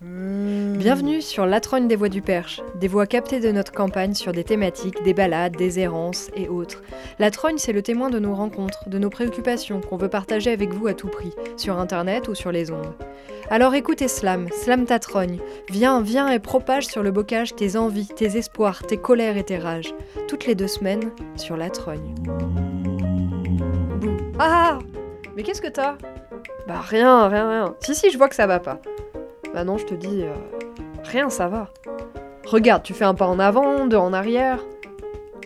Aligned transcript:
Bienvenue 0.00 1.22
sur 1.22 1.46
La 1.46 1.60
Trogne 1.60 1.88
des 1.88 1.96
Voix 1.96 2.08
du 2.08 2.22
Perche, 2.22 2.60
des 2.74 2.88
voix 2.88 3.06
captées 3.06 3.40
de 3.40 3.52
notre 3.52 3.72
campagne 3.72 4.14
sur 4.14 4.32
des 4.32 4.44
thématiques, 4.44 5.02
des 5.04 5.14
balades, 5.14 5.56
des 5.56 5.78
errances 5.78 6.30
et 6.34 6.48
autres. 6.48 6.82
La 7.18 7.30
Trogne, 7.30 7.58
c'est 7.58 7.72
le 7.72 7.82
témoin 7.82 8.10
de 8.10 8.18
nos 8.18 8.34
rencontres, 8.34 8.88
de 8.88 8.98
nos 8.98 9.10
préoccupations 9.10 9.80
qu'on 9.80 9.96
veut 9.96 10.08
partager 10.08 10.50
avec 10.50 10.72
vous 10.72 10.86
à 10.86 10.94
tout 10.94 11.08
prix, 11.08 11.32
sur 11.56 11.78
internet 11.78 12.28
ou 12.28 12.34
sur 12.34 12.52
les 12.52 12.70
ondes. 12.70 12.94
Alors 13.50 13.74
écoutez 13.74 14.08
Slam, 14.08 14.48
Slam 14.50 14.86
ta 14.86 14.98
trogne. 14.98 15.38
Viens, 15.70 16.00
viens 16.00 16.28
et 16.28 16.38
propage 16.38 16.86
sur 16.86 17.02
le 17.02 17.10
bocage 17.10 17.54
tes 17.54 17.76
envies, 17.76 18.08
tes 18.08 18.36
espoirs, 18.36 18.82
tes 18.86 18.96
colères 18.96 19.36
et 19.36 19.44
tes 19.44 19.58
rages. 19.58 19.94
Toutes 20.28 20.46
les 20.46 20.54
deux 20.54 20.68
semaines 20.68 21.10
sur 21.36 21.56
La 21.56 21.70
Trogne. 21.70 22.14
Bouh. 24.00 24.16
Ah 24.38 24.78
Mais 25.36 25.42
qu'est-ce 25.42 25.62
que 25.62 25.68
t'as? 25.68 25.96
Bah 26.66 26.80
rien, 26.80 27.28
rien, 27.28 27.50
rien. 27.50 27.74
Si, 27.80 27.94
si, 27.94 28.10
je 28.10 28.18
vois 28.18 28.28
que 28.28 28.34
ça 28.34 28.46
va 28.46 28.60
pas. 28.60 28.80
Bah 29.54 29.64
non, 29.64 29.76
je 29.76 29.84
te 29.84 29.94
dis, 29.94 30.22
euh, 30.22 30.32
rien, 31.04 31.28
ça 31.28 31.48
va. 31.48 31.68
Regarde, 32.46 32.82
tu 32.82 32.94
fais 32.94 33.04
un 33.04 33.14
pas 33.14 33.26
en 33.26 33.38
avant, 33.38 33.86
deux 33.86 33.96
en 33.96 34.12
arrière. 34.12 34.58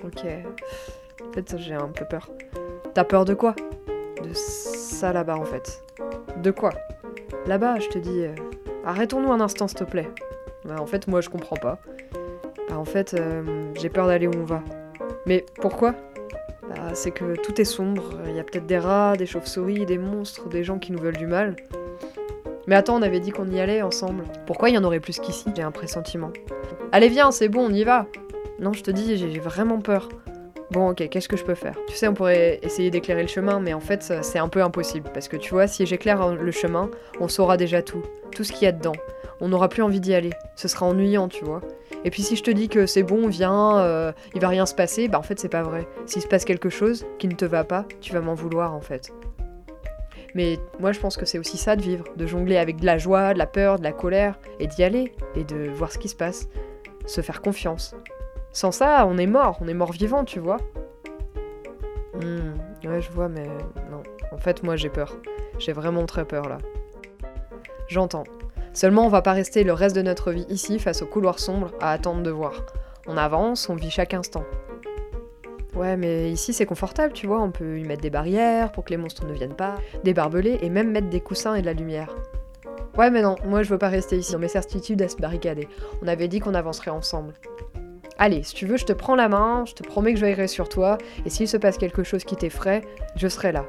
Ok. 0.04 0.24
En 1.28 1.32
fait, 1.32 1.56
j'ai 1.58 1.74
un 1.74 1.88
peu 1.88 2.04
peur. 2.04 2.30
T'as 2.94 3.04
peur 3.04 3.24
de 3.24 3.34
quoi? 3.34 3.54
De 4.22 4.32
ça 4.32 5.12
là-bas, 5.12 5.36
en 5.36 5.44
fait. 5.44 5.82
De 6.42 6.50
quoi? 6.50 6.70
Là-bas, 7.46 7.78
je 7.80 7.88
te 7.88 7.98
dis, 7.98 8.22
euh, 8.22 8.34
arrêtons-nous 8.84 9.32
un 9.32 9.40
instant, 9.40 9.68
s'il 9.68 9.78
te 9.78 9.84
plaît. 9.84 10.08
Bah, 10.64 10.76
en 10.80 10.86
fait, 10.86 11.08
moi, 11.08 11.20
je 11.20 11.28
comprends 11.28 11.56
pas. 11.56 11.78
Bah, 12.68 12.78
en 12.78 12.84
fait, 12.84 13.14
euh, 13.14 13.42
j'ai 13.74 13.88
peur 13.88 14.06
d'aller 14.06 14.28
où 14.28 14.32
on 14.36 14.44
va. 14.44 14.62
Mais 15.26 15.44
pourquoi? 15.56 15.94
Bah, 16.68 16.94
c'est 16.94 17.10
que 17.10 17.36
tout 17.36 17.60
est 17.60 17.64
sombre. 17.64 18.04
Il 18.26 18.36
y 18.36 18.40
a 18.40 18.44
peut-être 18.44 18.66
des 18.66 18.78
rats, 18.78 19.16
des 19.16 19.26
chauves-souris, 19.26 19.84
des 19.84 19.98
monstres, 19.98 20.48
des 20.48 20.64
gens 20.64 20.78
qui 20.78 20.92
nous 20.92 20.98
veulent 20.98 21.16
du 21.16 21.26
mal. 21.26 21.56
Mais 22.66 22.74
attends, 22.74 22.96
on 22.96 23.02
avait 23.02 23.20
dit 23.20 23.30
qu'on 23.30 23.48
y 23.48 23.60
allait 23.60 23.82
ensemble. 23.82 24.24
Pourquoi 24.46 24.70
il 24.70 24.74
y 24.74 24.78
en 24.78 24.84
aurait 24.84 25.00
plus 25.00 25.20
qu'ici? 25.20 25.46
J'ai 25.54 25.62
un 25.62 25.70
pressentiment. 25.70 26.32
Allez, 26.92 27.08
viens, 27.08 27.30
c'est 27.30 27.48
bon, 27.48 27.66
on 27.66 27.72
y 27.72 27.84
va. 27.84 28.06
Non, 28.58 28.72
je 28.72 28.82
te 28.82 28.90
dis, 28.90 29.16
j'ai 29.16 29.38
vraiment 29.38 29.80
peur. 29.80 30.08
Bon, 30.72 30.90
ok, 30.90 31.08
qu'est-ce 31.08 31.28
que 31.28 31.36
je 31.36 31.44
peux 31.44 31.54
faire? 31.54 31.76
Tu 31.86 31.94
sais, 31.94 32.08
on 32.08 32.14
pourrait 32.14 32.58
essayer 32.62 32.90
d'éclairer 32.90 33.22
le 33.22 33.28
chemin, 33.28 33.60
mais 33.60 33.72
en 33.72 33.80
fait, 33.80 34.02
c'est 34.22 34.38
un 34.38 34.48
peu 34.48 34.62
impossible. 34.62 35.10
Parce 35.14 35.28
que 35.28 35.36
tu 35.36 35.50
vois, 35.50 35.68
si 35.68 35.86
j'éclaire 35.86 36.34
le 36.34 36.50
chemin, 36.50 36.90
on 37.20 37.28
saura 37.28 37.56
déjà 37.56 37.82
tout. 37.82 38.02
Tout 38.34 38.42
ce 38.42 38.52
qu'il 38.52 38.64
y 38.64 38.66
a 38.66 38.72
dedans. 38.72 38.96
On 39.40 39.48
n'aura 39.48 39.68
plus 39.68 39.82
envie 39.82 40.00
d'y 40.00 40.14
aller. 40.14 40.30
Ce 40.56 40.66
sera 40.66 40.86
ennuyant, 40.86 41.28
tu 41.28 41.44
vois. 41.44 41.60
Et 42.04 42.10
puis 42.10 42.22
si 42.22 42.36
je 42.36 42.42
te 42.42 42.50
dis 42.50 42.68
que 42.68 42.86
c'est 42.86 43.02
bon, 43.02 43.28
viens, 43.28 43.78
euh, 43.78 44.12
il 44.34 44.40
va 44.40 44.48
rien 44.48 44.66
se 44.66 44.74
passer, 44.74 45.08
bah 45.08 45.18
en 45.18 45.22
fait, 45.22 45.38
c'est 45.38 45.48
pas 45.48 45.62
vrai. 45.62 45.86
S'il 46.06 46.22
se 46.22 46.26
passe 46.26 46.44
quelque 46.44 46.68
chose 46.68 47.06
qui 47.18 47.28
ne 47.28 47.34
te 47.34 47.44
va 47.44 47.62
pas, 47.62 47.84
tu 48.00 48.12
vas 48.12 48.20
m'en 48.20 48.34
vouloir, 48.34 48.74
en 48.74 48.80
fait. 48.80 49.12
Mais 50.36 50.60
moi, 50.80 50.92
je 50.92 51.00
pense 51.00 51.16
que 51.16 51.24
c'est 51.24 51.38
aussi 51.38 51.56
ça 51.56 51.76
de 51.76 51.82
vivre, 51.82 52.04
de 52.14 52.26
jongler 52.26 52.58
avec 52.58 52.78
de 52.78 52.84
la 52.84 52.98
joie, 52.98 53.32
de 53.32 53.38
la 53.38 53.46
peur, 53.46 53.78
de 53.78 53.82
la 53.82 53.92
colère, 53.92 54.38
et 54.60 54.66
d'y 54.66 54.84
aller, 54.84 55.14
et 55.34 55.44
de 55.44 55.70
voir 55.70 55.90
ce 55.90 55.96
qui 55.96 56.10
se 56.10 56.14
passe. 56.14 56.50
Se 57.06 57.22
faire 57.22 57.40
confiance. 57.40 57.96
Sans 58.52 58.70
ça, 58.70 59.06
on 59.08 59.16
est 59.16 59.26
mort, 59.26 59.56
on 59.62 59.68
est 59.68 59.74
mort 59.74 59.92
vivant, 59.92 60.24
tu 60.24 60.38
vois. 60.38 60.58
Hmm, 62.12 62.52
ouais, 62.86 63.00
je 63.00 63.10
vois, 63.10 63.30
mais 63.30 63.46
non. 63.90 64.02
En 64.30 64.36
fait, 64.36 64.62
moi, 64.62 64.76
j'ai 64.76 64.90
peur. 64.90 65.16
J'ai 65.58 65.72
vraiment 65.72 66.04
très 66.04 66.26
peur, 66.26 66.50
là. 66.50 66.58
J'entends. 67.88 68.24
Seulement, 68.74 69.06
on 69.06 69.08
va 69.08 69.22
pas 69.22 69.32
rester 69.32 69.64
le 69.64 69.72
reste 69.72 69.96
de 69.96 70.02
notre 70.02 70.32
vie 70.32 70.44
ici, 70.50 70.78
face 70.78 71.00
au 71.00 71.06
couloir 71.06 71.38
sombre, 71.38 71.70
à 71.80 71.92
attendre 71.92 72.22
de 72.22 72.30
voir. 72.30 72.62
On 73.06 73.16
avance, 73.16 73.70
on 73.70 73.74
vit 73.74 73.90
chaque 73.90 74.12
instant. 74.12 74.44
Ouais, 75.76 75.96
mais 75.98 76.30
ici 76.32 76.54
c'est 76.54 76.64
confortable, 76.64 77.12
tu 77.12 77.26
vois, 77.26 77.42
on 77.42 77.50
peut 77.50 77.78
y 77.78 77.84
mettre 77.84 78.00
des 78.00 78.08
barrières 78.08 78.72
pour 78.72 78.84
que 78.84 78.90
les 78.90 78.96
monstres 78.96 79.26
ne 79.26 79.34
viennent 79.34 79.54
pas, 79.54 79.74
des 80.04 80.14
barbelés 80.14 80.58
et 80.62 80.70
même 80.70 80.90
mettre 80.90 81.10
des 81.10 81.20
coussins 81.20 81.54
et 81.54 81.60
de 81.60 81.66
la 81.66 81.74
lumière. 81.74 82.16
Ouais, 82.96 83.10
mais 83.10 83.20
non, 83.20 83.36
moi 83.44 83.62
je 83.62 83.68
veux 83.68 83.76
pas 83.76 83.90
rester 83.90 84.16
ici, 84.16 84.32
dans 84.32 84.38
mes 84.38 84.48
certitudes 84.48 85.02
à 85.02 85.08
se 85.08 85.16
barricader. 85.16 85.68
On 86.02 86.08
avait 86.08 86.28
dit 86.28 86.40
qu'on 86.40 86.54
avancerait 86.54 86.90
ensemble. 86.90 87.34
Allez, 88.16 88.42
si 88.42 88.54
tu 88.54 88.64
veux, 88.64 88.78
je 88.78 88.86
te 88.86 88.94
prends 88.94 89.16
la 89.16 89.28
main, 89.28 89.64
je 89.66 89.74
te 89.74 89.82
promets 89.82 90.14
que 90.14 90.20
je 90.20 90.46
sur 90.46 90.70
toi, 90.70 90.96
et 91.26 91.30
s'il 91.30 91.46
se 91.46 91.58
passe 91.58 91.76
quelque 91.76 92.02
chose 92.02 92.24
qui 92.24 92.36
t'effraie, 92.36 92.80
je 93.14 93.28
serai 93.28 93.52
là. 93.52 93.66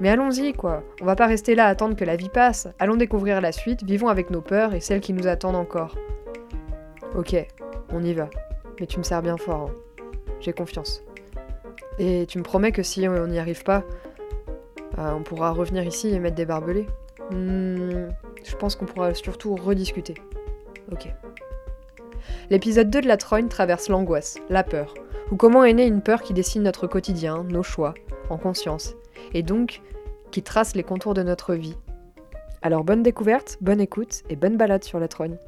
Mais 0.00 0.08
allons-y, 0.08 0.54
quoi. 0.54 0.82
On 1.02 1.04
va 1.04 1.16
pas 1.16 1.26
rester 1.26 1.54
là 1.54 1.66
à 1.66 1.68
attendre 1.68 1.96
que 1.96 2.04
la 2.04 2.16
vie 2.16 2.30
passe. 2.30 2.66
Allons 2.78 2.96
découvrir 2.96 3.42
la 3.42 3.52
suite, 3.52 3.84
vivons 3.84 4.08
avec 4.08 4.30
nos 4.30 4.40
peurs 4.40 4.72
et 4.72 4.80
celles 4.80 5.00
qui 5.00 5.12
nous 5.12 5.26
attendent 5.26 5.56
encore. 5.56 5.96
Ok, 7.14 7.36
on 7.92 8.02
y 8.02 8.14
va. 8.14 8.30
Mais 8.80 8.86
tu 8.86 8.98
me 8.98 9.04
sers 9.04 9.20
bien 9.20 9.36
fort. 9.36 9.70
Hein. 9.70 10.04
J'ai 10.40 10.54
confiance. 10.54 11.04
Et 12.02 12.26
tu 12.26 12.38
me 12.38 12.42
promets 12.42 12.72
que 12.72 12.82
si 12.82 13.06
on 13.06 13.28
n'y 13.28 13.38
arrive 13.38 13.62
pas, 13.62 13.84
euh, 14.98 15.12
on 15.12 15.22
pourra 15.22 15.52
revenir 15.52 15.84
ici 15.84 16.08
et 16.08 16.18
mettre 16.18 16.34
des 16.34 16.44
barbelés 16.44 16.88
hmm, 17.30 18.08
Je 18.44 18.56
pense 18.58 18.74
qu'on 18.74 18.86
pourra 18.86 19.14
surtout 19.14 19.54
rediscuter. 19.54 20.14
Ok. 20.90 21.06
L'épisode 22.50 22.90
2 22.90 23.02
de 23.02 23.06
La 23.06 23.16
Trogne 23.16 23.46
traverse 23.46 23.88
l'angoisse, 23.88 24.38
la 24.50 24.64
peur, 24.64 24.94
ou 25.30 25.36
comment 25.36 25.62
est 25.62 25.74
née 25.74 25.86
une 25.86 26.02
peur 26.02 26.22
qui 26.22 26.32
dessine 26.32 26.64
notre 26.64 26.88
quotidien, 26.88 27.44
nos 27.44 27.62
choix, 27.62 27.94
en 28.30 28.36
conscience, 28.36 28.94
et 29.32 29.44
donc 29.44 29.80
qui 30.32 30.42
trace 30.42 30.74
les 30.74 30.82
contours 30.82 31.14
de 31.14 31.22
notre 31.22 31.54
vie. 31.54 31.76
Alors 32.62 32.82
bonne 32.82 33.04
découverte, 33.04 33.58
bonne 33.60 33.80
écoute 33.80 34.24
et 34.28 34.34
bonne 34.34 34.56
balade 34.56 34.82
sur 34.82 34.98
La 34.98 35.06
Trogne. 35.06 35.38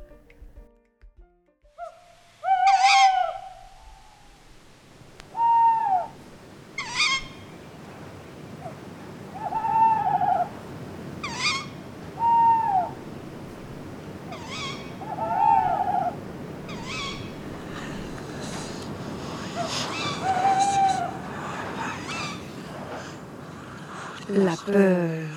La 24.35 24.57
peur. 24.57 25.29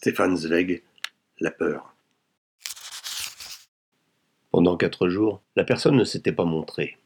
Stéphane 0.00 0.36
Zweig, 0.36 0.84
La 1.40 1.50
peur. 1.50 1.92
Pendant 4.52 4.76
quatre 4.76 5.08
jours, 5.08 5.42
la 5.56 5.64
personne 5.64 5.96
ne 5.96 6.04
s'était 6.04 6.30
pas 6.30 6.44
montrée. 6.44 6.98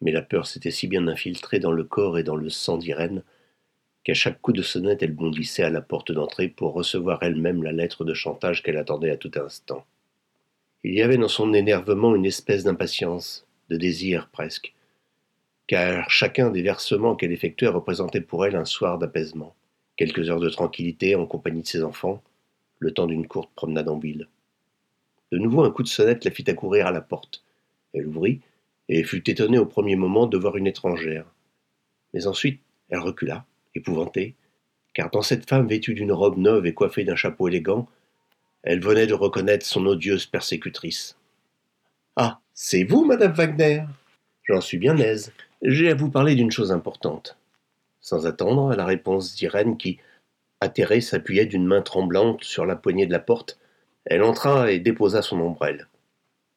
Mais 0.00 0.12
la 0.12 0.22
peur 0.22 0.46
s'était 0.46 0.70
si 0.70 0.86
bien 0.86 1.08
infiltrée 1.08 1.58
dans 1.58 1.72
le 1.72 1.82
corps 1.82 2.16
et 2.16 2.22
dans 2.22 2.36
le 2.36 2.50
sang 2.50 2.78
d'Irène 2.78 3.24
qu'à 4.04 4.14
chaque 4.14 4.40
coup 4.40 4.52
de 4.52 4.62
sonnette, 4.62 5.02
elle 5.02 5.16
bondissait 5.16 5.64
à 5.64 5.70
la 5.70 5.80
porte 5.80 6.12
d'entrée 6.12 6.46
pour 6.46 6.72
recevoir 6.72 7.20
elle-même 7.24 7.64
la 7.64 7.72
lettre 7.72 8.04
de 8.04 8.14
chantage 8.14 8.62
qu'elle 8.62 8.76
attendait 8.76 9.10
à 9.10 9.16
tout 9.16 9.32
instant. 9.34 9.84
Il 10.84 10.94
y 10.94 11.02
avait 11.02 11.18
dans 11.18 11.26
son 11.26 11.52
énervement 11.52 12.14
une 12.14 12.26
espèce 12.26 12.62
d'impatience, 12.62 13.44
de 13.70 13.76
désir 13.76 14.28
presque, 14.30 14.72
car 15.66 16.08
chacun 16.10 16.50
des 16.50 16.62
versements 16.62 17.16
qu'elle 17.16 17.32
effectuait 17.32 17.66
représentait 17.66 18.20
pour 18.20 18.46
elle 18.46 18.54
un 18.54 18.66
soir 18.66 18.98
d'apaisement, 18.98 19.56
quelques 19.98 20.30
heures 20.30 20.40
de 20.40 20.48
tranquillité 20.48 21.14
en 21.16 21.26
compagnie 21.26 21.62
de 21.62 21.66
ses 21.66 21.82
enfants, 21.82 22.22
le 22.78 22.92
temps 22.92 23.06
d'une 23.06 23.26
courte 23.26 23.50
promenade 23.54 23.88
en 23.88 23.98
ville. 23.98 24.28
De 25.32 25.38
nouveau 25.38 25.62
un 25.64 25.70
coup 25.70 25.82
de 25.82 25.88
sonnette 25.88 26.24
la 26.24 26.30
fit 26.30 26.48
accourir 26.48 26.86
à 26.86 26.92
la 26.92 27.02
porte. 27.02 27.44
Elle 27.92 28.06
ouvrit, 28.06 28.40
et 28.88 29.04
fut 29.04 29.28
étonnée 29.28 29.58
au 29.58 29.66
premier 29.66 29.96
moment 29.96 30.26
de 30.26 30.38
voir 30.38 30.56
une 30.56 30.66
étrangère. 30.66 31.26
Mais 32.14 32.26
ensuite 32.26 32.62
elle 32.88 33.00
recula, 33.00 33.44
épouvantée, 33.74 34.34
car 34.94 35.10
dans 35.10 35.22
cette 35.22 35.48
femme 35.48 35.66
vêtue 35.66 35.94
d'une 35.94 36.12
robe 36.12 36.38
neuve 36.38 36.66
et 36.66 36.74
coiffée 36.74 37.04
d'un 37.04 37.16
chapeau 37.16 37.48
élégant, 37.48 37.86
elle 38.62 38.80
venait 38.80 39.06
de 39.06 39.14
reconnaître 39.14 39.66
son 39.66 39.84
odieuse 39.86 40.26
persécutrice. 40.26 41.18
Ah, 42.16 42.40
c'est 42.54 42.84
vous, 42.84 43.04
madame 43.04 43.32
Wagner 43.32 43.84
J'en 44.44 44.60
suis 44.60 44.78
bien 44.78 44.96
aise. 44.96 45.32
J'ai 45.60 45.90
à 45.90 45.94
vous 45.94 46.10
parler 46.10 46.34
d'une 46.34 46.50
chose 46.50 46.72
importante. 46.72 47.37
Sans 48.08 48.24
attendre 48.24 48.74
la 48.74 48.86
réponse 48.86 49.34
d'Irène 49.34 49.76
qui, 49.76 49.98
atterrée, 50.62 51.02
s'appuyait 51.02 51.44
d'une 51.44 51.66
main 51.66 51.82
tremblante 51.82 52.42
sur 52.42 52.64
la 52.64 52.74
poignée 52.74 53.04
de 53.04 53.12
la 53.12 53.18
porte, 53.18 53.58
elle 54.06 54.22
entra 54.22 54.72
et 54.72 54.78
déposa 54.78 55.20
son 55.20 55.38
ombrelle. 55.42 55.88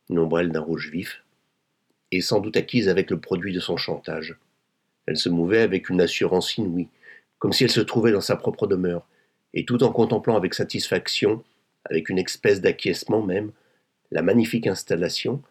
Une 0.10 0.20
ombrelle 0.20 0.54
d'un 0.54 0.62
rouge 0.62 0.90
vif, 0.90 1.26
et 2.14 2.22
sans 2.22 2.40
doute 2.40 2.56
acquise 2.56 2.88
avec 2.88 3.10
le 3.12 3.20
produit 3.20 3.52
de 3.52 3.60
son 3.60 3.76
chantage. 3.76 4.38
Elle 5.08 5.18
se 5.18 5.28
mouvait 5.28 5.60
avec 5.60 5.90
une 5.90 6.00
assurance 6.00 6.56
inouïe, 6.56 6.88
comme 7.38 7.52
si 7.52 7.66
elle 7.66 7.70
se 7.70 7.82
trouvait 7.82 8.14
dans 8.14 8.22
sa 8.22 8.38
propre 8.38 8.66
demeure, 8.66 9.06
et 9.54 9.66
tout 9.66 9.84
en 9.84 9.92
contemplant 9.92 10.38
avec 10.38 10.54
satisfaction, 10.54 11.44
avec 11.84 12.08
une 12.08 12.20
espèce 12.20 12.62
d'acquiescement 12.62 13.24
même, 13.24 13.52
la 14.10 14.22
magnifique 14.22 14.68
installation, 14.68 15.42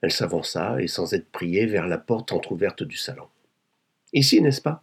elle 0.00 0.10
s'avança, 0.10 0.82
et 0.82 0.88
sans 0.88 1.14
être 1.14 1.30
priée, 1.30 1.66
vers 1.66 1.86
la 1.86 1.98
porte 1.98 2.32
entr'ouverte 2.32 2.82
du 2.82 2.96
salon. 2.96 3.28
Ici, 4.12 4.42
n'est-ce 4.42 4.60
pas? 4.60 4.82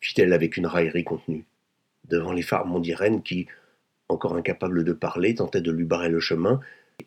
Fit-elle 0.00 0.32
avec 0.32 0.56
une 0.56 0.66
raillerie 0.66 1.04
contenue, 1.04 1.44
devant 2.04 2.32
les 2.32 2.42
farmons 2.42 2.80
d'Irène 2.80 3.22
qui, 3.22 3.46
encore 4.08 4.34
incapable 4.34 4.84
de 4.84 4.92
parler, 4.92 5.34
tentaient 5.34 5.60
de 5.60 5.70
lui 5.70 5.84
barrer 5.84 6.08
le 6.08 6.20
chemin. 6.20 6.60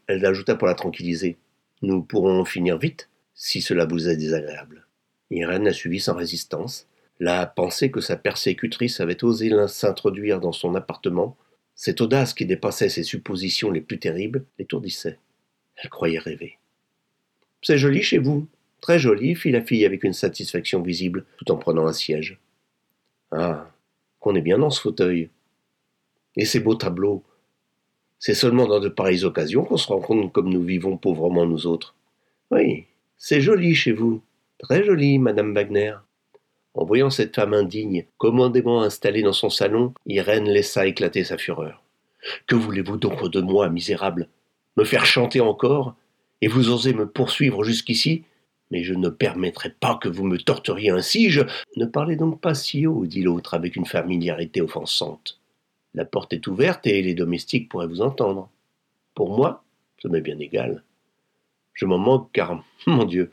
Elle 0.07 0.25
ajouta 0.25 0.55
pour 0.55 0.67
la 0.67 0.75
tranquilliser 0.75 1.37
Nous 1.81 2.01
pourrons 2.01 2.45
finir 2.45 2.77
vite, 2.77 3.09
si 3.33 3.61
cela 3.61 3.85
vous 3.85 4.07
est 4.07 4.17
désagréable. 4.17 4.85
Irène 5.31 5.63
la 5.63 5.73
suivit 5.73 5.99
sans 5.99 6.15
résistance. 6.15 6.87
La 7.19 7.45
pensée 7.45 7.91
que 7.91 8.01
sa 8.01 8.17
persécutrice 8.17 8.99
avait 8.99 9.23
osé 9.23 9.51
s'introduire 9.67 10.39
dans 10.39 10.51
son 10.51 10.75
appartement, 10.75 11.37
Cette 11.75 12.01
audace 12.01 12.35
qui 12.35 12.45
dépassait 12.45 12.89
ses 12.89 13.03
suppositions 13.03 13.71
les 13.71 13.81
plus 13.81 13.97
terribles 13.97 14.45
l'étourdissait. 14.59 15.17
Elle 15.77 15.89
croyait 15.89 16.19
rêver. 16.19 16.57
C'est 17.63 17.77
joli 17.77 18.03
chez 18.03 18.19
vous. 18.19 18.47
Très 18.81 18.99
joli, 18.99 19.35
fit 19.35 19.51
la 19.51 19.61
fille 19.61 19.85
avec 19.85 20.03
une 20.03 20.13
satisfaction 20.13 20.81
visible, 20.81 21.25
tout 21.37 21.49
en 21.51 21.57
prenant 21.57 21.87
un 21.87 21.93
siège. 21.93 22.39
Ah, 23.31 23.69
qu'on 24.19 24.35
est 24.35 24.41
bien 24.41 24.57
dans 24.57 24.69
ce 24.69 24.81
fauteuil. 24.81 25.29
Et 26.35 26.45
ces 26.45 26.59
beaux 26.59 26.75
tableaux. 26.75 27.23
C'est 28.19 28.35
seulement 28.35 28.67
dans 28.67 28.79
de 28.79 28.89
pareilles 28.89 29.23
occasions 29.23 29.63
qu'on 29.63 29.77
se 29.77 29.87
rend 29.87 29.99
compte 29.99 30.31
comme 30.31 30.49
nous 30.49 30.63
vivons 30.63 30.97
pauvrement 30.97 31.45
nous 31.45 31.65
autres. 31.65 31.95
Oui, 32.51 32.85
c'est 33.17 33.41
joli 33.41 33.73
chez 33.73 33.93
vous. 33.93 34.21
Très 34.59 34.83
joli, 34.83 35.17
madame 35.17 35.53
Wagner. 35.53 35.95
En 36.73 36.85
voyant 36.85 37.09
cette 37.09 37.35
femme 37.35 37.53
indigne, 37.53 38.05
commandément 38.17 38.81
installée 38.81 39.23
dans 39.23 39.33
son 39.33 39.49
salon, 39.49 39.93
Irène 40.05 40.47
laissa 40.47 40.85
éclater 40.85 41.23
sa 41.23 41.37
fureur. 41.37 41.81
Que 42.47 42.55
voulez-vous 42.55 42.97
donc 42.97 43.27
de 43.29 43.41
moi, 43.41 43.69
misérable? 43.69 44.27
Me 44.77 44.83
faire 44.83 45.05
chanter 45.05 45.41
encore? 45.41 45.95
Et 46.41 46.47
vous 46.47 46.69
osez 46.69 46.93
me 46.93 47.07
poursuivre 47.07 47.63
jusqu'ici? 47.63 48.23
Mais 48.71 48.83
je 48.83 48.93
ne 48.93 49.09
permettrai 49.09 49.69
pas 49.69 49.97
que 50.01 50.09
vous 50.09 50.25
me 50.25 50.37
torturiez 50.37 50.89
ainsi, 50.89 51.29
je. 51.29 51.41
Ne 51.75 51.85
parlez 51.85 52.15
donc 52.15 52.41
pas 52.41 52.55
si 52.55 52.87
haut, 52.87 53.05
dit 53.05 53.21
l'autre 53.21 53.53
avec 53.53 53.75
une 53.75 53.85
familiarité 53.85 54.61
offensante. 54.61 55.39
La 55.93 56.05
porte 56.05 56.33
est 56.33 56.47
ouverte 56.47 56.87
et 56.87 57.01
les 57.01 57.13
domestiques 57.13 57.69
pourraient 57.69 57.87
vous 57.87 58.01
entendre. 58.01 58.49
Pour 59.13 59.35
moi, 59.35 59.63
ça 60.01 60.09
m'est 60.09 60.21
bien 60.21 60.39
égal. 60.39 60.83
Je 61.73 61.85
m'en 61.85 61.97
manque 61.97 62.31
car, 62.31 62.63
mon 62.87 63.03
Dieu, 63.03 63.31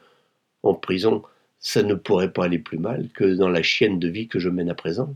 en 0.62 0.74
prison, 0.74 1.22
ça 1.60 1.82
ne 1.82 1.94
pourrait 1.94 2.32
pas 2.32 2.44
aller 2.44 2.58
plus 2.58 2.78
mal 2.78 3.08
que 3.10 3.24
dans 3.24 3.48
la 3.48 3.62
chienne 3.62 3.98
de 3.98 4.08
vie 4.08 4.28
que 4.28 4.38
je 4.38 4.48
mène 4.48 4.70
à 4.70 4.74
présent. 4.74 5.14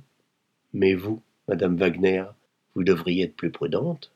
Mais 0.72 0.94
vous, 0.94 1.22
Madame 1.48 1.76
Wagner, 1.76 2.24
vous 2.74 2.84
devriez 2.84 3.24
être 3.24 3.36
plus 3.36 3.50
prudente. 3.50 4.12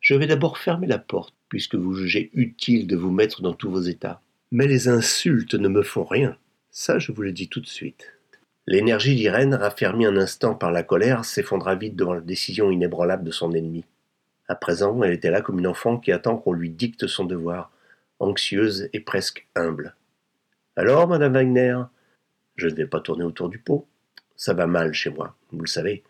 Je 0.00 0.14
vais 0.14 0.26
d'abord 0.26 0.58
fermer 0.58 0.86
la 0.86 0.98
porte, 0.98 1.34
puisque 1.48 1.74
vous 1.74 1.94
jugez 1.94 2.30
utile 2.32 2.86
de 2.86 2.96
vous 2.96 3.10
mettre 3.10 3.42
dans 3.42 3.52
tous 3.52 3.70
vos 3.70 3.82
états. 3.82 4.22
Mais 4.52 4.66
les 4.66 4.88
insultes 4.88 5.54
ne 5.54 5.68
me 5.68 5.84
font 5.84 6.02
rien. 6.02 6.36
Ça, 6.72 6.98
je 6.98 7.12
vous 7.12 7.22
le 7.22 7.30
dis 7.30 7.48
tout 7.48 7.60
de 7.60 7.68
suite. 7.68 8.14
L'énergie 8.66 9.14
d'Irène, 9.14 9.54
raffermie 9.54 10.06
un 10.06 10.16
instant 10.16 10.56
par 10.56 10.72
la 10.72 10.82
colère, 10.82 11.24
s'effondra 11.24 11.76
vite 11.76 11.94
devant 11.94 12.14
la 12.14 12.20
décision 12.20 12.68
inébranlable 12.72 13.22
de 13.22 13.30
son 13.30 13.52
ennemi. 13.52 13.84
À 14.48 14.56
présent, 14.56 15.00
elle 15.04 15.12
était 15.12 15.30
là 15.30 15.40
comme 15.40 15.60
une 15.60 15.68
enfant 15.68 15.98
qui 15.98 16.10
attend 16.10 16.36
qu'on 16.36 16.52
lui 16.52 16.68
dicte 16.68 17.06
son 17.06 17.24
devoir, 17.24 17.70
anxieuse 18.18 18.88
et 18.92 18.98
presque 18.98 19.46
humble. 19.54 19.94
Alors, 20.74 21.06
madame 21.06 21.34
Wagner 21.34 21.78
Je 22.56 22.66
ne 22.66 22.74
vais 22.74 22.86
pas 22.86 23.00
tourner 23.00 23.22
autour 23.22 23.50
du 23.50 23.60
pot. 23.60 23.86
Ça 24.34 24.52
va 24.52 24.66
mal 24.66 24.92
chez 24.92 25.10
moi, 25.10 25.36
vous 25.52 25.60
le 25.60 25.68
savez. 25.68 26.02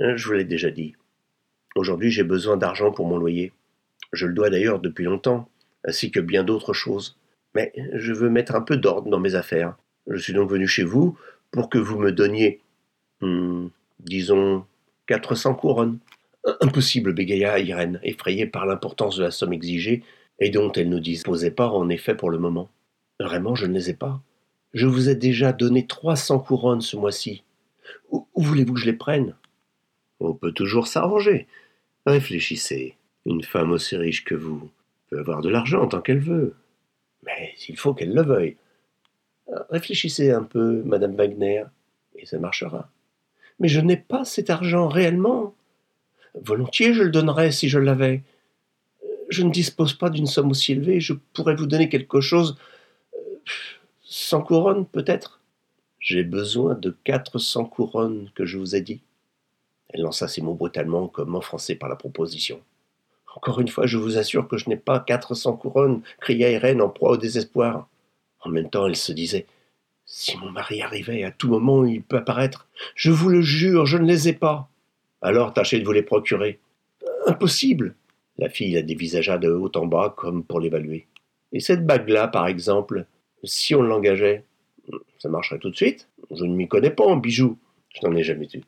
Euh, 0.00 0.16
je 0.16 0.28
vous 0.28 0.34
l'ai 0.34 0.44
déjà 0.44 0.70
dit. 0.70 0.94
Aujourd'hui, 1.74 2.12
j'ai 2.12 2.22
besoin 2.22 2.56
d'argent 2.56 2.92
pour 2.92 3.08
mon 3.08 3.18
loyer. 3.18 3.52
Je 4.12 4.26
le 4.26 4.34
dois 4.34 4.50
d'ailleurs 4.50 4.78
depuis 4.78 5.04
longtemps, 5.04 5.50
ainsi 5.84 6.12
que 6.12 6.20
bien 6.20 6.44
d'autres 6.44 6.72
choses. 6.72 7.17
Mais 7.58 7.72
je 7.92 8.12
veux 8.12 8.30
mettre 8.30 8.54
un 8.54 8.60
peu 8.60 8.76
d'ordre 8.76 9.10
dans 9.10 9.18
mes 9.18 9.34
affaires. 9.34 9.76
Je 10.06 10.16
suis 10.16 10.32
donc 10.32 10.48
venu 10.48 10.68
chez 10.68 10.84
vous 10.84 11.18
pour 11.50 11.68
que 11.68 11.78
vous 11.78 11.98
me 11.98 12.12
donniez, 12.12 12.60
hmm, 13.20 13.66
disons, 13.98 14.64
quatre 15.08 15.34
cents 15.34 15.56
couronnes. 15.56 15.98
Impossible, 16.60 17.14
bégaya 17.14 17.58
Irène, 17.58 17.98
effrayée 18.04 18.46
par 18.46 18.64
l'importance 18.64 19.16
de 19.16 19.24
la 19.24 19.32
somme 19.32 19.52
exigée 19.52 20.04
et 20.38 20.50
dont 20.50 20.70
elle 20.70 20.88
ne 20.88 21.00
disposait 21.00 21.50
pas 21.50 21.68
en 21.68 21.88
effet 21.88 22.14
pour 22.14 22.30
le 22.30 22.38
moment. 22.38 22.70
Vraiment, 23.18 23.56
je 23.56 23.66
ne 23.66 23.74
les 23.74 23.90
ai 23.90 23.94
pas. 23.94 24.22
Je 24.72 24.86
vous 24.86 25.08
ai 25.08 25.16
déjà 25.16 25.52
donné 25.52 25.84
trois 25.84 26.14
cents 26.14 26.38
couronnes 26.38 26.80
ce 26.80 26.96
mois-ci. 26.96 27.42
Où, 28.12 28.24
voulez-vous 28.36 28.74
que 28.74 28.80
je 28.80 28.86
les 28.86 28.92
prenne? 28.92 29.34
On 30.20 30.32
peut 30.32 30.52
toujours 30.52 30.86
s'arranger. 30.86 31.48
Réfléchissez. 32.06 32.94
Une 33.26 33.42
femme 33.42 33.72
aussi 33.72 33.96
riche 33.96 34.24
que 34.24 34.36
vous 34.36 34.70
peut 35.10 35.18
avoir 35.18 35.40
de 35.40 35.48
l'argent 35.48 35.88
tant 35.88 36.00
qu'elle 36.00 36.20
veut. 36.20 36.54
Mais 37.24 37.54
il 37.68 37.76
faut 37.76 37.94
qu'elle 37.94 38.14
le 38.14 38.22
veuille. 38.22 38.56
Réfléchissez 39.70 40.30
un 40.30 40.42
peu, 40.42 40.82
Madame 40.84 41.14
Wagner, 41.14 41.64
et 42.16 42.26
ça 42.26 42.38
marchera. 42.38 42.90
Mais 43.58 43.68
je 43.68 43.80
n'ai 43.80 43.96
pas 43.96 44.24
cet 44.24 44.50
argent 44.50 44.88
réellement. 44.88 45.54
Volontiers 46.34 46.92
je 46.92 47.02
le 47.02 47.10
donnerais 47.10 47.50
si 47.50 47.68
je 47.68 47.78
l'avais. 47.78 48.22
Je 49.30 49.42
ne 49.42 49.50
dispose 49.50 49.94
pas 49.94 50.10
d'une 50.10 50.26
somme 50.26 50.50
aussi 50.50 50.72
élevée, 50.72 51.00
je 51.00 51.14
pourrais 51.32 51.54
vous 51.54 51.66
donner 51.66 51.88
quelque 51.88 52.20
chose 52.20 52.56
Cent 54.10 54.42
couronnes, 54.42 54.86
peut-être 54.86 55.40
J'ai 55.98 56.24
besoin 56.24 56.74
de 56.74 56.96
quatre 57.04 57.38
cents 57.38 57.64
couronnes 57.64 58.30
que 58.34 58.46
je 58.46 58.56
vous 58.56 58.74
ai 58.74 58.80
dit. 58.80 59.02
Elle 59.90 60.02
lança 60.02 60.28
ces 60.28 60.40
mots 60.40 60.54
brutalement, 60.54 61.08
comme 61.08 61.34
offensée 61.34 61.74
par 61.74 61.88
la 61.88 61.96
proposition. 61.96 62.62
Encore 63.38 63.60
une 63.60 63.68
fois, 63.68 63.86
je 63.86 63.98
vous 63.98 64.18
assure 64.18 64.48
que 64.48 64.56
je 64.56 64.68
n'ai 64.68 64.76
pas 64.76 64.98
quatre 64.98 65.34
cents 65.34 65.56
couronnes, 65.56 66.02
cria 66.20 66.50
Irène 66.50 66.82
en 66.82 66.88
proie 66.88 67.12
au 67.12 67.16
désespoir. 67.16 67.88
En 68.40 68.50
même 68.50 68.68
temps, 68.68 68.88
elle 68.88 68.96
se 68.96 69.12
disait 69.12 69.46
Si 70.06 70.36
mon 70.38 70.50
mari 70.50 70.82
arrivait, 70.82 71.22
à 71.22 71.30
tout 71.30 71.46
moment 71.46 71.84
il 71.84 72.02
peut 72.02 72.16
apparaître. 72.16 72.66
Je 72.96 73.12
vous 73.12 73.28
le 73.28 73.40
jure, 73.40 73.86
je 73.86 73.96
ne 73.96 74.08
les 74.08 74.26
ai 74.26 74.32
pas. 74.32 74.68
Alors 75.22 75.54
tâchez 75.54 75.78
de 75.78 75.84
vous 75.84 75.92
les 75.92 76.02
procurer. 76.02 76.58
Impossible. 77.28 77.94
La 78.38 78.48
fille 78.48 78.72
la 78.72 78.82
dévisagea 78.82 79.38
de 79.38 79.52
haut 79.52 79.70
en 79.76 79.86
bas 79.86 80.12
comme 80.16 80.42
pour 80.42 80.58
l'évaluer. 80.58 81.06
Et 81.52 81.60
cette 81.60 81.86
bague-là, 81.86 82.26
par 82.26 82.48
exemple, 82.48 83.06
si 83.44 83.76
on 83.76 83.82
l'engageait, 83.82 84.42
ça 85.20 85.28
marcherait 85.28 85.60
tout 85.60 85.70
de 85.70 85.76
suite. 85.76 86.08
Je 86.32 86.44
ne 86.44 86.56
m'y 86.56 86.66
connais 86.66 86.90
pas 86.90 87.04
en 87.04 87.16
bijoux. 87.16 87.56
Je 87.90 88.04
n'en 88.04 88.16
ai 88.16 88.24
jamais 88.24 88.48
eu. 88.52 88.62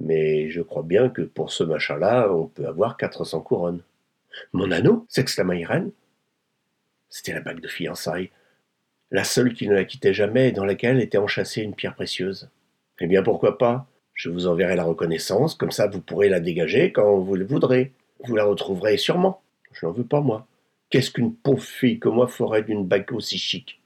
Mais 0.00 0.48
je 0.48 0.62
crois 0.62 0.84
bien 0.84 1.10
que 1.10 1.20
pour 1.20 1.52
ce 1.52 1.64
machin-là, 1.64 2.32
on 2.32 2.46
peut 2.46 2.66
avoir 2.66 2.96
400 2.96 3.42
couronnes. 3.42 3.82
Mon 4.52 4.70
anneau 4.70 5.06
s'exclama 5.08 5.56
Irène. 5.56 5.92
C'était 7.08 7.32
la 7.32 7.40
bague 7.40 7.60
de 7.60 7.68
fiançailles, 7.68 8.30
la 9.10 9.24
seule 9.24 9.54
qui 9.54 9.68
ne 9.68 9.74
la 9.74 9.84
quittait 9.84 10.14
jamais 10.14 10.48
et 10.48 10.52
dans 10.52 10.64
laquelle 10.64 11.00
était 11.00 11.18
enchâssée 11.18 11.62
une 11.62 11.74
pierre 11.74 11.94
précieuse. 11.94 12.50
Eh 13.00 13.06
bien, 13.06 13.22
pourquoi 13.22 13.58
pas? 13.58 13.86
Je 14.14 14.30
vous 14.30 14.46
enverrai 14.46 14.76
la 14.76 14.84
reconnaissance, 14.84 15.54
comme 15.54 15.70
ça 15.70 15.86
vous 15.86 16.00
pourrez 16.00 16.28
la 16.28 16.40
dégager 16.40 16.92
quand 16.92 17.18
vous 17.18 17.36
le 17.36 17.44
voudrez. 17.44 17.92
Vous 18.24 18.34
la 18.34 18.44
retrouverez 18.44 18.96
sûrement. 18.96 19.42
Je 19.72 19.86
n'en 19.86 19.92
veux 19.92 20.04
pas, 20.04 20.20
moi. 20.20 20.46
Qu'est-ce 20.88 21.10
qu'une 21.10 21.34
pauvre 21.34 21.62
fille 21.62 21.98
comme 21.98 22.14
moi 22.14 22.28
ferait 22.28 22.62
d'une 22.62 22.86
bague 22.86 23.12
aussi 23.12 23.38
chic? 23.38 23.80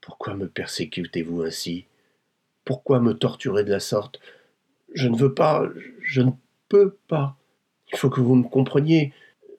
Pourquoi 0.00 0.34
me 0.34 0.48
persécutez-vous 0.48 1.42
ainsi? 1.42 1.86
Pourquoi 2.64 3.00
me 3.00 3.14
torturer 3.14 3.62
de 3.62 3.70
la 3.70 3.80
sorte? 3.80 4.20
Je 4.92 5.06
ne 5.06 5.16
veux 5.16 5.34
pas, 5.34 5.68
je 6.02 6.22
ne 6.22 6.30
peux 6.68 6.96
pas. 7.06 7.36
Il 7.92 7.98
faut 7.98 8.10
que 8.10 8.20
vous 8.20 8.34
me 8.34 8.48
compreniez. 8.48 9.12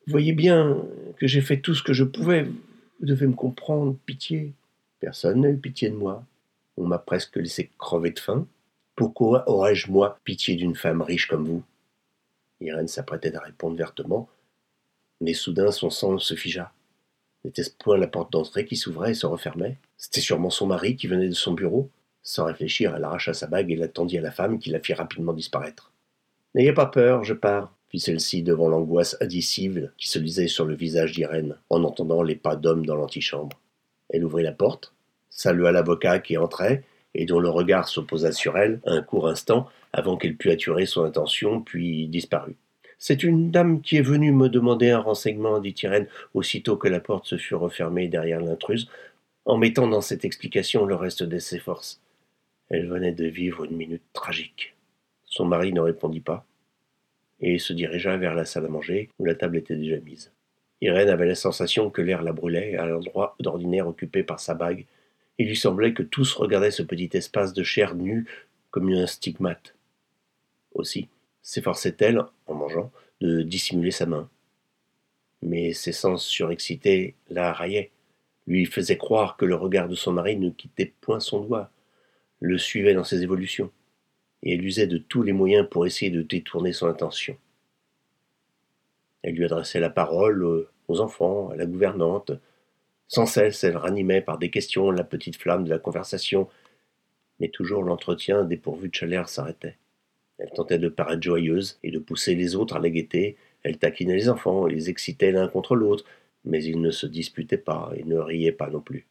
Voyez 0.07 0.33
bien 0.33 0.83
que 1.17 1.27
j'ai 1.27 1.41
fait 1.41 1.59
tout 1.59 1.75
ce 1.75 1.83
que 1.83 1.93
je 1.93 2.03
pouvais. 2.03 2.43
Vous 2.43 3.05
devez 3.05 3.27
me 3.27 3.33
comprendre, 3.33 3.95
pitié. 4.05 4.53
Personne 4.99 5.41
n'a 5.41 5.49
eu 5.49 5.57
pitié 5.57 5.89
de 5.89 5.95
moi. 5.95 6.23
On 6.77 6.85
m'a 6.85 6.99
presque 6.99 7.35
laissé 7.35 7.69
crever 7.77 8.11
de 8.11 8.19
faim. 8.19 8.47
Pourquoi 8.95 9.47
aurais-je, 9.49 9.91
moi, 9.91 10.19
pitié 10.23 10.55
d'une 10.55 10.75
femme 10.75 11.01
riche 11.01 11.27
comme 11.27 11.45
vous? 11.45 11.63
Irène 12.59 12.87
s'apprêtait 12.87 13.35
à 13.35 13.39
répondre 13.39 13.75
vertement, 13.75 14.29
mais 15.19 15.33
soudain 15.33 15.71
son 15.71 15.89
sang 15.89 16.19
se 16.19 16.35
figea. 16.35 16.71
N'était-ce 17.43 17.71
point 17.71 17.97
la 17.97 18.07
porte 18.07 18.31
d'entrée 18.31 18.65
qui 18.65 18.75
s'ouvrait 18.77 19.11
et 19.11 19.15
se 19.15 19.25
refermait? 19.25 19.77
C'était 19.97 20.21
sûrement 20.21 20.51
son 20.51 20.67
mari 20.67 20.95
qui 20.95 21.07
venait 21.07 21.29
de 21.29 21.33
son 21.33 21.53
bureau. 21.53 21.89
Sans 22.21 22.45
réfléchir, 22.45 22.95
elle 22.95 23.03
arracha 23.03 23.33
sa 23.33 23.47
bague 23.47 23.71
et 23.71 23.75
l'attendit 23.75 24.19
à 24.19 24.21
la 24.21 24.31
femme 24.31 24.59
qui 24.59 24.69
la 24.69 24.79
fit 24.79 24.93
rapidement 24.93 25.33
disparaître. 25.33 25.91
N'ayez 26.53 26.73
pas 26.73 26.85
peur, 26.85 27.23
je 27.23 27.33
pars, 27.33 27.73
fit 27.91 27.99
celle-ci 27.99 28.41
devant 28.41 28.69
l'angoisse 28.69 29.17
indicible 29.19 29.91
qui 29.97 30.07
se 30.07 30.17
lisait 30.17 30.47
sur 30.47 30.65
le 30.65 30.75
visage 30.75 31.11
d'Irène 31.11 31.57
en 31.69 31.83
entendant 31.83 32.23
les 32.23 32.37
pas 32.37 32.55
d'homme 32.55 32.85
dans 32.85 32.95
l'antichambre. 32.95 33.59
Elle 34.09 34.23
ouvrit 34.23 34.43
la 34.43 34.53
porte, 34.53 34.93
salua 35.29 35.73
l'avocat 35.73 36.19
qui 36.19 36.37
entrait 36.37 36.83
et 37.13 37.25
dont 37.25 37.41
le 37.41 37.49
regard 37.49 37.89
s'opposa 37.89 38.31
sur 38.31 38.57
elle 38.57 38.79
un 38.85 39.01
court 39.01 39.27
instant 39.27 39.67
avant 39.91 40.15
qu'elle 40.15 40.37
pût 40.37 40.51
atturer 40.51 40.85
son 40.85 41.03
intention, 41.03 41.61
puis 41.61 42.07
disparut. 42.07 42.55
C'est 42.97 43.23
une 43.23 43.51
dame 43.51 43.81
qui 43.81 43.97
est 43.97 44.01
venue 44.01 44.31
me 44.31 44.47
demander 44.47 44.91
un 44.91 44.99
renseignement, 44.99 45.59
dit 45.59 45.75
Irène, 45.83 46.07
aussitôt 46.33 46.77
que 46.77 46.87
la 46.87 47.01
porte 47.01 47.25
se 47.25 47.35
fut 47.35 47.55
refermée 47.55 48.07
derrière 48.07 48.39
l'intruse, 48.39 48.87
en 49.43 49.57
mettant 49.57 49.87
dans 49.87 50.01
cette 50.01 50.23
explication 50.23 50.85
le 50.85 50.95
reste 50.95 51.23
de 51.23 51.39
ses 51.39 51.59
forces. 51.59 51.99
Elle 52.69 52.87
venait 52.87 53.11
de 53.11 53.25
vivre 53.25 53.65
une 53.65 53.75
minute 53.75 54.03
tragique. 54.13 54.75
Son 55.25 55.43
mari 55.43 55.73
ne 55.73 55.81
répondit 55.81 56.21
pas, 56.21 56.45
et 57.41 57.59
se 57.59 57.73
dirigea 57.73 58.17
vers 58.17 58.35
la 58.35 58.45
salle 58.45 58.65
à 58.65 58.69
manger, 58.69 59.09
où 59.19 59.25
la 59.25 59.35
table 59.35 59.57
était 59.57 59.75
déjà 59.75 59.97
mise. 59.97 60.31
Irène 60.81 61.09
avait 61.09 61.27
la 61.27 61.35
sensation 61.35 61.89
que 61.89 62.01
l'air 62.01 62.23
la 62.23 62.33
brûlait 62.33 62.75
à 62.75 62.85
l'endroit 62.85 63.35
d'ordinaire 63.39 63.87
occupé 63.87 64.23
par 64.23 64.39
sa 64.39 64.53
bague. 64.53 64.85
Il 65.37 65.47
lui 65.47 65.55
semblait 65.55 65.93
que 65.93 66.03
tous 66.03 66.33
regardaient 66.33 66.71
ce 66.71 66.83
petit 66.83 67.09
espace 67.13 67.53
de 67.53 67.63
chair 67.63 67.95
nue 67.95 68.25
comme 68.71 68.91
un 68.91 69.07
stigmate. 69.07 69.75
Aussi, 70.73 71.07
s'efforçait-elle, 71.41 72.23
en 72.47 72.53
mangeant, 72.53 72.91
de 73.19 73.41
dissimuler 73.41 73.91
sa 73.91 74.05
main. 74.05 74.29
Mais 75.41 75.73
ses 75.73 75.91
sens 75.91 76.25
surexcités 76.25 77.15
la 77.29 77.53
raillaient, 77.53 77.91
lui 78.47 78.65
faisaient 78.65 78.97
croire 78.97 79.37
que 79.37 79.45
le 79.45 79.55
regard 79.55 79.87
de 79.87 79.95
son 79.95 80.13
mari 80.13 80.37
ne 80.37 80.49
quittait 80.49 80.93
point 81.01 81.19
son 81.19 81.41
doigt, 81.41 81.69
le 82.39 82.57
suivait 82.57 82.95
dans 82.95 83.03
ses 83.03 83.21
évolutions, 83.21 83.71
et 84.43 84.53
elle 84.53 84.65
usait 84.65 84.87
de 84.87 84.97
tous 84.97 85.23
les 85.23 85.33
moyens 85.33 85.67
pour 85.69 85.85
essayer 85.85 86.11
de 86.11 86.21
détourner 86.21 86.73
son 86.73 86.87
attention. 86.87 87.37
Elle 89.23 89.35
lui 89.35 89.45
adressait 89.45 89.79
la 89.79 89.89
parole 89.89 90.67
aux 90.87 90.99
enfants, 90.99 91.49
à 91.49 91.55
la 91.55 91.65
gouvernante. 91.65 92.31
Sans 93.07 93.25
cesse, 93.25 93.63
elle 93.63 93.77
ranimait 93.77 94.21
par 94.21 94.37
des 94.37 94.49
questions 94.49 94.89
la 94.89 95.03
petite 95.03 95.35
flamme 95.35 95.63
de 95.63 95.69
la 95.69 95.79
conversation, 95.79 96.47
mais 97.39 97.49
toujours 97.49 97.83
l'entretien 97.83 98.43
dépourvu 98.43 98.89
de 98.89 98.95
chaleur 98.95 99.29
s'arrêtait. 99.29 99.77
Elle 100.37 100.49
tentait 100.51 100.79
de 100.79 100.89
paraître 100.89 101.21
joyeuse 101.21 101.77
et 101.83 101.91
de 101.91 101.99
pousser 101.99 102.33
les 102.33 102.55
autres 102.55 102.75
à 102.75 102.79
la 102.79 102.89
gaieté. 102.89 103.37
Elle 103.61 103.77
taquinait 103.77 104.15
les 104.15 104.29
enfants 104.29 104.67
et 104.67 104.71
les 104.71 104.89
excitait 104.89 105.31
l'un 105.31 105.47
contre 105.47 105.75
l'autre, 105.75 106.05
mais 106.45 106.63
ils 106.63 106.81
ne 106.81 106.89
se 106.89 107.05
disputaient 107.05 107.57
pas 107.57 107.91
et 107.95 108.03
ne 108.03 108.17
riaient 108.17 108.51
pas 108.51 108.71
non 108.71 108.81
plus. 108.81 109.05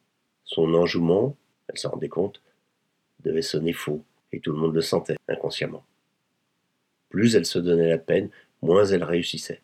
Son 0.45 0.75
enjouement, 0.75 1.37
elle 1.69 1.79
s'en 1.79 1.91
rendait 1.91 2.09
compte, 2.09 2.43
devait 3.21 3.43
sonner 3.43 3.73
faux, 3.73 4.03
et 4.33 4.41
tout 4.41 4.53
le 4.53 4.59
monde 4.59 4.75
le 4.75 4.83
sentait 4.83 5.17
inconsciemment. 5.29 5.85
Plus 7.09 7.35
elle 7.35 7.47
se 7.47 7.59
donnait 7.59 7.89
la 7.89 7.99
peine, 7.99 8.31
moins 8.63 8.87
elle 8.87 9.05
réussissait. 9.05 9.61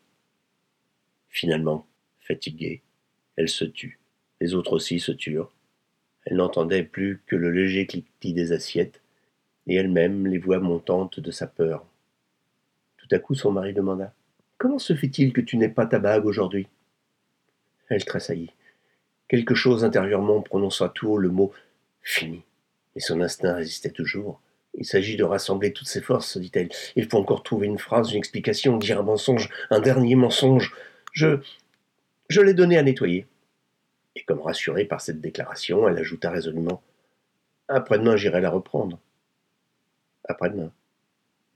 Finalement, 1.29 1.87
fatiguée, 2.19 2.83
elle 3.37 3.49
se 3.49 3.65
tut. 3.65 3.99
Les 4.41 4.55
autres 4.55 4.73
aussi 4.73 5.01
se 5.01 5.13
turent. 5.13 5.53
Elle 6.25 6.37
n'entendait 6.37 6.83
plus 6.83 7.23
que 7.27 7.37
le 7.37 7.51
léger 7.51 7.87
cliquetis 7.87 8.33
des 8.33 8.53
assiettes, 8.53 9.01
et 9.67 9.77
elle-même 9.77 10.27
les 10.27 10.39
voix 10.39 10.59
montantes 10.59 11.21
de 11.21 11.31
sa 11.31 11.47
peur. 11.47 11.87
Tout 12.97 13.09
à 13.13 13.19
coup 13.19 13.35
son 13.35 13.53
mari 13.53 13.73
demanda. 13.73 14.13
Comment 14.59 14.79
se 14.79 14.95
fait-il 14.95 15.33
que 15.33 15.41
tu 15.41 15.57
n'aies 15.57 15.69
pas 15.69 15.87
ta 15.87 15.99
bague 15.99 16.27
aujourd'hui? 16.27 16.67
Elle 17.89 18.05
tressaillit. 18.05 18.53
Quelque 19.29 19.55
chose 19.55 19.85
intérieurement 19.85 20.41
prononça 20.41 20.89
tout 20.89 21.09
haut 21.09 21.19
le 21.19 21.31
mot 21.31 21.53
fini. 22.03 22.43
Mais 22.95 23.01
son 23.01 23.21
instinct 23.21 23.55
résistait 23.55 23.91
toujours. 23.91 24.41
Il 24.77 24.85
s'agit 24.85 25.17
de 25.17 25.25
rassembler 25.25 25.73
toutes 25.73 25.89
ses 25.89 26.03
forces, 26.03 26.31
se 26.31 26.39
dit-elle. 26.39 26.69
Il 26.97 27.09
faut 27.09 27.19
encore 27.19 27.43
trouver 27.43 27.67
une 27.67 27.79
phrase, 27.79 28.13
une 28.13 28.19
explication, 28.19 28.77
dire 28.77 29.01
un 29.01 29.05
mensonge, 29.05 29.49
un 29.71 29.81
dernier 29.81 30.15
mensonge. 30.15 30.75
Je. 31.13 31.41
Je 32.29 32.41
l'ai 32.41 32.55
donné 32.55 32.77
à 32.77 32.83
nettoyer. 32.83 33.27
Et 34.17 34.23
comme 34.23 34.41
rassurée 34.41 34.85
par 34.85 35.01
cette 35.01 35.21
déclaration, 35.21 35.89
elle 35.89 35.99
ajouta 35.99 36.31
résolument 36.31 36.83
Après-demain, 37.69 38.17
j'irai 38.17 38.41
la 38.41 38.51
reprendre. 38.51 38.99
Après-demain. 40.25 40.73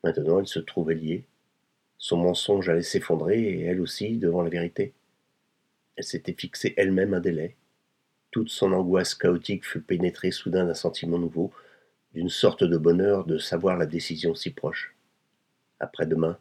Maintenant, 0.04 0.38
elle 0.38 0.46
se 0.46 0.60
trouvait 0.60 0.94
liée. 0.94 1.24
Son 1.98 2.16
mensonge 2.16 2.68
allait 2.68 2.82
s'effondrer, 2.82 3.42
et 3.42 3.62
elle 3.62 3.80
aussi, 3.80 4.16
devant 4.16 4.42
la 4.42 4.50
vérité. 4.50 4.94
Elle 5.96 6.04
s'était 6.04 6.32
fixée 6.32 6.72
elle-même 6.78 7.12
un 7.12 7.20
délai. 7.20 7.56
Toute 8.30 8.48
son 8.48 8.72
angoisse 8.72 9.14
chaotique 9.14 9.66
fut 9.66 9.80
pénétrée 9.80 10.30
soudain 10.30 10.64
d'un 10.64 10.74
sentiment 10.74 11.18
nouveau, 11.18 11.52
d'une 12.14 12.28
sorte 12.28 12.64
de 12.64 12.76
bonheur 12.76 13.24
de 13.24 13.38
savoir 13.38 13.76
la 13.76 13.86
décision 13.86 14.34
si 14.34 14.50
proche. 14.50 14.94
Après-demain, 15.78 16.38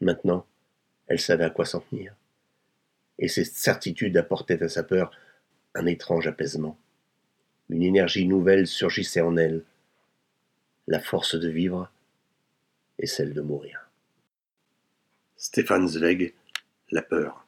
maintenant, 0.00 0.46
elle 1.06 1.20
savait 1.20 1.44
à 1.44 1.50
quoi 1.50 1.64
s'en 1.64 1.80
tenir. 1.80 2.14
Et 3.18 3.28
cette 3.28 3.46
certitude 3.46 4.16
apportait 4.16 4.62
à 4.62 4.68
sa 4.68 4.82
peur 4.82 5.10
un 5.74 5.86
étrange 5.86 6.26
apaisement. 6.26 6.78
Une 7.68 7.82
énergie 7.82 8.26
nouvelle 8.26 8.66
surgissait 8.66 9.20
en 9.20 9.36
elle, 9.36 9.64
la 10.86 11.00
force 11.00 11.34
de 11.34 11.48
vivre 11.48 11.90
et 12.98 13.06
celle 13.06 13.34
de 13.34 13.40
mourir. 13.40 13.88
Stéphane 15.36 15.86
Zweig, 15.86 16.34
La 16.90 17.02
peur. 17.02 17.44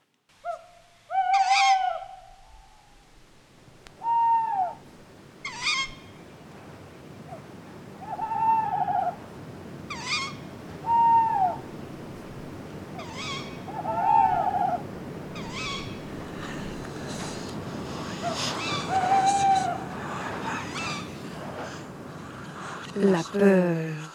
La 22.97 23.23
peur. 23.23 24.11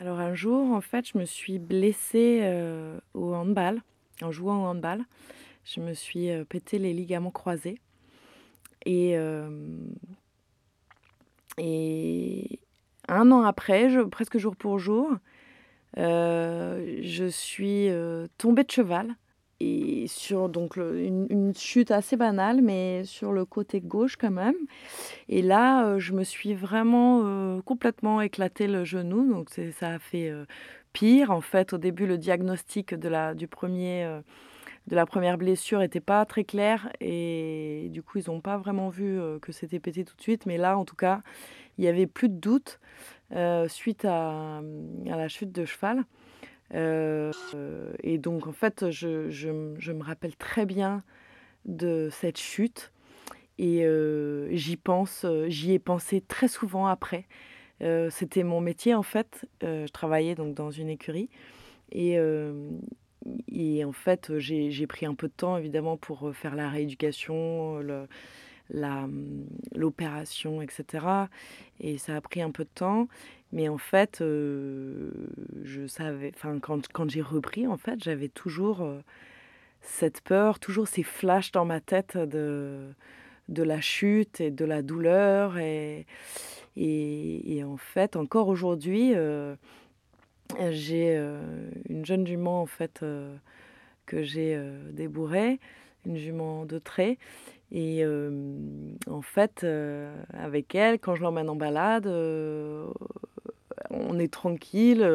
Alors 0.00 0.18
un 0.18 0.34
je 1.04 1.18
me 1.18 1.24
suis 1.24 1.58
blessée 1.58 2.40
euh, 2.42 2.98
au 3.14 3.34
handball, 3.34 3.82
en 4.22 4.30
jouant 4.30 4.64
au 4.64 4.66
handball. 4.66 5.04
Je 5.64 5.80
me 5.80 5.94
suis 5.94 6.30
euh, 6.30 6.44
pété 6.44 6.78
les 6.78 6.92
ligaments 6.92 7.30
croisés. 7.30 7.78
Et, 8.84 9.16
euh, 9.16 9.78
un 13.08 13.30
an 13.30 13.42
après, 13.42 13.88
presque 14.10 14.38
jour 14.38 14.56
pour 14.56 14.78
jour, 14.78 15.10
je 15.96 17.28
suis 17.30 17.90
tombée 18.38 18.64
de 18.64 18.70
cheval 18.70 19.14
et 19.60 20.06
sur 20.08 20.48
donc 20.48 20.76
une, 20.76 21.52
chute 21.54 21.90
assez 21.90 22.16
banale, 22.16 22.62
mais 22.62 23.04
sur 23.04 23.32
le 23.32 23.44
côté 23.44 23.80
gauche 23.80 24.16
quand 24.16 24.30
même. 24.30 24.54
Et 25.28 25.42
là, 25.42 25.98
je 25.98 26.12
me 26.14 26.24
suis 26.24 26.54
vraiment 26.54 27.60
complètement 27.62 28.20
éclaté 28.22 28.66
le 28.66 28.84
genou, 28.84 29.30
donc 29.30 29.50
ça 29.50 29.90
a 29.90 29.98
fait 29.98 30.32
pire. 30.92 31.30
En 31.30 31.40
fait, 31.40 31.72
au 31.72 31.78
début, 31.78 32.06
le 32.06 32.18
diagnostic 32.18 32.94
de 32.94 33.08
la, 33.08 33.34
du 33.34 33.48
premier, 33.48 34.20
de 34.86 34.96
la 34.96 35.06
première 35.06 35.38
blessure 35.38 35.80
n'était 35.80 36.00
pas 36.00 36.24
très 36.24 36.44
clair, 36.44 36.90
et 37.00 37.88
du 37.90 38.02
coup, 38.02 38.18
ils 38.18 38.24
n'ont 38.28 38.40
pas 38.40 38.56
vraiment 38.56 38.88
vu 38.88 39.18
que 39.40 39.52
c'était 39.52 39.80
pété 39.80 40.04
tout 40.04 40.16
de 40.16 40.22
suite. 40.22 40.46
Mais 40.46 40.58
là, 40.58 40.78
en 40.78 40.84
tout 40.84 40.96
cas, 40.96 41.22
il 41.78 41.84
y 41.84 41.88
avait 41.88 42.06
plus 42.06 42.28
de 42.28 42.36
doute 42.36 42.80
suite 43.68 44.04
à, 44.04 44.58
à 44.58 45.16
la 45.16 45.28
chute 45.28 45.52
de 45.52 45.64
cheval. 45.64 46.04
Euh, 46.74 47.32
et 48.02 48.18
donc, 48.18 48.46
en 48.46 48.52
fait, 48.52 48.90
je, 48.90 49.28
je, 49.30 49.74
je, 49.78 49.92
me 49.92 50.02
rappelle 50.02 50.36
très 50.36 50.66
bien 50.66 51.02
de 51.64 52.08
cette 52.10 52.38
chute. 52.38 52.92
Et 53.58 53.84
euh, 53.84 54.48
j'y 54.52 54.76
pense, 54.76 55.24
euh, 55.24 55.46
j'y 55.48 55.72
ai 55.72 55.78
pensé 55.78 56.20
très 56.20 56.48
souvent 56.48 56.86
après. 56.86 57.26
C'était 58.10 58.42
mon 58.42 58.60
métier, 58.60 58.94
en 58.94 59.02
fait. 59.02 59.46
je 59.62 59.90
travaillais 59.90 60.34
donc 60.34 60.54
dans 60.54 60.70
une 60.70 60.88
écurie. 60.88 61.28
Et, 61.90 62.16
et 63.48 63.84
en 63.84 63.92
fait, 63.92 64.38
j'ai 64.38 64.86
pris 64.86 65.06
un 65.06 65.14
peu 65.14 65.28
de 65.28 65.32
temps, 65.32 65.56
évidemment, 65.56 65.96
pour 65.96 66.34
faire 66.34 66.54
la 66.54 66.68
rééducation, 66.68 67.78
le, 67.78 68.06
l'opération, 69.74 70.62
etc. 70.62 71.06
Et 71.80 71.98
ça 71.98 72.16
a 72.16 72.20
pris 72.20 72.42
un 72.42 72.50
peu 72.50 72.64
de 72.64 72.70
temps. 72.74 73.08
Mais 73.52 73.68
en 73.68 73.78
fait, 73.78 74.20
euh, 74.20 75.10
je 75.62 75.86
savais, 75.86 76.32
enfin, 76.34 76.58
quand, 76.58 76.88
quand 76.88 77.10
j'ai 77.10 77.20
repris, 77.20 77.66
en 77.66 77.76
fait, 77.76 78.02
j'avais 78.02 78.28
toujours 78.28 78.80
euh, 78.80 79.00
cette 79.82 80.22
peur, 80.22 80.58
toujours 80.58 80.88
ces 80.88 81.02
flashs 81.02 81.52
dans 81.52 81.66
ma 81.66 81.80
tête 81.80 82.16
de, 82.16 82.88
de 83.48 83.62
la 83.62 83.80
chute 83.80 84.40
et 84.40 84.50
de 84.50 84.64
la 84.64 84.82
douleur. 84.82 85.58
Et, 85.58 86.06
et, 86.76 87.62
en 87.64 87.76
fait, 87.76 88.16
encore 88.16 88.48
aujourd'hui, 88.48 89.12
euh, 89.14 89.54
j'ai 90.70 91.16
une 91.88 92.04
jeune 92.04 92.26
jument, 92.26 92.62
en 92.62 92.66
fait, 92.66 93.04
que 94.06 94.22
j'ai 94.22 94.58
débourrée, 94.92 95.60
une 96.06 96.16
jument 96.16 96.64
de 96.64 96.78
trait. 96.78 97.18
Et 97.70 98.04
en 99.06 99.22
fait, 99.22 99.66
avec 100.32 100.74
elle, 100.74 100.98
quand 100.98 101.14
je 101.14 101.22
l'emmène 101.22 101.48
en 101.50 101.56
balade, 101.56 102.06
on 103.90 104.18
est 104.18 104.32
tranquille. 104.32 105.06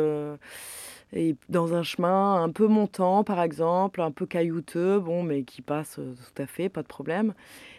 Et 1.14 1.36
dans 1.50 1.74
un 1.74 1.84
chemin 1.84 2.44
un 2.44 2.50
peu 2.50 2.68
montant, 2.68 3.24
par 3.24 3.42
exemple, 3.42 4.02
un 4.02 4.12
peu 4.12 4.26
caillouteux, 4.26 5.00
bon, 5.00 5.24
mais 5.24 5.44
qui 5.44 5.62
passe 5.62 5.96
tout 5.96 6.42
à 6.42 6.46
fait, 6.46 6.70
pas 6.70 6.84
de 6.84 6.88
problème. 6.88 7.34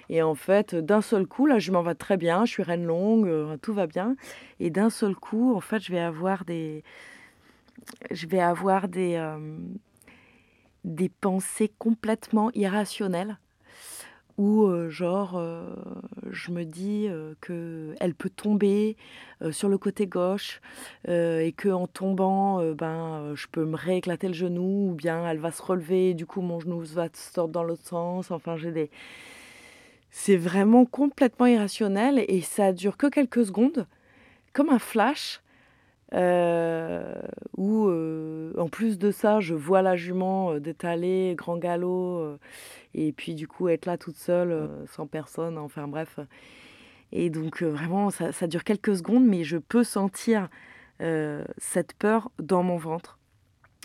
Et 0.08 0.22
en 0.22 0.34
fait, 0.34 0.74
d'un 0.74 1.02
seul 1.02 1.26
coup, 1.26 1.46
là, 1.46 1.58
je 1.58 1.70
m'en 1.70 1.82
vais 1.82 1.94
très 1.94 2.16
bien, 2.16 2.44
je 2.46 2.52
suis 2.52 2.62
reine 2.62 2.86
longue, 2.86 3.58
tout 3.60 3.74
va 3.74 3.86
bien. 3.86 4.16
Et 4.60 4.70
d'un 4.70 4.90
seul 4.90 5.14
coup, 5.14 5.54
en 5.54 5.60
fait, 5.60 5.80
je 5.80 5.92
vais 5.92 6.00
avoir 6.00 6.44
des, 6.44 6.82
je 8.10 8.26
vais 8.26 8.40
avoir 8.40 8.88
des, 8.88 9.22
des 10.84 11.10
pensées 11.10 11.70
complètement 11.78 12.50
irrationnelles 12.54 13.38
où 14.38 14.70
genre 14.88 15.42
je 16.30 16.50
me 16.52 16.64
dis 16.64 17.08
que 17.40 17.94
elle 18.00 18.14
peut 18.14 18.30
tomber 18.30 18.96
sur 19.50 19.68
le 19.68 19.76
côté 19.76 20.06
gauche 20.06 20.60
et 21.06 21.52
que 21.56 21.68
en 21.68 21.86
tombant 21.86 22.62
ben 22.72 23.34
je 23.34 23.46
peux 23.50 23.64
me 23.64 23.76
rééclater 23.76 24.28
le 24.28 24.34
genou 24.34 24.90
ou 24.90 24.94
bien 24.94 25.28
elle 25.28 25.38
va 25.38 25.50
se 25.50 25.62
relever 25.62 26.10
et 26.10 26.14
du 26.14 26.24
coup 26.24 26.40
mon 26.40 26.60
genou 26.60 26.80
va 26.84 27.08
sortir 27.12 27.48
dans 27.48 27.64
l'autre 27.64 27.84
sens. 27.84 28.30
Enfin 28.30 28.56
j'ai 28.56 28.72
des 28.72 28.90
c'est 30.10 30.36
vraiment 30.36 30.84
complètement 30.84 31.46
irrationnel 31.46 32.24
et 32.28 32.40
ça 32.40 32.72
dure 32.72 32.96
que 32.96 33.08
quelques 33.08 33.44
secondes. 33.46 33.86
Comme 34.52 34.70
un 34.70 34.78
flash 34.78 35.40
euh, 36.14 37.20
où, 37.56 37.88
en 38.58 38.68
plus 38.68 38.98
de 38.98 39.10
ça, 39.10 39.40
je 39.40 39.54
vois 39.54 39.82
la 39.82 39.96
jument 39.96 40.58
d'étaler, 40.58 41.34
grand 41.36 41.58
galop, 41.58 42.38
et 42.94 43.12
puis 43.12 43.34
du 43.34 43.46
coup 43.46 43.68
être 43.68 43.86
là 43.86 43.98
toute 43.98 44.16
seule, 44.16 44.68
sans 44.86 45.06
personne, 45.06 45.58
enfin 45.58 45.88
bref. 45.88 46.18
Et 47.12 47.30
donc 47.30 47.62
vraiment, 47.62 48.10
ça, 48.10 48.46
dure 48.46 48.64
quelques 48.64 48.96
secondes, 48.96 49.24
mais 49.26 49.44
je 49.44 49.58
peux 49.58 49.84
sentir 49.84 50.48
cette 51.58 51.92
peur 51.94 52.30
dans 52.38 52.62
mon 52.62 52.76
ventre. 52.76 53.18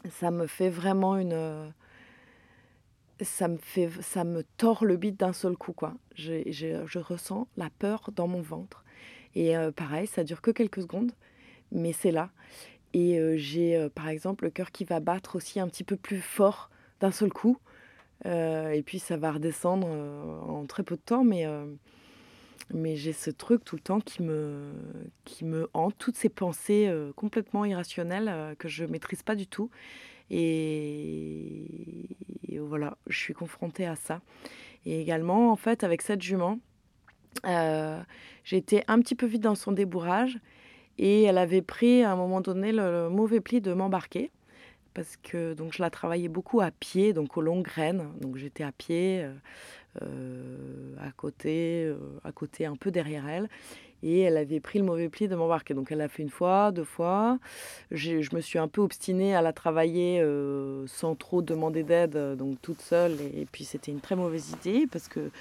Ça 0.10 0.32
me 0.32 0.48
fait 0.48 0.70
vraiment 0.70 1.18
une 1.18 1.74
ça 3.22 3.48
me 3.48 3.58
fait 3.58 3.90
ça 4.02 4.24
me 4.24 4.44
tord 4.58 4.86
le 4.86 4.98
bide 4.98 5.18
d'un 5.18 5.34
seul 5.34 5.56
coup 5.56 5.74
quoi. 5.74 5.94
Je, 6.16 6.44
je, 6.52 7.00
ressens 7.00 7.48
la 7.58 7.70
peur 7.70 8.10
dans 8.16 8.28
mon 8.28 8.42
ventre 8.42 8.84
et 9.36 9.58
euh, 9.58 9.72
pareil 9.72 10.08
ça 10.08 10.24
dure 10.24 10.42
que 10.42 10.52
quelques 10.52 10.82
secondes 10.82 11.12
mais 11.74 11.94
c'est 11.94 12.12
là. 12.12 12.30
Et 12.94 13.20
euh, 13.20 13.36
j'ai 13.38 13.76
euh, 13.76 13.90
par 13.90 14.08
exemple 14.08 14.46
le 14.46 14.52
cœur 14.52 14.72
qui 14.72 14.86
va 14.86 15.00
battre 15.00 15.36
aussi 15.36 15.60
un 15.60 15.68
petit 15.68 15.84
peu 15.84 15.98
plus 15.98 16.22
fort 16.22 16.70
d'un 17.00 17.12
seul 17.12 17.32
coup. 17.32 17.58
Et 18.26 18.82
puis 18.86 19.00
ça 19.00 19.18
va 19.18 19.34
redescendre 19.34 19.86
en 19.86 20.66
très 20.66 20.82
peu 20.82 20.96
de 20.96 21.02
temps 21.02 21.26
mais 21.26 21.46
mais 22.74 22.96
j'ai 22.96 23.12
ce 23.12 23.30
truc 23.30 23.66
tout 23.66 23.76
le 23.76 23.82
temps 23.82 24.00
qui 24.00 24.24
me 24.24 24.72
qui 25.26 25.44
me 25.44 25.70
hante. 25.74 25.96
Toutes 25.98 26.16
ces 26.16 26.30
pensées 26.30 26.90
complètement 27.18 27.66
irrationnelles 27.66 28.56
que 28.60 28.70
je 28.70 28.86
maîtrise 28.86 29.24
pas 29.24 29.36
du 29.36 29.46
tout. 29.46 29.70
Et, 30.30 32.10
voilà, 32.60 32.98
je 33.08 33.18
suis 33.18 33.34
confrontée 33.34 33.86
à 33.86 33.96
ça. 33.96 34.22
Et 34.86 35.00
également, 35.00 35.52
en 35.52 35.56
fait, 35.56 35.84
avec 35.84 36.02
cette 36.02 36.22
jument, 36.22 36.60
euh, 37.46 38.02
j'étais 38.44 38.84
un 38.88 39.00
petit 39.00 39.16
peu 39.16 39.26
vite 39.26 39.42
dans 39.42 39.56
son 39.56 39.72
débourrage 39.72 40.40
et 40.98 41.24
elle 41.24 41.38
avait 41.38 41.62
pris 41.62 42.04
à 42.04 42.12
un 42.12 42.16
moment 42.16 42.42
donné 42.42 42.72
le, 42.72 43.10
mauvais 43.10 43.42
pli 43.42 43.62
de 43.62 43.74
m'embarquer 43.74 44.32
parce 44.94 45.18
que 45.18 45.54
donc 45.54 45.74
je 45.74 45.82
la 45.82 45.90
travaillais 45.90 46.28
beaucoup 46.28 46.62
à 46.62 46.70
pied, 46.70 47.14
donc 47.14 47.36
aux 47.36 47.42
longues 47.42 47.64
graines. 47.64 48.10
Donc 48.22 48.38
j'étais 48.38 48.64
à 48.64 48.72
pied, 48.72 49.24
euh, 49.24 49.34
euh, 50.04 50.96
à 51.02 51.12
côté, 51.12 51.92
à 52.24 52.32
côté 52.32 52.66
un 52.66 52.76
peu 52.76 52.92
derrière 52.92 53.28
elle 53.28 53.50
et 54.04 54.20
elle 54.20 54.38
avait 54.38 54.60
pris 54.60 54.80
le 54.80 54.86
mauvais 54.86 55.10
pli 55.10 55.28
de 55.28 55.36
m'embarquer. 55.36 55.74
Donc 55.74 55.92
elle 55.92 55.98
l'a 56.00 56.10
fait 56.10 56.22
une 56.22 56.30
fois, 56.30 56.72
deux 56.72 56.84
fois. 56.84 57.40
Je 57.92 58.36
me 58.36 58.42
suis 58.42 58.60
un 58.60 58.68
peu 58.68 58.82
obstinée 58.82 59.34
à 59.34 59.42
la 59.42 59.54
travailler 59.54 60.20
euh, 60.22 60.86
sans 60.88 61.16
trop 61.16 61.42
demander 61.42 61.84
d'aide, 61.84 62.16
euh, 62.16 62.36
donc 62.36 62.62
toute 62.62 62.82
seule. 62.82 63.14
Et, 63.34 63.48
puis 63.52 63.64
c'était 63.64 63.92
une 63.92 64.02
très 64.02 64.16
mauvaise 64.16 64.52
idée 64.52 64.88
parce 64.92 65.08
que, 65.08 65.32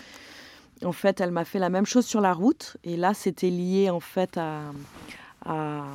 en 0.84 0.92
fait, 0.92 1.20
elle 1.20 1.32
m'a 1.32 1.44
fait 1.44 1.58
la 1.58 1.70
même 1.70 1.86
chose 1.86 2.06
sur 2.06 2.20
la 2.20 2.32
route. 2.32 2.76
Et 2.84 2.96
là, 2.96 3.14
c'était 3.14 3.50
lié 3.50 3.90
en 3.90 4.00
fait 4.00 4.38
à, 4.38 4.60
à 5.44 5.86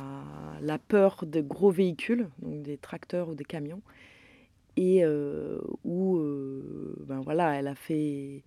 la 0.60 0.78
peur 0.78 1.24
de 1.26 1.40
gros 1.40 1.70
véhicules, 1.70 2.28
donc 2.42 2.62
des 2.62 2.78
tracteurs 2.78 3.28
ou 3.28 3.34
des 3.34 3.44
camions. 3.44 3.82
Et 4.76 5.04
euh, 5.04 5.60
où, 5.84 6.20
ben 7.06 7.20
voilà, 7.20 7.54
elle 7.54 7.66
a 7.66 7.74
fait 7.74 8.44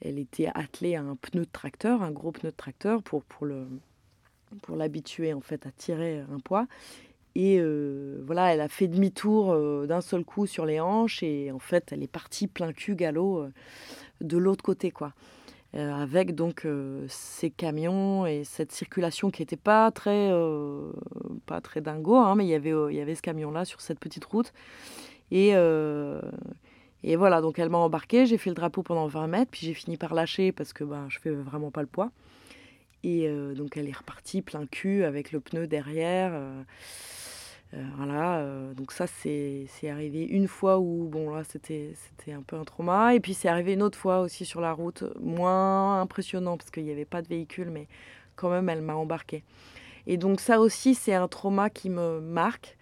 elle 0.00 0.18
était 0.18 0.48
attelée 0.54 0.94
à 0.94 1.02
un 1.02 1.16
pneu 1.16 1.42
de 1.42 1.50
tracteur, 1.50 2.02
un 2.02 2.12
gros 2.12 2.30
pneu 2.30 2.50
de 2.50 2.56
tracteur 2.56 3.02
pour, 3.02 3.24
pour, 3.24 3.46
le, 3.46 3.66
pour 4.62 4.76
l'habituer 4.76 5.32
en 5.32 5.40
fait 5.40 5.66
à 5.66 5.72
tirer 5.72 6.20
un 6.32 6.38
poids. 6.38 6.66
Et 7.34 7.58
euh, 7.60 8.20
voilà, 8.26 8.52
elle 8.52 8.60
a 8.60 8.68
fait 8.68 8.88
demi-tour 8.88 9.52
euh, 9.52 9.86
d'un 9.86 10.00
seul 10.00 10.24
coup 10.24 10.46
sur 10.46 10.66
les 10.66 10.80
hanches 10.80 11.22
et 11.22 11.52
en 11.52 11.58
fait, 11.58 11.92
elle 11.92 12.02
est 12.02 12.10
partie 12.10 12.46
plein 12.46 12.72
cul 12.72 12.94
galop 12.94 13.38
euh, 13.38 13.52
de 14.20 14.36
l'autre 14.36 14.64
côté 14.64 14.90
quoi. 14.90 15.12
Avec 15.74 16.34
donc 16.34 16.66
ces 17.08 17.50
camions 17.50 18.26
et 18.26 18.42
cette 18.44 18.72
circulation 18.72 19.30
qui 19.30 19.42
n'était 19.42 19.56
pas 19.56 19.90
très 19.90 20.30
pas 21.46 21.60
très 21.60 21.80
dingo, 21.80 22.16
hein, 22.16 22.34
mais 22.36 22.46
il 22.46 22.48
y 22.48 22.54
avait 22.54 22.74
il 22.90 22.96
y 22.96 23.00
avait 23.00 23.14
ce 23.14 23.22
camion 23.22 23.50
là 23.50 23.64
sur 23.64 23.80
cette 23.80 23.98
petite 23.98 24.24
route 24.24 24.52
et 25.30 25.54
et 27.04 27.16
voilà, 27.16 27.40
donc 27.40 27.58
elle 27.58 27.68
m'a 27.68 27.78
embarqué, 27.78 28.26
j'ai 28.26 28.38
fait 28.38 28.50
le 28.50 28.54
drapeau 28.56 28.82
pendant 28.82 29.06
20 29.06 29.28
mètres, 29.28 29.50
puis 29.50 29.66
j'ai 29.66 29.74
fini 29.74 29.96
par 29.96 30.14
lâcher 30.14 30.50
parce 30.52 30.72
que 30.72 30.84
ben, 30.84 31.06
je 31.08 31.18
fais 31.20 31.30
vraiment 31.30 31.70
pas 31.70 31.80
le 31.80 31.86
poids. 31.86 32.10
Et 33.04 33.28
euh, 33.28 33.54
donc 33.54 33.76
elle 33.76 33.88
est 33.88 33.96
repartie 33.96 34.42
plein 34.42 34.66
cul 34.66 35.04
avec 35.04 35.30
le 35.30 35.38
pneu 35.38 35.66
derrière. 35.68 36.32
Euh, 36.34 36.38
euh, 36.38 36.62
voilà, 37.72 38.44
donc 38.74 38.92
ça 38.92 39.06
c'est 39.06 39.68
arrivé 39.90 40.24
une 40.24 40.48
fois 40.48 40.78
où, 40.78 41.06
bon 41.06 41.30
là 41.34 41.42
c'était 41.44 41.92
un 42.32 42.42
peu 42.42 42.56
un 42.56 42.64
trauma. 42.64 43.14
Et 43.14 43.20
puis 43.20 43.34
c'est 43.34 43.48
arrivé 43.48 43.74
une 43.74 43.82
autre 43.82 43.98
fois 43.98 44.20
aussi 44.20 44.44
sur 44.44 44.60
la 44.60 44.72
route, 44.72 45.04
moins 45.20 46.00
impressionnant 46.00 46.56
parce 46.56 46.70
qu'il 46.70 46.84
n'y 46.84 46.92
avait 46.92 47.04
pas 47.04 47.22
de 47.22 47.28
véhicule, 47.28 47.70
mais 47.70 47.86
quand 48.36 48.48
même 48.50 48.68
elle 48.68 48.82
m'a 48.82 48.94
embarqué. 48.94 49.44
Et 50.06 50.16
donc 50.16 50.40
ça 50.40 50.60
aussi 50.60 50.94
c'est 50.94 51.14
un 51.14 51.28
trauma 51.28 51.68
qui 51.68 51.90
me 51.90 52.20
marque 52.20 52.78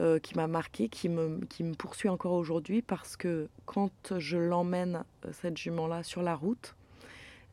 euh, 0.00 0.18
qui 0.18 0.34
m'a 0.36 0.46
marqué, 0.46 0.88
qui 0.88 1.10
me, 1.10 1.44
qui 1.50 1.62
me 1.62 1.74
poursuit 1.74 2.08
encore 2.08 2.32
aujourd'hui 2.32 2.80
parce 2.80 3.14
que 3.14 3.50
quand 3.66 4.14
je 4.18 4.38
l'emmène, 4.38 5.04
euh, 5.26 5.30
cette 5.32 5.58
jument-là, 5.58 6.02
sur 6.02 6.22
la 6.22 6.34
route, 6.34 6.74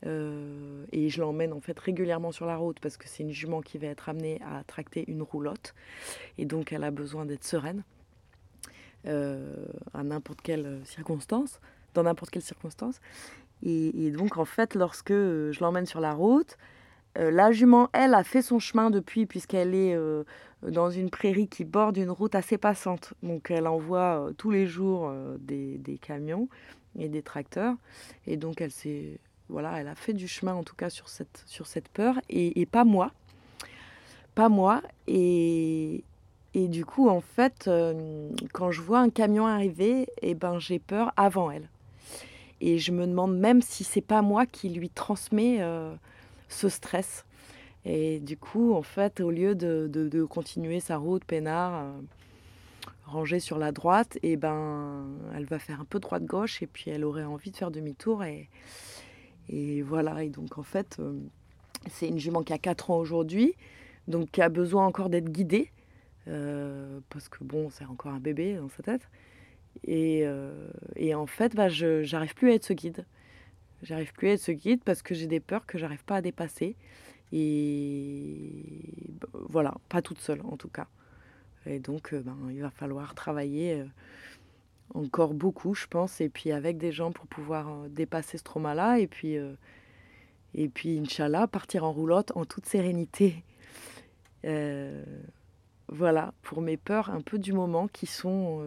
euh, 0.06 0.84
et 0.92 1.08
je 1.08 1.20
l'emmène 1.20 1.52
en 1.52 1.60
fait 1.60 1.78
régulièrement 1.78 2.32
sur 2.32 2.46
la 2.46 2.56
route 2.56 2.80
parce 2.80 2.96
que 2.96 3.06
c'est 3.06 3.22
une 3.22 3.32
jument 3.32 3.60
qui 3.60 3.78
va 3.78 3.88
être 3.88 4.08
amenée 4.08 4.40
à 4.42 4.64
tracter 4.64 5.04
une 5.08 5.22
roulotte 5.22 5.74
et 6.38 6.46
donc 6.46 6.72
elle 6.72 6.84
a 6.84 6.90
besoin 6.90 7.26
d'être 7.26 7.44
sereine 7.44 7.82
à 9.06 10.02
n'importe 10.02 10.42
quelle 10.42 10.80
circonstance, 10.84 11.58
dans 11.94 12.02
n'importe 12.02 12.30
quelle 12.30 12.42
circonstance. 12.42 13.00
Et, 13.62 14.10
donc 14.10 14.36
en 14.36 14.44
fait, 14.44 14.74
lorsque 14.74 15.14
je 15.14 15.58
l'emmène 15.60 15.86
sur 15.86 16.00
la 16.00 16.12
route, 16.12 16.58
la 17.16 17.50
jument, 17.50 17.88
elle, 17.94 18.12
a 18.12 18.24
fait 18.24 18.42
son 18.42 18.58
chemin 18.58 18.90
depuis 18.90 19.24
puisqu'elle 19.24 19.74
est 19.74 19.96
dans 20.62 20.90
une 20.90 21.10
prairie 21.10 21.48
qui 21.48 21.64
borde 21.64 21.96
une 21.96 22.10
route 22.10 22.34
assez 22.34 22.58
passante. 22.58 23.14
Donc 23.22 23.50
elle 23.50 23.66
envoie 23.66 24.28
euh, 24.28 24.32
tous 24.32 24.50
les 24.50 24.66
jours 24.66 25.08
euh, 25.08 25.36
des, 25.38 25.98
camions 26.00 26.48
et 26.98 27.08
des 27.08 27.22
tracteurs. 27.22 27.74
Et 28.26 28.36
donc 28.36 28.60
elle 28.60 28.70
s'est 28.70 29.18
voilà, 29.50 29.80
elle 29.80 29.88
a 29.88 29.94
fait 29.94 30.12
du 30.12 30.28
chemin 30.28 30.54
en 30.54 30.62
tout 30.62 30.74
cas 30.74 30.90
sur 30.90 31.08
cette, 31.08 31.42
sur 31.46 31.66
cette 31.66 31.88
peur 31.88 32.20
et, 32.28 32.66
pas 32.66 32.84
moi. 32.84 33.12
Pas 34.34 34.48
moi. 34.48 34.82
Et, 35.06 36.04
et 36.54 36.68
du 36.68 36.84
coup, 36.84 37.08
en 37.08 37.20
fait, 37.20 37.66
euh, 37.68 38.30
quand 38.52 38.70
je 38.70 38.80
vois 38.80 39.00
un 39.00 39.10
camion 39.10 39.46
arriver, 39.46 40.08
eh 40.22 40.34
ben, 40.34 40.58
j'ai 40.58 40.78
peur 40.78 41.12
avant 41.16 41.50
elle. 41.50 41.68
Et 42.60 42.78
je 42.78 42.92
me 42.92 43.06
demande 43.06 43.38
même 43.38 43.62
si 43.62 43.84
c'est 43.84 44.00
pas 44.00 44.22
moi 44.22 44.46
qui 44.46 44.68
lui 44.68 44.90
transmet 44.90 45.60
ce 46.48 46.68
stress. 46.68 47.24
Et 47.84 48.20
du 48.20 48.36
coup, 48.36 48.74
en 48.74 48.82
fait, 48.82 49.20
au 49.20 49.30
lieu 49.30 49.54
de, 49.54 49.88
de, 49.90 50.24
continuer 50.24 50.80
sa 50.80 50.98
route 50.98 51.24
peinard, 51.24 51.82
euh, 51.82 51.92
rangée 53.06 53.40
sur 53.40 53.58
la 53.58 53.72
droite, 53.72 54.16
et 54.22 54.32
eh 54.32 54.36
ben, 54.36 55.06
elle 55.34 55.46
va 55.46 55.58
faire 55.58 55.80
un 55.80 55.86
peu 55.86 55.98
droite-gauche 55.98 56.62
et 56.62 56.66
puis 56.66 56.90
elle 56.90 57.04
aurait 57.04 57.24
envie 57.24 57.50
de 57.50 57.56
faire 57.56 57.70
demi-tour. 57.70 58.22
Et, 58.24 58.48
et 59.50 59.82
voilà, 59.82 60.22
et 60.22 60.28
donc 60.28 60.58
en 60.58 60.62
fait, 60.62 60.96
euh, 60.98 61.18
c'est 61.90 62.08
une 62.08 62.18
jument 62.18 62.42
qui 62.42 62.52
a 62.52 62.58
4 62.58 62.90
ans 62.90 62.98
aujourd'hui, 62.98 63.54
donc 64.08 64.30
qui 64.30 64.42
a 64.42 64.48
besoin 64.48 64.86
encore 64.86 65.10
d'être 65.10 65.30
guidée, 65.30 65.70
euh, 66.28 67.00
parce 67.10 67.28
que 67.28 67.42
bon, 67.44 67.70
c'est 67.70 67.84
encore 67.84 68.12
un 68.12 68.20
bébé 68.20 68.54
dans 68.54 68.68
sa 68.68 68.82
tête. 68.82 69.08
Et, 69.84 70.24
et 70.96 71.14
en 71.14 71.26
fait, 71.26 71.54
bah, 71.54 71.68
je 71.68 72.02
j'arrive 72.02 72.34
plus 72.34 72.50
à 72.50 72.54
être 72.54 72.64
ce 72.64 72.72
guide. 72.72 73.06
J'arrive 73.82 74.12
plus 74.12 74.28
à 74.28 74.32
être 74.32 74.40
ce 74.40 74.52
guide 74.52 74.82
parce 74.84 75.00
que 75.00 75.14
j'ai 75.14 75.28
des 75.28 75.40
peurs 75.40 75.64
que 75.64 75.78
j'arrive 75.78 76.04
pas 76.04 76.16
à 76.16 76.20
dépasser. 76.20 76.76
Et 77.32 78.64
voilà, 79.32 79.74
pas 79.88 80.02
toute 80.02 80.18
seule 80.18 80.40
en 80.44 80.56
tout 80.56 80.68
cas. 80.68 80.88
Et 81.66 81.78
donc, 81.78 82.12
euh, 82.12 82.20
ben, 82.20 82.36
il 82.50 82.60
va 82.62 82.70
falloir 82.70 83.14
travailler 83.14 83.80
euh, 83.80 83.84
encore 84.94 85.34
beaucoup, 85.34 85.74
je 85.74 85.86
pense, 85.86 86.20
et 86.20 86.28
puis 86.28 86.52
avec 86.52 86.78
des 86.78 86.92
gens 86.92 87.12
pour 87.12 87.26
pouvoir 87.26 87.68
euh, 87.68 87.88
dépasser 87.88 88.38
ce 88.38 88.44
trauma-là. 88.44 88.98
Et 88.98 89.06
puis, 89.06 89.36
et 90.54 90.68
puis, 90.68 90.98
Inch'Allah, 90.98 91.46
partir 91.46 91.84
en 91.84 91.92
roulotte 91.92 92.32
en 92.34 92.44
toute 92.44 92.66
sérénité. 92.66 93.44
voilà, 95.88 96.32
pour 96.42 96.60
mes 96.60 96.76
peurs 96.76 97.10
un 97.10 97.20
peu 97.20 97.38
du 97.38 97.52
moment 97.52 97.88
qui 97.88 98.06
sont 98.06 98.64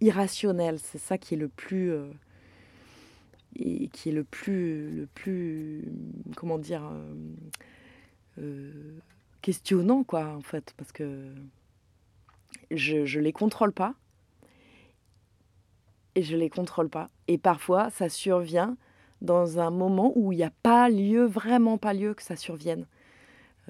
irrationnelles. 0.00 0.78
C'est 0.78 0.98
ça 0.98 1.18
qui 1.18 1.34
est 1.34 1.38
le 1.38 1.48
plus 1.48 1.92
et 3.56 3.88
qui 3.88 4.08
est 4.08 4.12
le 4.12 4.24
plus, 4.24 4.90
le 4.90 5.06
plus 5.06 5.84
comment 6.36 6.58
dire, 6.58 6.84
euh, 6.84 7.14
euh, 8.38 8.98
questionnant, 9.42 10.04
quoi, 10.04 10.34
en 10.34 10.40
fait, 10.40 10.74
parce 10.76 10.92
que 10.92 11.32
je 12.70 12.98
ne 12.98 13.22
les 13.22 13.32
contrôle 13.32 13.72
pas. 13.72 13.94
Et 16.14 16.22
je 16.22 16.36
les 16.36 16.50
contrôle 16.50 16.88
pas. 16.88 17.10
Et 17.28 17.38
parfois, 17.38 17.90
ça 17.90 18.08
survient 18.08 18.76
dans 19.20 19.58
un 19.58 19.70
moment 19.70 20.12
où 20.16 20.32
il 20.32 20.36
n'y 20.36 20.44
a 20.44 20.52
pas 20.62 20.88
lieu, 20.88 21.24
vraiment 21.24 21.78
pas 21.78 21.94
lieu 21.94 22.14
que 22.14 22.22
ça 22.22 22.36
survienne. 22.36 22.86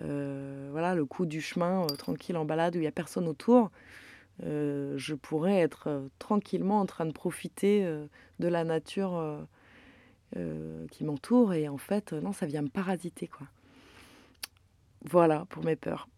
Euh, 0.03 0.69
voilà, 0.73 0.95
le 0.95 1.05
coup 1.05 1.27
du 1.27 1.41
chemin, 1.41 1.87
tranquille 1.99 2.37
en 2.37 2.45
balade, 2.45 2.75
où 2.75 2.79
il 2.79 2.83
n'y 2.83 2.89
a 2.89 2.93
personne 2.93 3.29
autour. 3.29 3.71
je 4.41 5.15
pourrais 5.15 5.61
être 5.61 6.09
tranquillement 6.19 6.81
en 6.81 6.87
train 6.87 7.07
de 7.07 7.13
profiter 7.13 7.87
de 8.41 8.49
la 8.49 8.65
nature 8.65 9.47
euh, 10.37 10.89
qui 10.91 11.05
m'entoure 11.05 11.55
et 11.55 11.69
en 11.69 11.79
fait, 11.79 12.13
non, 12.13 12.33
ça 12.33 12.47
vient 12.47 12.63
me 12.63 12.69
parasiter, 12.69 13.29
quoi. 13.29 13.47
Voilà 15.05 15.47
pour 15.49 15.65
mes 15.65 15.77
peurs. 15.77 16.09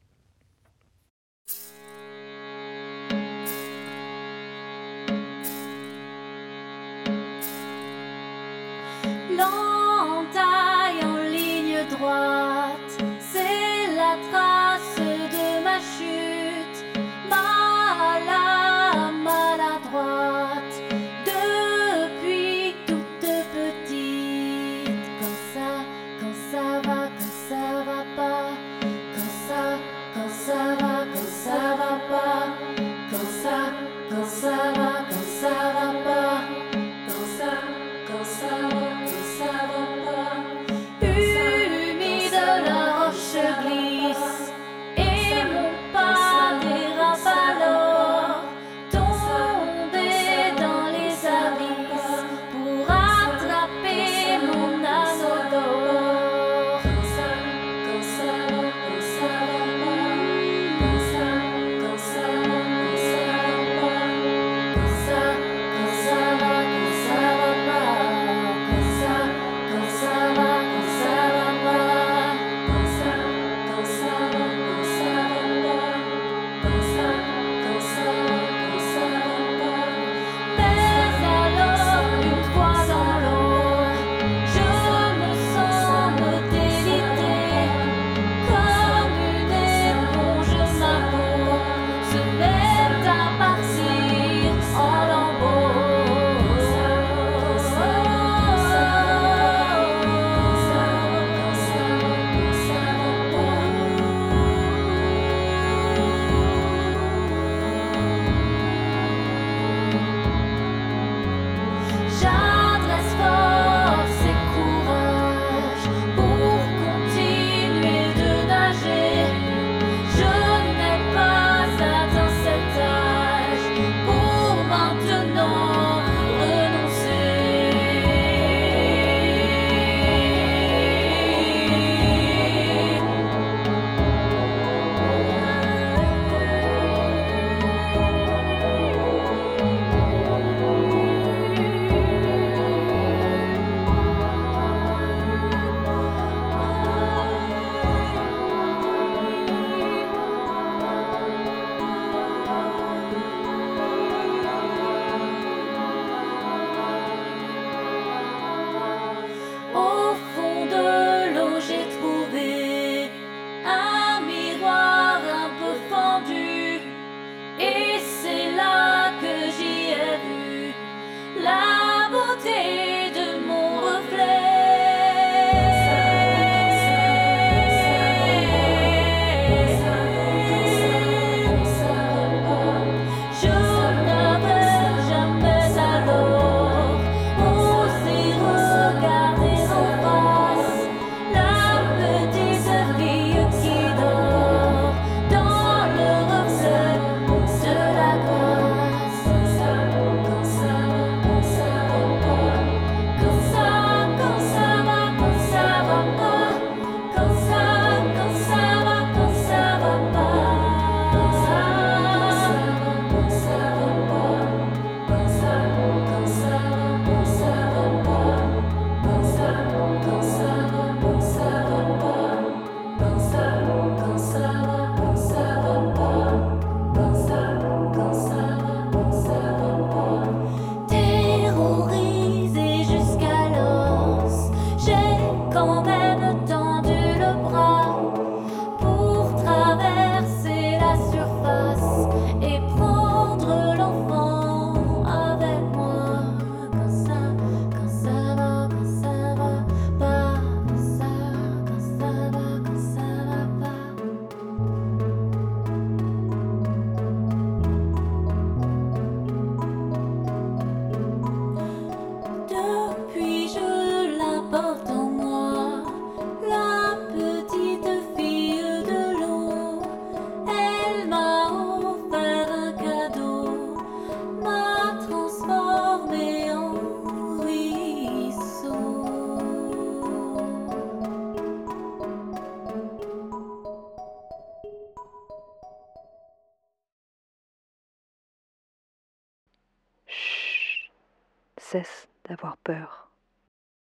cesse 291.67 292.09
d'avoir 292.29 292.57
peur. 292.59 293.11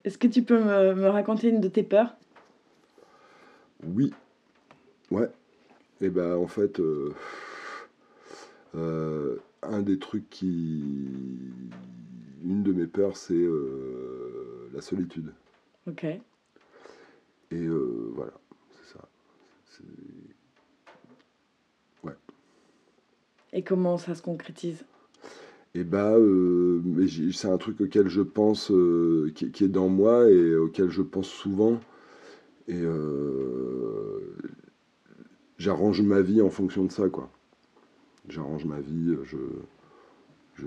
Est-ce 0.03 0.17
que 0.17 0.27
tu 0.27 0.43
peux 0.43 0.60
me, 0.60 1.08
raconter 1.10 1.49
une 1.49 1.62
de 1.62 1.67
tes 1.67 1.84
peurs? 1.84 2.15
Oui. 3.84 4.13
Ouais. 5.12 5.29
Et 6.01 6.10
ben 6.10 6.36
en 6.36 6.47
fait, 6.47 6.79
euh, 6.79 7.13
euh, 8.75 9.38
un 9.62 9.82
des 9.82 9.99
trucs 9.99 10.29
qui. 10.29 11.08
Une 12.43 12.63
de 12.63 12.71
mes 12.71 12.88
peurs, 12.88 13.17
c'est 13.17 13.34
euh, 13.34 14.69
la 14.73 14.82
solitude. 14.82 15.34
Ok. 15.88 16.05
Et 17.51 17.67
voilà, 18.13 18.32
c'est 18.71 18.93
ça. 18.93 19.03
Ouais. 22.03 22.13
Et 23.51 23.63
comment 23.63 23.97
ça 23.97 24.15
se 24.15 24.21
concrétise? 24.21 24.86
Et 25.75 25.84
bah, 25.84 26.13
euh, 26.13 26.82
c'est 27.32 27.47
un 27.47 27.58
truc 27.58 27.79
auquel 27.82 28.08
je 28.10 28.21
pense, 28.21 28.71
euh, 28.71 29.32
qui, 29.36 29.51
qui 29.51 29.63
est 29.65 29.67
dans 29.69 29.89
moi 29.89 30.29
et 30.29 30.55
auquel 30.55 30.89
je 30.89 31.01
pense 31.01 31.27
souvent. 31.29 31.79
Et 32.67 32.75
euh, 32.82 34.36
j'arrange 35.58 36.01
ma 36.01 36.21
vie 36.21 36.41
en 36.41 36.49
fonction 36.49 36.86
de 36.86 36.91
ça, 36.91 37.10
quoi. 37.10 37.29
J'arrange 38.29 38.65
ma 38.65 38.79
vie, 38.79 39.15
je, 39.23 39.38
je, 40.55 40.65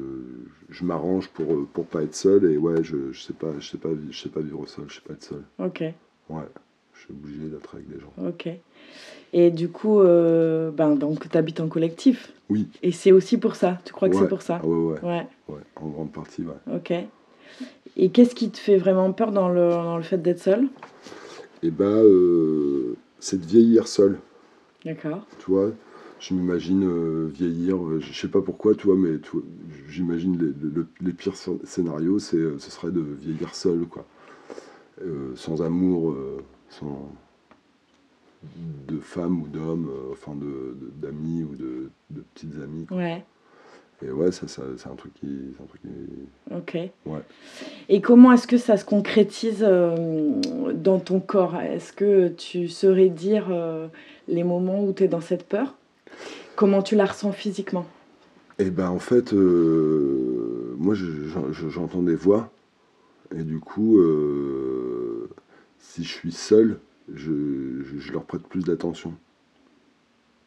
je 0.70 0.84
m'arrange 0.84 1.28
pour, 1.30 1.66
pour 1.68 1.86
pas 1.86 2.02
être 2.02 2.14
seul. 2.14 2.44
Et 2.50 2.56
ouais, 2.56 2.82
je, 2.82 3.12
je 3.12 3.20
sais 3.22 3.32
pas, 3.32 3.58
je 3.58 3.68
sais 3.68 3.78
pas, 3.78 3.90
je 4.10 4.18
sais 4.18 4.28
pas 4.28 4.40
vivre 4.40 4.66
seul, 4.66 4.84
je 4.88 4.96
sais 4.96 5.00
pas 5.06 5.14
être 5.14 5.22
seul. 5.24 5.44
Ok, 5.58 5.82
Ouais, 6.28 6.48
je 6.94 7.00
suis 7.00 7.10
obligé 7.12 7.46
d'être 7.48 7.74
avec 7.74 7.88
des 7.88 7.98
gens. 8.00 8.12
ok. 8.28 8.48
Et 9.34 9.50
du 9.50 9.68
coup, 9.70 10.00
euh, 10.00 10.70
ben, 10.70 10.94
donc 10.94 11.28
tu 11.28 11.38
habites 11.38 11.60
en 11.60 11.68
collectif. 11.68 12.32
Oui. 12.50 12.68
Et 12.82 12.92
c'est 12.92 13.12
aussi 13.12 13.38
pour 13.38 13.54
ça, 13.56 13.78
tu 13.84 13.92
crois 13.92 14.08
que 14.10 14.16
c'est 14.16 14.28
pour 14.28 14.42
ça 14.42 14.60
Ah 14.62 14.66
ouais, 14.66 14.76
ouais, 14.76 15.00
Ouais, 15.02 15.26
ouais, 15.48 15.60
en 15.76 15.88
grande 15.88 16.12
partie, 16.12 16.42
ouais. 16.42 16.74
ok. 16.76 16.92
Et 17.96 18.10
qu'est-ce 18.10 18.34
qui 18.34 18.50
te 18.50 18.58
fait 18.58 18.76
vraiment 18.76 19.12
peur 19.12 19.32
dans 19.32 19.48
le, 19.48 19.70
dans 19.70 19.96
le 19.96 20.02
fait 20.02 20.18
d'être 20.18 20.38
seul? 20.40 20.68
Et 21.62 21.70
bah, 21.70 21.84
euh, 21.84 22.94
c'est 23.20 23.40
de 23.40 23.46
vieillir 23.46 23.86
seul. 23.88 24.18
D'accord. 24.84 25.26
Tu 25.38 25.50
vois, 25.50 25.70
je 26.20 26.34
m'imagine 26.34 26.84
euh, 26.84 27.28
vieillir, 27.32 27.76
euh, 27.82 28.00
je 28.00 28.12
sais 28.12 28.28
pas 28.28 28.42
pourquoi, 28.42 28.74
tu 28.74 28.86
vois, 28.86 28.96
mais 28.96 29.18
j'imagine 29.88 30.36
les, 30.38 30.52
le- 30.74 30.86
les 31.00 31.12
pires 31.12 31.34
scén- 31.34 31.64
scénarios, 31.64 32.18
c'est, 32.18 32.36
euh, 32.36 32.58
ce 32.58 32.70
serait 32.70 32.90
de 32.92 33.00
vieillir 33.00 33.54
seul, 33.54 33.86
quoi. 33.86 34.04
Sans 35.36 35.62
amour, 35.62 36.14
sans 36.78 37.08
de 38.88 38.98
femmes 38.98 39.42
ou 39.42 39.46
d'hommes, 39.46 39.88
euh, 39.88 40.12
enfin 40.12 40.34
de, 40.34 40.76
d'amis 41.00 41.44
ou 41.44 41.54
de, 41.54 41.90
de 42.10 42.22
petites 42.34 42.56
amies. 42.62 42.86
quoi. 42.86 42.96
Ouais, 42.96 43.24
Et 44.04 44.10
ouais, 44.10 44.32
ça, 44.32 44.48
ça, 44.48 44.62
c'est 44.76 44.88
un 44.88 44.96
truc 44.96 45.14
qui, 45.14 45.26
un 45.62 45.66
truc 45.66 45.80
qui- 45.82 46.52
ok. 46.52 46.90
Ouais. 47.06 47.20
Et 47.88 48.00
comment 48.00 48.32
est-ce 48.32 48.48
que 48.48 48.58
ça 48.58 48.76
se 48.76 48.84
concrétise 48.84 49.62
euh, 49.62 50.40
dans 50.74 50.98
ton 50.98 51.20
corps? 51.20 51.54
Est-ce 51.60 51.92
que 51.92 52.28
tu 52.28 52.68
saurais 52.68 53.10
dire 53.10 53.46
euh, 53.50 53.86
les 54.26 54.42
moments 54.42 54.84
où 54.84 54.92
tu 54.92 55.04
es 55.04 55.08
dans 55.08 55.20
cette 55.20 55.44
peur? 55.46 55.76
Comment 56.56 56.82
tu 56.82 56.96
la 56.96 57.06
ressens 57.06 57.32
physiquement? 57.32 57.86
Et 58.58 58.70
ben 58.70 58.88
en 58.90 58.98
fait, 58.98 59.32
moi 59.32 60.94
je- 60.94 61.28
j'en- 61.28 61.52
je- 61.52 61.68
j'entends 61.68 62.02
des 62.02 62.14
voix, 62.16 62.50
et 63.34 63.42
du 63.44 63.58
coup, 63.60 63.98
si 65.82 66.04
je 66.04 66.08
suis 66.08 66.32
seul, 66.32 66.78
je, 67.12 67.82
je- 67.82 67.98
je 67.98 68.12
leur 68.12 68.24
prête 68.24 68.46
plus 68.46 68.64
d'attention. 68.64 69.14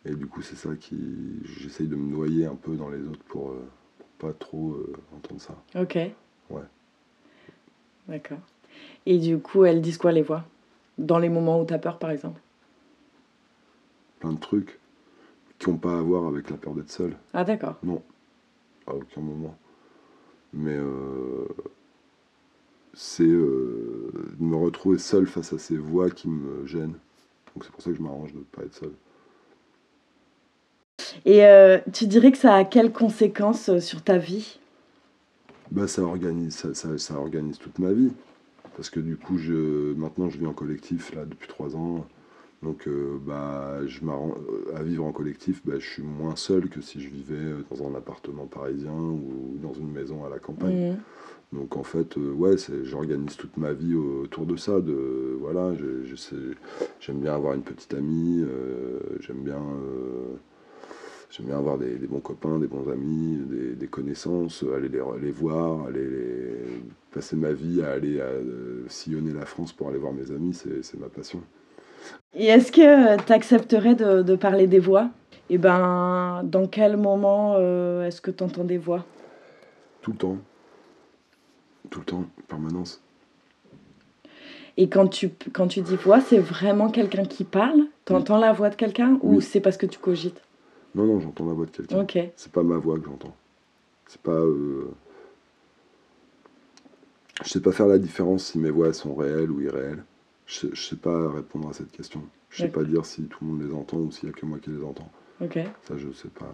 Et 0.06 0.16
du 0.16 0.26
coup, 0.28 0.42
c'est 0.42 0.56
ça 0.56 0.76
qui. 0.76 0.98
J'essaye 1.44 1.88
de 1.88 1.96
me 1.96 2.10
noyer 2.10 2.46
un 2.46 2.56
peu 2.56 2.76
dans 2.76 2.90
les 2.90 3.02
autres 3.08 3.24
pour, 3.28 3.50
euh, 3.52 3.68
pour 4.00 4.08
pas 4.30 4.34
trop 4.34 4.72
euh, 4.74 4.94
entendre 5.16 5.42
ça. 5.42 5.56
Ok. 5.80 5.98
Ouais. 6.50 6.62
D'accord. 8.08 8.40
Et 9.06 9.18
du 9.18 9.38
coup, 9.40 9.66
elles 9.66 9.82
disent 9.82 9.98
quoi 9.98 10.12
les 10.12 10.22
voix? 10.22 10.46
Dans 10.98 11.18
les 11.20 11.30
moments 11.30 11.60
où 11.62 11.66
tu 11.66 11.74
as 11.74 11.80
peur, 11.80 11.98
par 12.00 12.12
exemple? 12.12 12.40
Plein 14.20 14.34
de 14.34 14.40
trucs 14.40 14.80
qui 15.60 15.70
n'ont 15.70 15.78
pas 15.78 15.98
à 15.98 16.02
voir 16.02 16.26
avec 16.28 16.50
la 16.50 16.58
peur 16.58 16.74
d'être 16.74 16.92
seul, 16.92 17.16
Ah, 17.34 17.44
d'accord. 17.44 17.76
à 18.88 18.94
aucun 18.94 19.22
moment. 19.22 19.58
Mais 20.54 20.76
euh, 20.76 21.48
c'est 22.96 23.24
euh, 23.28 24.12
de 24.40 24.44
me 24.44 24.56
retrouver 24.56 24.98
seul 24.98 25.28
face 25.28 25.54
à 25.54 25.60
ces 25.60 25.78
voix 25.78 26.10
qui 26.10 26.28
me 26.30 26.66
gênent. 26.66 26.98
Donc 27.54 27.64
c'est 27.66 27.72
pour 27.72 27.82
ça 27.82 27.92
que 27.92 27.98
je 27.98 28.02
m'arrange 28.02 28.34
de 28.34 28.40
ne 28.40 28.44
pas 28.44 28.64
être 28.64 28.74
seul. 28.74 28.94
Et 31.26 31.46
euh, 31.46 31.80
tu 31.94 32.08
dirais 32.08 32.32
que 32.32 32.38
ça 32.38 32.56
a 32.56 32.64
quelles 32.64 32.92
conséquences 32.94 33.70
euh, 33.70 33.80
sur 33.80 34.02
ta 34.02 34.18
vie? 34.18 34.60
Bah 35.72 35.88
ça 35.88 36.02
organise, 36.04 36.56
ça, 36.56 36.74
ça- 36.74 36.98
ça 36.98 37.16
organise 37.16 37.58
toute 37.58 37.80
ma 37.80 37.92
vie. 37.92 38.12
Parce 38.76 38.90
que 38.90 39.00
du 39.00 39.18
coup, 39.18 39.38
je, 39.38 39.94
maintenant 39.96 40.30
je 40.30 40.38
vis 40.38 40.48
en 40.48 40.54
collectif 40.54 41.14
là 41.14 41.26
depuis 41.26 41.48
trois 41.48 41.76
ans. 41.76 42.06
Donc 42.64 42.88
euh, 42.88 43.18
bah, 43.26 43.86
je 43.86 44.04
m'arrange- 44.04 44.38
à 44.76 44.82
vivre 44.84 45.06
en 45.06 45.12
collectif, 45.12 45.62
bah, 45.66 45.74
je 45.78 45.88
suis 45.88 46.04
moins 46.04 46.36
seul 46.36 46.70
que 46.70 46.82
si 46.82 47.00
je 47.02 47.10
vivais 47.10 47.36
euh, 47.36 47.64
dans 47.70 47.88
un 47.88 47.96
appartement 47.96 48.48
parisien 48.48 48.94
ou 48.94 49.58
dans 49.62 49.74
une 49.74 49.92
maison 49.92 50.26
à 50.26 50.30
la 50.30 50.40
campagne. 50.40 50.92
Mhm. 50.92 50.98
Donc 51.54 51.78
en 51.78 51.84
fait, 51.84 52.18
euh, 52.18 52.32
ouais, 52.32 52.58
c'est- 52.58 52.84
j'organise 52.86 53.38
toute 53.38 53.56
ma 53.58 53.72
vie 53.74 53.96
autour 53.96 54.46
de 54.46 54.56
ça. 54.56 54.82
De, 54.82 55.38
voilà, 55.40 55.74
j'aime 57.00 57.20
bien 57.20 57.34
avoir 57.36 57.54
une 57.54 57.62
petite 57.62 57.94
amie, 57.94 58.42
euh, 58.44 59.00
j'aime 59.20 59.44
bien, 59.44 59.62
euh, 59.62 60.36
j'aime 61.30 61.46
bien 61.48 61.58
avoir 61.58 61.78
des, 61.78 61.98
des 61.98 62.08
bons 62.08 62.20
copains, 62.20 62.58
des 62.60 62.68
bons 62.68 62.90
amis, 62.90 63.38
des, 63.48 63.76
des 63.76 63.88
connaissances, 63.88 64.64
aller 64.76 64.90
les, 64.90 65.02
les 65.22 65.32
voir, 65.32 65.86
aller 65.86 66.08
les- 66.10 66.82
passer 67.12 67.36
ma 67.36 67.54
vie 67.54 67.82
à 67.82 67.92
aller 67.92 68.20
à, 68.20 68.26
euh, 68.26 68.84
sillonner 68.88 69.32
la 69.32 69.46
France 69.46 69.72
pour 69.72 69.88
aller 69.90 70.00
voir 70.00 70.14
mes 70.14 70.32
amis, 70.32 70.54
c'est 70.54 70.84
c'est 70.84 71.00
ma 71.00 71.10
passion. 71.10 71.42
Et 72.34 72.46
est-ce 72.48 72.72
que 72.72 73.22
tu 73.26 73.34
accepterais 73.34 73.96
de, 73.96 74.22
de 74.22 74.36
parler 74.36 74.68
des 74.68 74.80
voix? 74.80 75.10
Et 75.50 75.58
ben, 75.58 76.42
dans 76.44 76.68
quel 76.68 76.98
moment 76.98 77.56
euh, 77.58 78.06
est-ce 78.06 78.20
que 78.20 78.32
tu 78.32 78.44
entends 78.44 78.64
des 78.64 78.78
voix? 78.78 79.06
Tout 80.02 80.12
le 80.12 80.18
temps. 80.18 80.38
Tout 81.90 82.00
le 82.00 82.06
temps, 82.06 82.26
permanence. 82.48 83.02
Et 84.78 84.90
quand 84.90 85.08
tu, 85.08 85.30
quand 85.54 85.68
tu 85.68 85.82
dis 85.82 85.96
voix, 85.96 86.20
c'est 86.20 86.40
vraiment 86.40 86.90
quelqu'un 86.90 87.24
qui 87.26 87.44
parle? 87.44 87.86
Tu 88.06 88.14
entends 88.14 88.38
la 88.38 88.52
voix 88.52 88.70
de 88.70 88.76
quelqu'un 88.76 89.18
ou 89.22 89.40
c'est 89.40 89.62
parce 89.62 89.78
que 89.78 89.86
tu 89.86 90.00
cogites? 90.00 90.42
Non, 90.96 91.06
non, 91.06 91.20
j'entends 91.20 91.46
la 91.46 91.54
voix 91.54 91.66
de 91.66 91.72
quelqu'un. 91.72 92.02
Ok. 92.02 92.18
C'est 92.36 92.52
pas 92.52 92.64
ma 92.64 92.78
voix 92.78 92.98
que 93.00 93.06
j'entends. 93.06 93.36
C'est 94.08 94.22
pas. 94.22 94.32
euh, 94.32 94.92
Je 97.44 97.50
sais 97.50 97.62
pas 97.62 97.72
faire 97.72 97.88
la 97.88 97.98
différence 97.98 98.46
si 98.46 98.60
mes 98.60 98.70
voix 98.70 98.92
sont 98.94 99.14
réelles 99.16 99.52
ou 99.52 99.62
irréelles. 99.62 100.04
Je 100.48 100.54
sais, 100.56 100.70
je 100.74 100.82
sais 100.82 100.96
pas 100.96 101.32
répondre 101.32 101.70
à 101.70 101.74
cette 101.74 101.92
question. 101.92 102.22
Je 102.50 102.58
sais 102.58 102.68
D'accord. 102.68 102.84
pas 102.84 102.90
dire 102.90 103.06
si 103.06 103.24
tout 103.24 103.44
le 103.44 103.52
monde 103.52 103.62
les 103.68 103.74
entend 103.74 103.98
ou 103.98 104.12
s'il 104.12 104.30
y 104.30 104.32
a 104.32 104.36
que 104.36 104.46
moi 104.46 104.60
qui 104.60 104.70
les 104.70 104.84
entends. 104.84 105.12
Ça, 105.88 105.98
je 105.98 106.12
sais 106.14 106.30
pas. 106.30 106.54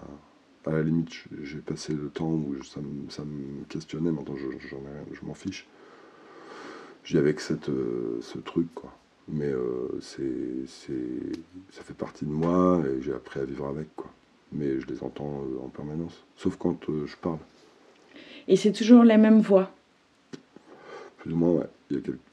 À 0.65 0.71
la 0.73 0.83
limite, 0.83 1.11
je- 1.11 1.43
j'ai 1.43 1.59
passé 1.59 1.93
le 1.93 2.09
temps 2.09 2.31
où 2.31 2.55
je- 2.59 2.67
ça, 2.67 2.79
me, 2.81 3.09
ça 3.09 3.23
me 3.25 3.63
questionnait. 3.65 4.11
Maintenant, 4.11 4.35
je, 4.35 4.47
rien- 4.47 5.05
je 5.11 5.25
m'en 5.25 5.33
fiche. 5.33 5.67
Je 7.03 7.13
vis 7.13 7.19
avec 7.19 7.39
cette, 7.39 7.69
euh, 7.69 8.19
ce 8.21 8.37
truc, 8.39 8.67
quoi. 8.73 8.93
Mais 9.27 9.49
euh, 9.51 9.87
c'est, 10.01 10.65
c'est, 10.67 10.93
ça 11.71 11.83
fait 11.83 11.93
partie 11.93 12.25
de 12.25 12.31
moi 12.31 12.81
et 12.87 13.01
j'ai 13.01 13.13
appris 13.13 13.39
à 13.39 13.45
vivre 13.45 13.67
avec, 13.67 13.95
quoi. 13.95 14.09
Mais 14.51 14.79
je 14.79 14.87
les 14.87 15.03
entends 15.03 15.43
euh, 15.43 15.63
en 15.65 15.69
permanence. 15.69 16.23
Sauf 16.35 16.57
quand 16.57 16.89
euh, 16.89 17.05
je 17.07 17.15
parle. 17.17 17.39
Et 18.47 18.55
c'est 18.55 18.71
toujours 18.71 19.03
les 19.03 19.17
mêmes 19.17 19.41
voix? 19.41 19.71
Plus 21.19 21.33
ou 21.33 21.35
moins, 21.37 21.51
ouais. 21.53 21.67
Il 21.89 21.97
y 21.97 21.99
a 21.99 22.01
quel- 22.03 22.17
c'est- 22.17 22.30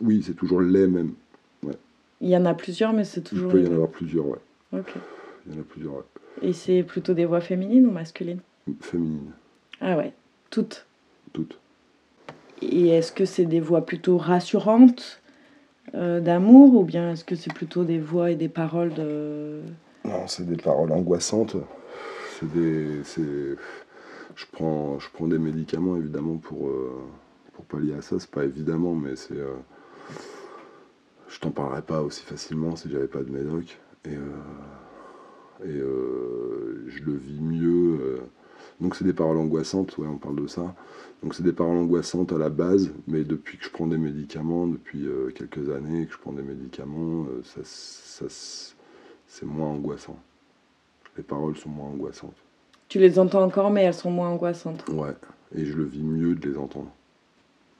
Oui, 0.00 0.22
c'est 0.24 0.34
toujours 0.34 0.60
les 0.60 0.86
mêmes. 0.86 1.12
Il 2.22 2.28
y 2.28 2.36
en 2.36 2.44
a 2.44 2.52
plusieurs, 2.52 2.92
mais 2.92 3.04
c'est 3.04 3.20
Il 3.20 3.24
toujours 3.38 3.50
peut 3.50 3.58
les 3.58 3.64
y 3.66 3.68
en 3.70 3.72
avoir 3.72 3.88
plusieurs, 3.88 4.26
ouais. 4.26 4.38
Ok. 4.72 4.92
Il 5.46 5.54
y 5.54 5.56
en 5.56 5.60
a 5.60 5.64
plusieurs, 5.64 5.94
ouais. 5.94 6.02
Et 6.42 6.52
c'est 6.52 6.82
plutôt 6.82 7.14
des 7.14 7.24
voix 7.24 7.40
féminines 7.40 7.86
ou 7.86 7.90
masculines? 7.90 8.40
Féminines, 8.80 9.32
Ah 9.80 9.96
ouais, 9.96 10.12
toutes. 10.50 10.86
toutes. 11.32 11.58
Et 12.60 12.88
est-ce 12.88 13.10
que 13.10 13.24
c'est 13.24 13.46
des 13.46 13.60
voix 13.60 13.86
plutôt 13.86 14.18
rassurantes 14.18 15.22
euh, 15.94 16.20
d'amour 16.20 16.74
ou 16.74 16.84
bien 16.84 17.12
est-ce 17.12 17.24
que 17.24 17.34
c'est 17.36 17.52
plutôt 17.54 17.84
des 17.84 17.98
voix 17.98 18.30
et 18.30 18.36
des 18.36 18.50
paroles 18.50 18.92
de... 18.92 19.60
Non, 20.04 20.26
c'est 20.26 20.46
des 20.46 20.56
paroles 20.56 20.92
angoissantes. 20.92 21.56
C'est 22.38 22.52
des. 22.52 23.02
Je 24.36 24.44
prends, 24.52 24.98
je 24.98 25.08
prends 25.12 25.26
des 25.26 25.38
médicaments 25.38 25.96
évidemment 25.96 26.36
pour, 26.36 26.68
euh, 26.68 26.92
pour 27.52 27.64
pallier 27.64 27.94
à 27.94 28.02
ça. 28.02 28.18
C'est 28.18 28.30
pas 28.30 28.44
évidemment, 28.44 28.94
mais 28.94 29.16
c'est. 29.16 29.36
euh, 29.36 29.54
Je 31.28 31.38
t'en 31.40 31.50
parlerais 31.50 31.82
pas 31.82 32.02
aussi 32.02 32.22
facilement 32.24 32.76
si 32.76 32.90
j'avais 32.90 33.06
pas 33.08 33.22
de 33.22 33.30
médoc. 33.30 33.78
Et, 34.04 34.16
euh, 34.16 35.64
et 35.64 35.68
euh, 35.78 36.84
je 36.88 37.02
le 37.04 37.14
vis 37.14 37.40
mieux. 37.40 37.98
euh. 38.00 38.18
Donc 38.80 38.96
c'est 38.96 39.04
des 39.04 39.12
paroles 39.12 39.36
angoissantes, 39.36 39.96
ouais, 39.98 40.06
on 40.06 40.16
parle 40.18 40.36
de 40.42 40.46
ça. 40.46 40.74
Donc 41.22 41.34
c'est 41.34 41.42
des 41.42 41.52
paroles 41.52 41.76
angoissantes 41.76 42.32
à 42.32 42.38
la 42.38 42.48
base, 42.48 42.90
mais 43.06 43.24
depuis 43.24 43.58
que 43.58 43.64
je 43.64 43.70
prends 43.70 43.86
des 43.86 43.98
médicaments, 43.98 44.66
depuis 44.66 45.06
quelques 45.34 45.68
années 45.70 46.06
que 46.06 46.14
je 46.14 46.18
prends 46.18 46.32
des 46.32 46.42
médicaments, 46.42 47.26
ça, 47.44 47.60
ça, 47.64 48.24
c'est 49.26 49.46
moins 49.46 49.68
angoissant. 49.68 50.18
Les 51.16 51.22
paroles 51.22 51.56
sont 51.58 51.68
moins 51.68 51.88
angoissantes. 51.88 52.36
Tu 52.88 52.98
les 52.98 53.18
entends 53.18 53.42
encore 53.42 53.70
mais 53.70 53.82
elles 53.84 53.94
sont 53.94 54.10
moins 54.10 54.30
angoissantes. 54.30 54.84
Ouais, 54.88 55.14
et 55.54 55.64
je 55.66 55.76
le 55.76 55.84
vis 55.84 56.02
mieux 56.02 56.34
de 56.34 56.48
les 56.48 56.56
entendre. 56.56 56.90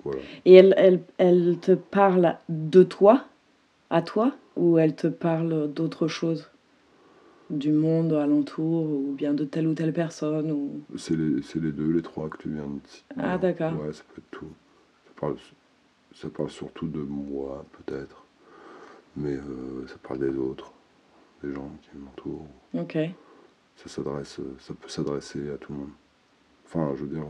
Voilà. 0.05 0.21
Et 0.45 0.55
elles, 0.55 0.75
elles, 0.77 1.01
elles 1.19 1.59
te 1.61 1.73
parlent 1.73 2.37
de 2.49 2.83
toi, 2.83 3.25
à 3.91 4.03
toi, 4.03 4.33
ou 4.57 4.79
elles 4.79 4.95
te 4.97 5.07
parlent 5.07 5.73
d'autre 5.73 6.09
chose? 6.09 6.49
Du 7.51 7.73
monde 7.73 8.13
alentour, 8.13 8.85
ou 8.89 9.13
bien 9.17 9.35
de 9.35 9.45
telle 9.45 9.67
ou 9.67 9.75
telle 9.75 9.93
personne 9.93 10.53
ou... 10.53 10.81
C'est 10.97 11.17
les, 11.17 11.41
les 11.57 11.73
deux, 11.73 11.91
les 11.91 12.03
trois 12.03 12.29
que 12.29 12.37
tu 12.39 12.49
viens 12.51 12.63
de 12.67 12.79
citer. 12.87 13.15
Ah, 13.19 13.39
d'accord. 13.39 13.73
Ouais, 13.81 13.93
ça 13.93 14.05
peut 14.15 14.21
être 14.21 14.31
tout. 14.31 14.47
Ça 15.07 15.13
parle, 15.21 15.37
ça 16.15 16.29
parle 16.29 16.51
surtout 16.51 16.87
de 16.87 17.01
moi, 17.01 17.65
peut-être. 17.85 18.25
mais 19.17 19.35
euh, 19.35 19.87
ça 19.89 19.97
parle 20.01 20.21
des 20.21 20.37
autres, 20.39 20.73
des 21.43 21.53
gens 21.53 21.69
qui 21.83 21.99
m'entourent. 21.99 22.47
Ok. 22.75 22.97
Ça 23.77 23.89
s'adresse, 23.89 24.39
ça 24.61 24.73
peut 24.75 24.89
s'adresser 24.89 25.51
à 25.51 25.57
tout 25.57 25.73
le 25.73 25.79
monde. 25.81 25.89
Enfin, 26.67 26.93
je 26.97 27.03
veux 27.05 27.13
dire, 27.15 27.25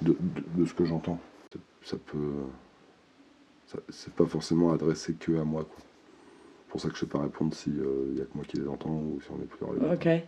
de, 0.00 0.12
de- 0.18 0.60
de 0.62 0.64
ce 0.64 0.72
que 0.72 0.86
j'entends, 0.86 1.18
ça, 1.52 1.58
ça 1.82 1.96
peut, 1.96 2.44
c'est 3.88 4.12
pas 4.14 4.26
forcément 4.26 4.72
adressé 4.72 5.14
que 5.14 5.38
à 5.38 5.44
moi. 5.44 5.64
quoi. 5.64 5.76
C'est 5.78 6.70
pour 6.70 6.80
ça 6.80 6.88
que 6.88 6.94
je 6.94 7.00
sais 7.00 7.06
pas 7.06 7.20
répondre 7.20 7.54
si 7.54 7.70
il 7.70 8.18
y 8.18 8.20
a 8.20 8.24
que 8.24 8.34
moi 8.34 8.44
qui 8.46 8.56
les 8.58 8.68
entends 8.68 8.90
ou 8.90 9.20
si 9.22 9.28
on 9.30 9.36
est 9.42 9.46
plusieurs. 9.46 9.72
les. 9.74 9.94
Ok. 9.94 10.22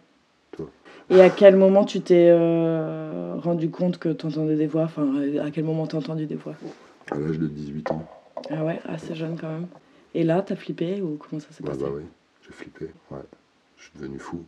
Toi. 0.53 0.71
Et 1.11 1.21
à 1.21 1.31
quel 1.31 1.57
moment 1.57 1.85
tu 1.85 2.01
t'es 2.01 2.29
euh, 2.31 3.35
rendu 3.37 3.71
compte 3.71 3.99
que 3.99 4.09
tu 4.11 4.27
entendais 4.27 4.57
des 4.57 4.67
voix? 4.67 4.85
Enfin, 4.85 5.15
à 5.43 5.51
quel 5.51 5.65
moment 5.65 5.87
t'as 5.87 5.99
entendu 5.99 6.27
des 6.27 6.37
voix? 6.37 6.55
À 7.11 7.19
l'âge 7.19 7.39
de 7.39 7.47
18 7.47 7.91
ans, 7.93 8.07
Ah 8.51 8.65
ouais, 8.65 8.81
assez 8.85 9.15
jeune 9.15 9.37
quand 9.39 9.49
même. 9.49 9.67
Et 10.15 10.25
là, 10.25 10.43
t'as 10.43 10.57
flippé 10.57 11.03
ou 11.03 11.17
comment 11.17 11.41
ça 11.41 11.51
s'est 11.53 11.63
bah, 11.63 11.71
passé? 11.73 11.83
bah 11.83 11.91
oui, 11.95 12.03
j'ai 12.43 12.53
flippé. 12.53 12.87
Ouais, 13.11 13.19
je 13.77 13.83
suis 13.85 13.93
devenu 13.99 14.19
fou. 14.19 14.45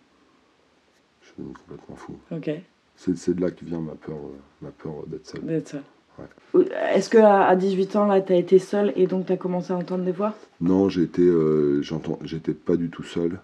Je 1.21 1.27
suis 1.27 1.35
devenu 1.39 1.55
complètement 1.55 1.97
fou. 1.97 2.19
Ok, 2.33 2.51
C'est, 2.97 3.35
de 3.35 3.41
là 3.41 3.51
que 3.51 3.65
vient 3.65 3.81
ma 3.81 3.95
peur, 3.95 4.17
euh, 4.17 4.39
ma 4.63 4.71
peur 4.71 5.07
d'être 5.07 5.27
seul. 5.27 5.45
d'être 5.45 5.69
seul. 5.69 5.83
Ouais. 6.19 6.65
Est-ce 6.95 7.09
que 7.09 7.19
à 7.19 7.47
à 7.47 7.57
18 7.57 7.97
ans, 7.97 8.07
là, 8.07 8.21
t'as 8.21 8.35
été 8.37 8.59
seul 8.59 8.93
et 8.97 9.07
donc 9.07 9.27
t'as 9.27 9.37
commencé 9.37 9.73
à 9.73 9.77
entendre 9.77 10.05
des 10.05 10.13
voix? 10.13 10.35
Non, 10.61 10.89
j'étais, 10.89 11.23
euh, 11.23 11.83
j'étais 12.23 12.55
pas 12.55 12.77
du 12.77 12.91
tout 12.91 13.03
seul. 13.03 13.41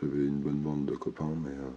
J'avais 0.00 0.24
une 0.24 0.38
bonne 0.38 0.58
bande 0.58 0.86
de 0.86 0.94
copains, 0.94 1.32
mais 1.44 1.50
euh, 1.50 1.70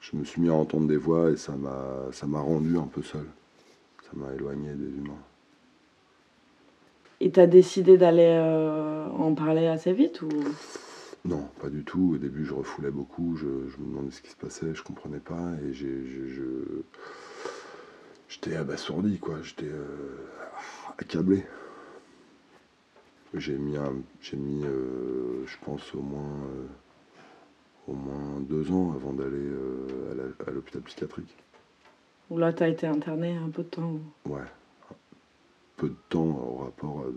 je 0.00 0.16
me 0.16 0.24
suis 0.24 0.40
mis 0.40 0.50
à 0.50 0.54
entendre 0.54 0.86
des 0.86 0.96
voix 0.96 1.30
et 1.30 1.36
ça 1.36 1.52
m'a, 1.56 2.40
rendu 2.40 2.76
un 2.76 2.86
peu 2.86 3.02
seul. 3.02 3.26
Ça 4.02 4.10
m'a 4.14 4.32
éloigné 4.34 4.72
des 4.74 4.98
humains. 4.98 5.22
Et 7.20 7.30
t'as 7.30 7.46
décidé 7.46 7.96
d'aller 7.96 8.36
euh, 8.38 9.06
en 9.08 9.34
parler 9.34 9.66
assez 9.66 9.92
vite 9.92 10.20
ou? 10.22 10.28
Non, 11.24 11.48
pas 11.60 11.70
du 11.70 11.84
tout. 11.84 12.12
Au 12.14 12.18
début, 12.18 12.44
je 12.44 12.52
refoulais 12.52 12.90
beaucoup. 12.90 13.34
Je, 13.36 13.46
je 13.70 13.78
me 13.82 13.88
demandais 13.88 14.10
ce 14.10 14.20
qui 14.20 14.30
se 14.30 14.36
passait. 14.36 14.74
Je 14.74 14.82
comprenais 14.82 15.20
pas 15.20 15.52
et 15.66 15.72
j'ai, 15.72 16.04
je, 16.06 16.28
je- 16.28 16.82
j'étais 18.44 18.56
abasourdi, 18.56 19.18
quoi. 19.18 19.40
J'étais 19.42 19.66
euh, 19.70 20.16
accablé. 20.98 21.44
J'ai 23.34 23.56
mis, 23.56 23.76
un- 23.76 24.02
j'ai 24.20 24.36
mis, 24.36 24.64
euh, 24.64 25.44
je 25.46 25.56
pense 25.64 25.94
au 25.94 26.00
moins, 26.02 26.44
euh, 26.46 26.66
au 27.88 27.94
moins 27.94 28.40
deux 28.40 28.70
ans 28.70 28.92
avant 28.94 29.12
d'aller 29.12 29.50
à 30.46 30.50
l'hôpital 30.50 30.82
psychiatrique. 30.82 31.34
Ou 32.30 32.38
là, 32.38 32.52
t'as 32.52 32.68
été 32.68 32.86
interné 32.86 33.36
un 33.36 33.48
peu 33.50 33.62
de 33.64 33.68
temps 33.68 33.92
ou- 34.26 34.30
Ouais. 34.30 34.46
Peu 35.76 35.88
de 35.88 35.96
temps 36.08 36.24
au 36.24 36.56
rapport 36.64 37.00
à 37.00 37.08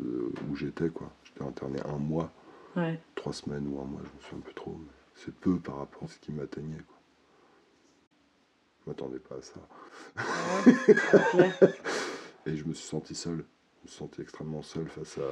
où 0.50 0.56
j'étais, 0.56 0.90
quoi. 0.90 1.12
J'étais 1.24 1.44
interné 1.44 1.80
un 1.86 1.98
mois, 1.98 2.32
Ouais. 2.76 3.00
trois 3.16 3.34
semaines 3.34 3.68
ou 3.68 3.80
un 3.80 3.86
mois, 3.86 4.02
je 4.04 4.18
me 4.18 4.22
souviens 4.24 4.40
plus 4.44 4.54
trop. 4.56 4.76
mais 4.80 4.92
c'est 5.16 5.34
peu 5.34 5.58
par 5.58 5.78
rapport 5.78 6.04
à 6.04 6.08
ce 6.08 6.18
qui 6.20 6.32
m'atteignait, 6.32 6.82
quoi. 6.88 6.97
Je 8.88 8.92
m'attendais 8.92 9.20
pas 9.20 9.36
à 9.36 9.42
ça. 9.42 9.60
Ok. 11.40 11.70
Et 12.46 12.56
je 12.56 12.64
me 12.64 12.74
suis 12.74 12.88
senti 12.88 13.16
seul. 13.16 13.34
Je 13.36 13.84
me 13.84 13.88
suis 13.88 13.98
senti 13.98 14.22
extrêmement 14.22 14.62
seul 14.62 14.88
face 14.88 15.18
à. 15.18 15.28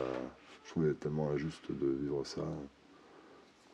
Je 0.66 0.72
trouvais 0.72 0.94
tellement 0.94 1.30
injuste 1.30 1.72
de 1.72 1.88
vivre 1.88 2.26
ça. 2.26 2.42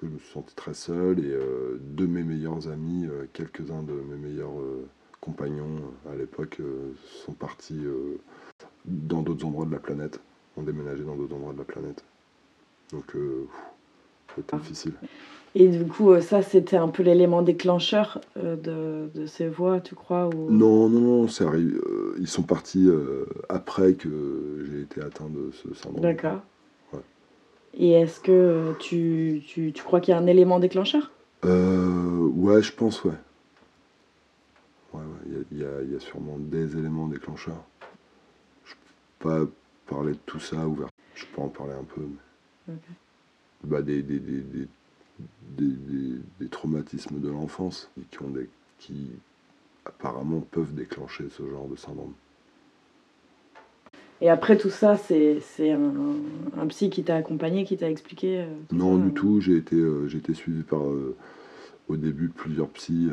Je 0.03 0.07
me 0.07 0.19
suis 0.19 0.31
senti 0.31 0.53
très 0.53 0.75
seul 0.75 1.19
et 1.19 1.31
euh, 1.31 1.79
de 1.79 2.05
mes 2.05 2.23
meilleurs 2.23 2.67
amis, 2.67 3.07
euh, 3.07 3.25
quelques-uns 3.33 3.81
de 3.81 3.93
mes 3.93 4.17
meilleurs 4.17 4.59
euh, 4.59 4.87
compagnons 5.19 5.93
euh, 6.05 6.13
à 6.13 6.15
l'époque 6.15 6.61
sont 7.25 7.33
partis 7.33 7.81
dans 8.85 9.21
d'autres 9.21 9.45
endroits 9.45 9.65
de 9.65 9.71
la 9.71 9.79
planète, 9.79 10.19
ont 10.57 10.63
déménagé 10.63 11.03
dans 11.03 11.15
d'autres 11.15 11.35
endroits 11.35 11.53
de 11.53 11.59
la 11.59 11.65
planète. 11.65 12.03
Donc, 12.91 13.15
Ah. 14.51 14.57
difficile. 14.57 14.93
Et 15.53 15.67
du 15.67 15.85
coup, 15.85 16.11
euh, 16.11 16.21
ça, 16.21 16.41
c'était 16.41 16.77
un 16.77 16.87
peu 16.87 17.03
l'élément 17.03 17.41
déclencheur 17.41 18.21
euh, 18.37 18.55
de, 18.55 19.09
de 19.19 19.25
ces 19.25 19.49
voix, 19.49 19.81
tu 19.81 19.95
crois 19.95 20.27
ou... 20.27 20.49
Non, 20.49 20.87
non, 20.87 20.99
non, 21.01 21.27
c'est 21.27 21.43
arrivé. 21.43 21.73
euh, 21.75 22.15
ils 22.19 22.27
sont 22.27 22.43
partis 22.43 22.89
après 23.49 23.93
que 23.95 24.65
j'ai 24.69 24.81
été 24.81 25.01
atteint 25.01 25.27
de 25.29 25.51
ce 25.51 25.73
syndrome. 25.73 26.01
D'accord. 26.01 26.39
Ouais. 26.93 26.99
Et 27.73 27.91
est-ce 27.91 28.21
que 28.21 28.73
tu, 28.79 29.43
tu, 29.45 29.73
tu 29.73 29.83
crois 29.83 29.99
qu'il 29.99 30.13
y 30.13 30.15
a 30.15 30.19
un 30.19 30.27
élément 30.27 30.59
déclencheur? 30.59 31.11
Euh, 31.43 32.29
ouais, 32.33 32.61
je 32.61 32.71
pense, 32.71 33.03
ouais. 33.03 33.11
Ouais, 34.93 35.01
ouais, 35.01 35.41
il 35.51 35.59
y 35.59 35.63
a- 35.63 35.67
y, 35.67 35.69
a, 35.69 35.93
y 35.93 35.95
a 35.95 35.99
sûrement 35.99 36.37
des 36.37 36.77
éléments 36.77 37.07
déclencheurs. 37.07 37.63
Je 38.63 38.73
peux 39.19 39.29
pas 39.29 39.51
parler 39.95 40.13
de 40.13 40.19
tout 40.25 40.39
ça 40.39 40.65
ouvert. 40.67 40.87
Je 41.15 41.25
peux 41.25 41.41
en 41.41 41.49
parler 41.49 41.73
un 41.73 41.83
peu, 41.83 42.01
mais... 42.01 42.73
Bah, 43.63 43.81
des, 43.81 44.01
des, 44.01 44.19
des, 44.19 44.41
des, 44.41 44.67
des, 45.57 45.65
des- 45.67 46.19
des 46.39 46.47
traumatismes 46.47 47.19
de 47.19 47.29
l'enfance 47.29 47.89
qui, 48.09 48.21
ont 48.23 48.29
des, 48.29 48.49
qui 48.79 49.11
apparemment 49.85 50.41
peuvent 50.41 50.73
déclencher 50.73 51.29
ce 51.29 51.47
genre 51.47 51.67
de 51.67 51.75
syndrome. 51.75 52.13
Et 54.21 54.29
après 54.29 54.57
tout 54.57 54.69
ça, 54.69 54.97
c'est 54.97 55.41
un, 55.71 55.93
un 56.57 56.67
psy 56.67 56.89
qui 56.89 57.03
t'a 57.03 57.15
accompagné, 57.15 57.63
qui 57.65 57.77
t'a 57.77 57.89
expliqué 57.89 58.41
euh, 58.41 58.45
Non, 58.71 58.97
ça, 58.97 59.03
du 59.03 59.07
euh. 59.09 59.11
tout. 59.11 59.41
J'ai 59.41 59.57
été, 59.57 59.75
euh, 59.75 60.07
été 60.15 60.33
suivi 60.33 60.61
par, 60.63 60.83
euh, 60.87 61.15
au 61.87 61.97
début, 61.97 62.29
plusieurs 62.29 62.69
psys, 62.69 63.09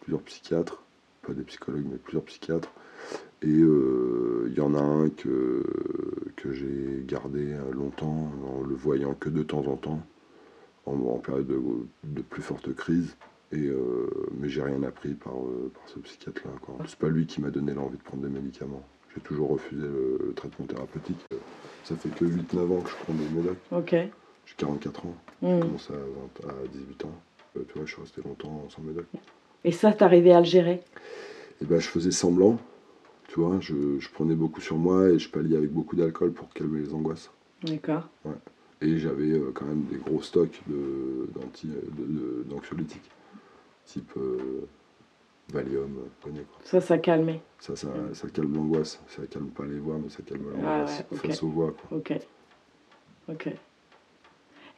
plusieurs 0.00 0.22
psychiatres. 0.22 0.82
Pas 1.26 1.34
des 1.34 1.42
psychologues, 1.44 1.86
mais 1.90 1.98
plusieurs 1.98 2.24
psychiatres. 2.24 2.68
Et 3.42 3.48
euh, 3.48 4.46
il 4.48 4.54
y 4.54 4.60
en 4.60 4.74
a 4.74 4.80
un 4.80 5.08
que, 5.08 5.62
que 6.36 6.52
j'ai 6.52 7.04
gardé 7.06 7.52
euh, 7.52 7.70
longtemps, 7.72 8.30
en 8.44 8.62
le 8.62 8.74
voyant 8.74 9.14
que 9.14 9.28
de 9.28 9.42
temps 9.42 9.64
en 9.66 9.76
temps, 9.76 10.00
en, 10.86 10.92
en 10.94 11.18
période 11.18 11.46
de, 11.46 11.60
de 12.04 12.22
plus 12.22 12.42
forte 12.42 12.74
crise. 12.74 13.16
Et, 13.52 13.68
euh, 13.68 14.08
mais 14.40 14.48
j'ai 14.48 14.62
rien 14.62 14.82
appris 14.82 15.14
par, 15.14 15.34
par 15.34 15.88
ce 15.88 15.98
psychiatre-là. 16.00 16.52
C'est 16.86 16.98
pas 16.98 17.08
lui 17.08 17.26
qui 17.26 17.40
m'a 17.40 17.50
donné 17.50 17.72
l'envie 17.74 17.98
de 17.98 18.02
prendre 18.02 18.22
des 18.24 18.28
médicaments. 18.32 18.82
J'ai 19.14 19.20
toujours 19.20 19.50
refusé 19.50 19.82
le, 19.86 20.18
le 20.26 20.32
traitement 20.32 20.66
thérapeutique. 20.66 21.20
Ça 21.84 21.94
fait 21.96 22.08
que 22.08 22.24
8-9 22.24 22.58
ans 22.78 22.80
que 22.80 22.90
je 22.90 22.94
prends 22.96 23.12
des 23.14 23.28
médocs. 23.28 23.58
Ok. 23.70 23.90
J'ai 23.90 24.54
44 24.56 25.06
ans. 25.06 25.14
J'ai 25.42 25.48
Mm. 25.54 25.60
commencé 25.60 25.92
à, 25.92 25.96
20 26.46 26.50
à 26.50 26.66
18 26.68 27.04
ans. 27.04 27.14
Euh, 27.56 27.60
tu 27.68 27.74
vois, 27.74 27.84
je 27.86 27.92
suis 27.92 28.00
resté 28.00 28.22
longtemps 28.22 28.66
sans 28.70 28.82
médoc. 28.82 29.04
Et 29.64 29.72
ça, 29.72 29.92
t'arrivais 29.92 30.32
à 30.32 30.40
le 30.40 30.44
gérer? 30.46 30.80
Et 31.60 31.64
ben, 31.64 31.78
je 31.78 31.88
faisais 31.88 32.10
semblant. 32.10 32.58
Tu 33.28 33.40
vois, 33.40 33.58
je, 33.60 33.98
je 33.98 34.08
prenais 34.10 34.34
beaucoup 34.34 34.60
sur 34.60 34.76
moi 34.76 35.08
et 35.08 35.18
je 35.18 35.28
palliais 35.30 35.56
avec 35.56 35.70
beaucoup 35.72 35.96
d'alcool 35.96 36.32
pour 36.32 36.52
calmer 36.52 36.80
les 36.80 36.92
angoisses. 36.92 37.30
D'accord. 37.62 38.08
Et 38.80 38.98
j'avais 38.98 39.30
euh, 39.30 39.52
quand 39.54 39.64
même 39.64 39.84
des 39.84 39.96
gros 39.96 40.20
stocks 40.22 40.60
de- 40.66 41.28
d'anxiolytiques, 42.48 43.10
type 43.86 44.10
euh, 44.16 44.66
Valium, 45.52 45.98
connais, 46.22 46.40
quoi. 46.40 46.58
Ça, 46.64 46.80
ça 46.80 46.98
calmait. 46.98 47.40
Ça, 47.60 47.76
ça, 47.76 47.88
ça 48.12 48.28
calme 48.28 48.54
l'angoisse. 48.56 49.00
Ça 49.06 49.24
calme 49.26 49.50
pas 49.50 49.64
les 49.64 49.78
voix, 49.78 49.98
mais 50.02 50.10
ça 50.10 50.22
calme 50.24 50.46
Ah 50.52 50.56
l'angoisse 50.80 51.04
ouais, 51.12 51.18
face 51.18 51.42
aux 51.44 51.48
voix. 51.48 51.72
Quoi. 51.88 51.98
Ok. 51.98 52.12
Ok. 53.28 53.48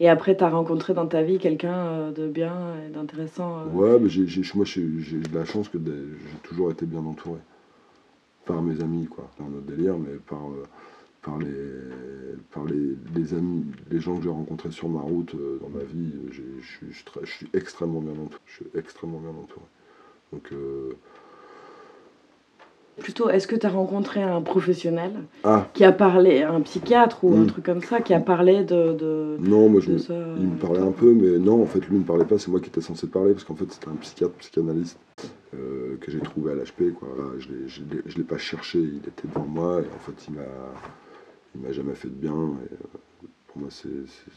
Et 0.00 0.08
après, 0.08 0.36
t'as 0.36 0.48
rencontré 0.50 0.92
dans 0.94 1.06
ta 1.06 1.22
vie 1.22 1.38
quelqu'un 1.38 1.86
euh, 1.86 2.12
de 2.12 2.26
bien 2.28 2.74
et 2.86 2.90
d'intéressant 2.90 3.60
euh, 3.60 3.64
Ouais, 3.72 3.98
mais 4.00 4.08
moi 4.54 4.64
j'ai 4.64 4.82
j'ai 5.00 5.18
de 5.18 5.34
la 5.34 5.44
chance 5.44 5.68
que 5.68 5.78
j'ai 5.78 6.38
toujours 6.42 6.70
été 6.70 6.86
bien 6.86 7.00
entouré. 7.00 7.38
Par 8.44 8.60
mes 8.60 8.80
amis, 8.82 9.06
quoi. 9.06 9.30
Dans 9.38 9.48
notre 9.48 9.66
délire, 9.66 9.96
mais 9.96 10.16
par, 10.26 10.42
euh, 10.50 10.64
par, 11.22 11.38
les, 11.38 11.46
par 12.52 12.64
les, 12.64 12.96
les 13.14 13.34
amis, 13.34 13.64
les 13.90 14.00
gens 14.00 14.16
que 14.16 14.24
j'ai 14.24 14.28
rencontrés 14.28 14.70
sur 14.70 14.88
ma 14.88 15.00
route, 15.00 15.34
dans 15.62 15.70
ma 15.70 15.82
vie, 15.84 16.12
je 16.30 16.42
suis- 17.24 17.48
extrêmement 17.54 18.00
bien 18.00 18.12
entouré. 18.12 18.40
Je 18.46 18.54
suis 18.54 18.66
extrêmement 18.74 19.20
bien 19.20 19.30
entouré. 19.30 19.66
Donc, 20.32 20.52
Plutôt, 22.98 23.28
est-ce 23.28 23.46
que 23.48 23.56
t'as 23.56 23.70
rencontré 23.70 24.22
un 24.22 24.40
professionnel 24.40 25.12
Ah, 25.42 25.68
qui 25.74 25.84
a 25.84 25.92
parlé, 25.92 26.42
un 26.42 26.60
psychiatre 26.60 27.24
ou 27.24 27.34
un 27.36 27.42
Mm. 27.42 27.46
truc 27.48 27.64
comme 27.66 27.82
ça, 27.82 28.00
qui 28.00 28.14
a 28.14 28.20
parlé 28.20 28.62
de, 28.64 28.92
de, 28.94 29.36
non, 29.40 29.68
moi 29.68 29.80
je 29.80 29.88
de 29.88 29.92
me- 29.94 29.98
ça 29.98 30.14
Il 30.38 30.46
me 30.48 30.56
parlait 30.56 30.80
un 30.80 30.92
peu, 30.92 31.12
mais 31.12 31.38
non, 31.38 31.60
en 31.62 31.66
fait, 31.66 31.80
lui 31.88 31.98
ne 31.98 32.04
parlait 32.04 32.24
pas, 32.24 32.38
c'est 32.38 32.50
moi 32.50 32.60
qui 32.60 32.68
étais 32.68 32.80
censé 32.80 33.06
parler, 33.08 33.32
parce 33.32 33.44
qu'en 33.44 33.56
fait, 33.56 33.70
c'était 33.72 33.88
un 33.88 33.96
psychiatre, 33.96 34.34
psychanalyste 34.34 34.98
euh, 35.54 35.96
que 36.00 36.10
j'ai 36.10 36.20
trouvé 36.20 36.52
à 36.52 36.54
l'HP, 36.54 36.92
quoi. 36.98 37.08
Je 37.38 37.48
je 37.66 37.80
l'ai 37.82 38.02
je 38.06 38.16
l'ai 38.16 38.24
pas 38.24 38.38
cherché, 38.38 38.78
il 38.78 38.98
était 38.98 39.26
devant 39.28 39.44
moi, 39.46 39.80
et 39.80 39.86
en 39.94 39.98
fait, 39.98 40.26
il 40.28 40.34
m'a 40.34 40.42
il 41.56 41.60
m'a 41.62 41.72
jamais 41.72 41.94
fait 41.94 42.08
de 42.08 42.14
bien, 42.14 42.32
et 42.32 42.72
euh, 42.74 43.26
pour 43.48 43.58
moi, 43.58 43.68
c'est... 43.70 43.88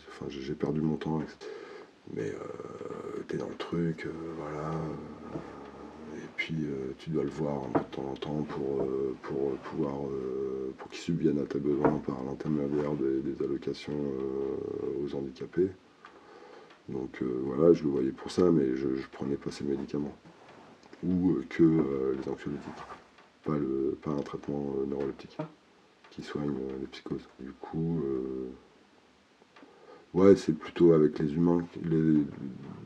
Enfin, 0.10 0.26
j'ai 0.30 0.54
perdu 0.54 0.82
mon 0.82 0.96
temps, 0.96 1.20
mais 2.16 2.22
euh, 2.30 3.22
t'es 3.28 3.38
dans 3.38 3.50
le 3.50 3.56
truc, 3.58 4.08
voilà, 4.40 4.72
et 6.18 6.30
puis 6.36 6.56
euh, 6.64 6.94
tu 6.98 7.10
dois 7.12 7.24
le 7.24 7.30
voir 7.30 7.68
de 7.70 7.96
temps 7.96 8.10
en 8.10 8.16
temps 8.16 8.42
pour, 8.50 8.82
euh, 8.82 9.16
pour 9.24 9.52
pouvoir... 9.58 9.94
euh, 10.06 10.74
pour 10.78 10.90
qu'il 10.90 11.00
subvienne 11.00 11.40
à 11.40 11.46
tes 11.46 11.60
besoins 11.60 11.98
par 12.06 12.24
l'intermédiaire 12.24 12.94
des, 12.94 13.22
des 13.22 13.44
allocations 13.44 13.94
aux 15.02 15.16
handicapés. 15.16 15.70
Donc 16.90 17.22
voilà, 17.22 17.74
je 17.74 17.84
le 17.84 17.90
voyais 17.90 18.12
pour 18.12 18.30
ça, 18.32 18.52
mais 18.52 18.76
je, 18.76 18.96
je 18.96 19.08
prenais 19.12 19.36
pas 19.38 19.50
ces 19.52 19.64
médicaments. 19.64 20.16
Ou 21.04 21.38
que 21.50 21.64
les 21.64 22.32
anxiolytiques. 22.32 22.74
Pas, 23.44 23.58
le, 23.58 23.98
pas 24.02 24.12
un 24.12 24.22
traitement 24.22 24.76
neuroleptique 24.88 25.38
qui 26.12 26.22
soigne 26.22 26.54
les 26.80 26.88
psychoses. 26.88 27.28
Du 27.40 27.52
coup, 27.54 28.02
Ouais, 30.14 30.36
c'est 30.36 30.54
plutôt 30.54 30.94
avec 30.94 31.20
les 31.20 31.34
humains, 31.36 31.68
les, 31.84 32.24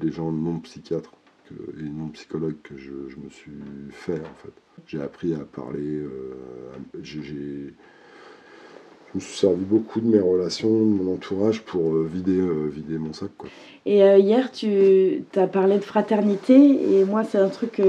les 0.01 0.11
gens 0.11 0.31
non 0.31 0.59
psychiatres 0.59 1.13
que- 1.51 1.79
et 1.79 1.89
non 1.89 2.07
psychologues 2.09 2.61
que 2.63 2.77
je, 2.77 2.91
je 3.09 3.15
me 3.17 3.29
suis 3.29 3.51
fait 3.91 4.19
en 4.19 4.35
fait. 4.43 4.53
J'ai 4.87 5.01
appris 5.01 5.33
à 5.33 5.39
parler, 5.39 5.79
euh, 5.81 6.33
à- 6.73 6.97
j'ai, 7.03 7.21
je 7.23 9.15
me 9.15 9.19
suis 9.19 9.37
servi 9.37 9.63
beaucoup 9.63 9.99
de 10.01 10.07
mes 10.07 10.19
relations, 10.19 10.69
de 10.69 10.85
mon 10.85 11.13
entourage 11.13 11.61
pour 11.61 11.93
euh, 11.93 12.09
vider, 12.11 12.37
euh, 12.39 12.67
vider 12.73 12.97
mon 12.97 13.13
sac. 13.13 13.29
Quoi. 13.37 13.49
Et 13.85 13.97
hier, 14.19 14.51
tu 14.51 15.23
as 15.35 15.47
parlé 15.47 15.77
de 15.77 15.83
fraternité, 15.83 16.55
et 16.99 17.03
moi, 17.03 17.23
c'est 17.23 17.39
un 17.39 17.49
truc 17.49 17.81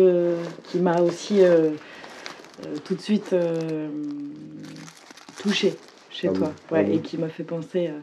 qui 0.64 0.78
m'a 0.78 1.00
aussi 1.00 1.40
tout 2.84 2.94
de 2.94 3.00
suite 3.00 3.34
touché 5.38 5.76
chez 6.10 6.28
Ah 6.28 6.32
toi, 6.32 6.46
bon 6.48 6.54
Ah 6.70 6.74
ouais, 6.74 6.84
bon 6.84 6.96
et 6.96 6.98
qui 7.00 7.18
m'a 7.18 7.28
fait 7.28 7.44
penser 7.44 7.88
euh, 7.88 7.98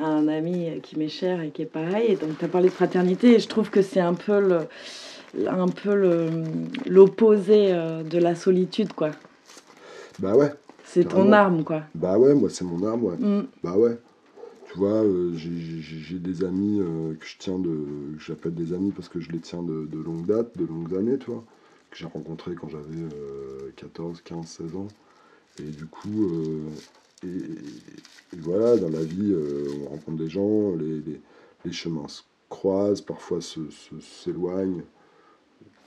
à 0.00 0.06
un 0.06 0.28
ami 0.28 0.80
qui 0.82 0.98
m'est 0.98 1.08
cher 1.08 1.40
et 1.40 1.50
qui 1.50 1.62
est 1.62 1.66
pareil. 1.66 2.12
Et 2.12 2.16
donc, 2.16 2.38
tu 2.38 2.44
as 2.44 2.48
parlé 2.48 2.68
de 2.68 2.74
fraternité, 2.74 3.34
et 3.34 3.38
je 3.38 3.48
trouve 3.48 3.70
que 3.70 3.82
c'est 3.82 4.00
un 4.00 4.14
peu 4.14 4.40
le 4.40 4.60
un 5.46 5.68
peu 5.68 5.94
le- 5.94 6.28
l'opposé 6.86 7.72
euh, 7.72 8.02
de 8.02 8.18
la 8.18 8.34
solitude 8.34 8.92
quoi 8.94 9.10
Bah 10.18 10.34
ouais, 10.36 10.52
c'est 10.84 11.04
ton 11.04 11.30
arme 11.30 11.62
quoi 11.62 11.82
bah 11.94 12.18
ouais, 12.18 12.34
moi 12.34 12.50
c'est 12.50 12.64
mon 12.64 12.84
arme, 12.84 13.04
ouais. 13.04 13.16
Mm. 13.16 13.46
Bah 13.62 13.76
ouais. 13.76 13.96
Tu 14.72 14.78
vois, 14.78 15.02
euh, 15.04 15.32
j'ai- 15.36 16.18
des 16.18 16.44
amis 16.44 16.80
euh, 16.80 17.14
que 17.14 17.26
je 17.26 17.36
tiens 17.38 17.58
de. 17.58 17.68
que 18.16 18.22
J'appelle 18.24 18.54
des 18.54 18.72
amis 18.72 18.90
parce 18.92 19.08
que 19.08 19.20
je 19.20 19.30
les 19.30 19.38
tiens 19.40 19.62
de, 19.62 19.86
de 19.86 19.98
longue 19.98 20.26
date, 20.26 20.56
de 20.56 20.64
longues 20.64 20.94
années, 20.96 21.18
tu 21.18 21.30
vois. 21.30 21.44
Que 21.90 21.96
j'ai 21.96 22.06
rencontrés 22.06 22.54
quand 22.54 22.68
j'avais 22.68 23.02
euh, 23.02 23.70
14, 23.76 24.20
15, 24.22 24.46
16 24.46 24.76
ans. 24.76 24.86
Et 25.58 25.70
du 25.70 25.86
coup, 25.86 26.28
et, 27.24 27.28
et 28.36 28.40
voilà, 28.40 28.76
dans 28.76 28.88
la 28.90 29.02
vie, 29.04 29.32
euh, 29.32 29.68
on 29.86 29.90
rencontre 29.90 30.18
des 30.18 30.28
gens, 30.28 30.74
les, 30.76 31.00
les, 31.00 31.20
les 31.64 31.72
chemins 31.72 32.08
se 32.08 32.22
croisent, 32.48 33.02
parfois 33.02 33.40
s'éloignent. 33.42 34.82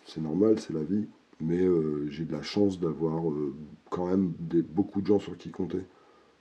C'est 0.06 0.22
normal, 0.22 0.60
c'est 0.60 0.74
la 0.74 0.84
vie. 0.84 1.08
Mais 1.42 1.60
euh, 1.62 2.08
j'ai 2.10 2.26
de 2.26 2.32
la 2.32 2.42
chance 2.42 2.80
d'avoir 2.80 3.30
euh, 3.32 3.54
quand 3.90 4.08
même 4.08 4.34
des, 4.40 4.62
beaucoup 4.62 5.02
de 5.02 5.08
gens 5.08 5.20
sur 5.20 5.38
qui 5.38 5.52
compter. 5.52 5.82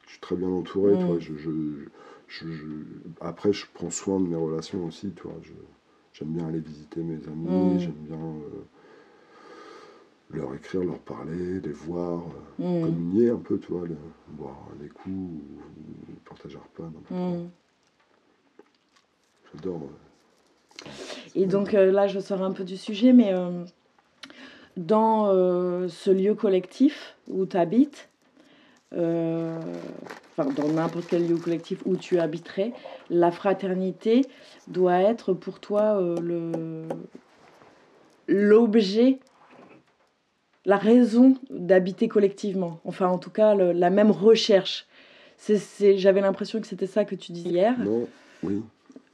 Je 0.06 0.12
suis 0.12 0.20
très 0.20 0.36
bien 0.36 0.48
entouré, 0.50 0.94
Mm. 0.94 0.98
tu 0.98 1.06
vois. 1.06 1.18
Je, 1.20 1.34
je- 1.36 2.84
après, 3.20 3.52
je 3.52 3.66
prends 3.74 3.90
soin 3.90 4.20
de 4.20 4.26
mes 4.26 4.36
relations 4.36 4.86
aussi, 4.86 5.12
tu 5.14 5.22
vois. 5.24 5.40
J'aime 6.14 6.30
bien 6.34 6.46
aller 6.48 6.60
visiter 6.60 7.02
mes 7.02 7.26
amis, 7.28 7.74
Mm. 7.74 7.78
j'aime 7.80 7.94
bien 8.06 8.16
euh, 8.18 8.64
leur 10.32 10.54
écrire, 10.54 10.82
leur 10.84 10.98
parler, 11.00 11.60
les 11.60 11.72
voir, 11.72 12.22
euh, 12.60 12.62
Mm. 12.62 12.84
communier 12.84 13.30
un 13.30 13.36
peu, 13.36 13.58
tu 13.58 13.72
vois, 13.72 13.86
le- 13.86 13.96
boire 14.28 14.68
des 14.80 14.88
coups, 14.88 15.06
ou, 15.08 15.42
ou 16.12 16.14
partager 16.28 16.56
un 16.56 16.60
repas, 16.60 16.84
n'importe 16.84 17.08
quoi. 17.08 17.16
Mm. 17.18 17.50
J'adore. 19.52 19.90
Et 21.34 21.46
donc 21.46 21.74
euh, 21.74 21.90
là, 21.90 22.06
je 22.06 22.18
sors 22.20 22.42
un 22.42 22.52
peu 22.52 22.64
du 22.64 22.76
sujet, 22.76 23.12
mais 23.12 23.32
euh, 23.32 23.64
dans 24.76 25.28
euh, 25.28 25.88
ce 25.88 26.10
lieu 26.10 26.34
collectif 26.34 27.16
où 27.26 27.46
tu 27.46 27.56
habites, 27.56 28.10
enfin 28.92 30.50
dans 30.50 30.68
n'importe 30.68 31.08
quel 31.08 31.26
lieu 31.26 31.38
collectif 31.38 31.82
où 31.84 31.96
tu 31.96 32.18
habiterais, 32.18 32.72
la 33.10 33.30
fraternité 33.30 34.26
doit 34.66 35.00
être 35.00 35.32
pour 35.34 35.60
toi 35.60 36.00
le 36.00 36.84
l'objet, 38.28 39.20
la 40.64 40.76
raison 40.76 41.34
d'habiter 41.50 42.08
collectivement. 42.08 42.80
Enfin, 42.84 43.08
en 43.08 43.18
tout 43.18 43.30
cas, 43.30 43.54
le- 43.54 43.72
la 43.72 43.90
même 43.90 44.10
recherche. 44.10 44.86
C'est, 45.36 45.98
j'avais 45.98 46.20
l'impression 46.20 46.60
que 46.60 46.66
c'était 46.68 46.86
ça 46.86 47.04
que 47.04 47.16
tu 47.16 47.32
disais 47.32 47.48
hier 47.50 47.76
Non, 47.80 48.06
oui. 48.44 48.62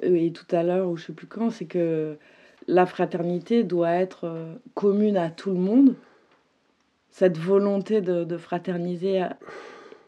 euh, 0.05 0.14
et 0.14 0.30
tout 0.30 0.44
à 0.55 0.62
l'heure, 0.62 0.88
ou 0.90 0.96
je 0.99 1.07
sais 1.07 1.12
plus 1.14 1.26
quand, 1.26 1.49
c'est 1.51 1.64
que 1.64 2.16
la 2.66 2.84
fraternité 2.84 3.64
doit 3.64 3.92
être 3.92 4.24
euh, 4.26 4.53
commune 4.74 5.16
à 5.16 5.30
tout 5.30 5.49
le 5.51 5.57
monde. 5.59 5.94
Cette 7.11 7.38
volonté 7.38 8.01
de, 8.03 8.24
de 8.24 8.36
fraterniser 8.36 9.24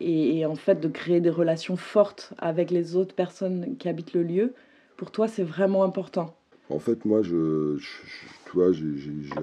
et, 0.01 0.39
et 0.39 0.47
en 0.47 0.55
fait 0.55 0.79
de 0.81 0.89
créer 0.89 1.21
des 1.21 1.31
relations 1.31 1.77
fortes 1.77 2.33
avec 2.39 2.71
les 2.71 2.95
autres 2.97 3.15
personnes 3.15 3.77
qui 3.79 3.89
habitent 3.89 4.13
le 4.13 4.23
lieu, 4.23 4.53
pour 4.99 5.11
toi, 5.11 5.27
c'est 5.27 5.43
vraiment 5.43 5.83
important. 5.83 6.35
En 6.69 6.79
fait, 6.79 7.05
moi, 7.07 7.23
je, 7.23 7.77
je- 7.79 8.07
je- 8.07 8.27
tu 8.51 8.57
vois, 8.57 8.73
j'ai 8.73 8.91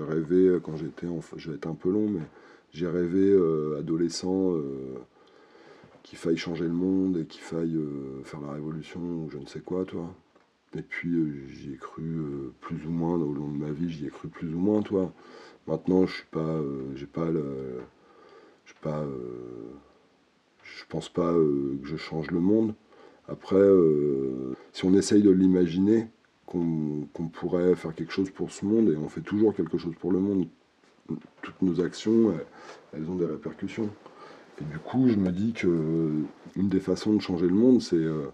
rêvé 0.09 0.47
euh, 0.47 0.59
quand 0.59 0.75
j'étais, 0.75 1.07
enfant- 1.07 1.37
je 1.37 1.49
vais 1.49 1.55
être 1.55 1.67
un 1.67 1.75
peu 1.75 1.89
long, 1.89 2.09
mais 2.09 2.21
j'ai 2.73 2.87
rêvé 2.87 3.31
euh, 3.31 3.77
adolescent 3.79 4.53
euh, 4.53 4.95
qu'il 6.03 6.17
faille 6.17 6.35
changer 6.35 6.65
le 6.65 6.73
monde 6.73 7.17
et 7.17 7.25
qu'il 7.25 7.41
faille 7.41 7.79
faire 8.23 8.41
la 8.41 8.51
révolution 8.51 8.99
ou 8.99 9.29
je 9.29 9.37
ne 9.37 9.45
sais 9.45 9.61
quoi, 9.61 9.85
toi. 9.85 10.13
Et 10.77 10.81
puis 10.81 11.47
j'y 11.53 11.73
ai 11.73 11.77
cru 11.77 12.03
plus 12.59 12.85
ou 12.85 12.89
moins 12.91 13.15
au 13.15 13.33
long 13.33 13.47
de 13.49 13.57
ma 13.57 13.71
vie, 13.71 13.89
j'y 13.89 14.05
ai 14.07 14.09
cru 14.09 14.27
plus 14.27 14.53
ou 14.53 14.57
moins, 14.59 14.81
toi. 14.81 15.13
Maintenant, 15.67 16.05
je 16.05 16.15
suis 16.15 16.25
pas, 16.29 16.61
j'ai 16.95 17.05
pas 17.05 17.29
le, 17.29 17.79
je 18.65 18.73
pas, 18.81 19.05
je 20.63 20.83
pense 20.89 21.09
pas 21.09 21.33
que 21.33 21.79
je 21.83 21.95
change 21.95 22.31
le 22.31 22.39
monde. 22.41 22.73
Après, 23.27 23.67
si 24.73 24.85
on 24.85 24.93
essaye 24.93 25.23
de 25.23 25.31
l'imaginer, 25.31 26.07
qu'on 26.47 27.27
pourrait 27.33 27.75
faire 27.75 27.93
quelque 27.93 28.11
chose 28.13 28.31
pour 28.31 28.51
ce 28.51 28.65
monde, 28.65 28.89
et 28.89 28.97
on 28.97 29.09
fait 29.09 29.21
toujours 29.21 29.53
quelque 29.55 29.77
chose 29.77 29.93
pour 29.99 30.11
le 30.11 30.19
monde. 30.19 30.47
Toutes 31.41 31.61
nos 31.61 31.79
actions, 31.81 32.31
elles, 32.33 32.45
elles 33.01 33.09
ont 33.09 33.15
des 33.15 33.25
répercussions. 33.25 33.89
Et 34.61 34.65
du 34.65 34.79
coup, 34.79 35.07
je 35.09 35.15
me 35.15 35.31
dis 35.31 35.53
que 35.53 35.67
une 36.55 36.69
des 36.69 36.79
façons 36.79 37.13
de 37.13 37.21
changer 37.21 37.47
le 37.47 37.55
monde, 37.55 37.81
c'est 37.81 37.95
euh, 37.97 38.27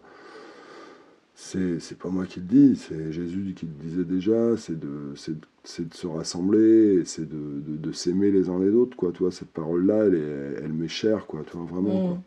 c'est 1.36 1.80
c'est 1.80 1.98
pas 1.98 2.10
moi 2.10 2.26
qui 2.26 2.40
le 2.40 2.46
dis, 2.46 2.76
c'est 2.76 3.12
Jésus 3.12 3.54
qui 3.56 3.66
le 3.66 3.72
disait 3.90 4.04
déjà, 4.04 4.56
c'est 4.58 4.80
de, 4.80 5.14
de- 5.28 5.84
de 5.86 5.94
se 5.94 6.08
rassembler, 6.08 7.04
c'est 7.06 7.28
de, 7.28 7.62
de, 7.78 7.92
s'aimer 7.92 8.32
les 8.32 8.50
uns 8.50 8.60
les 8.60 8.70
autres, 8.72 8.96
quoi. 8.98 9.12
Tu 9.12 9.20
vois, 9.24 9.32
cette 9.32 9.50
parole-là, 9.50 10.06
elle, 10.06 10.60
elle 10.64 10.74
m'est 10.74 10.88
chère, 10.88 11.26
quoi, 11.26 11.44
tu 11.50 11.58
vois, 11.58 11.66
vraiment, 11.66 12.00
Mm. 12.00 12.08
quoi. 12.08 12.18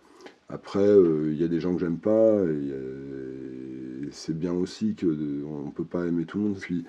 Après, 0.49 0.81
euh, 0.87 1.31
il 1.33 1.41
y 1.41 1.45
a 1.45 1.49
des 1.49 1.61
gens 1.61 1.75
que 1.75 1.81
j'aime 1.81 1.99
pas, 1.99 2.11
euh, 2.11 3.56
c'est 4.13 4.37
bien 4.39 4.53
aussi 4.53 4.95
que 4.95 5.07
de- 5.07 5.45
on 5.45 5.71
peut 5.71 5.85
pas 5.85 6.07
aimer 6.07 6.25
tout 6.25 6.39
le 6.39 6.45
monde. 6.45 6.57
Puis, 6.61 6.85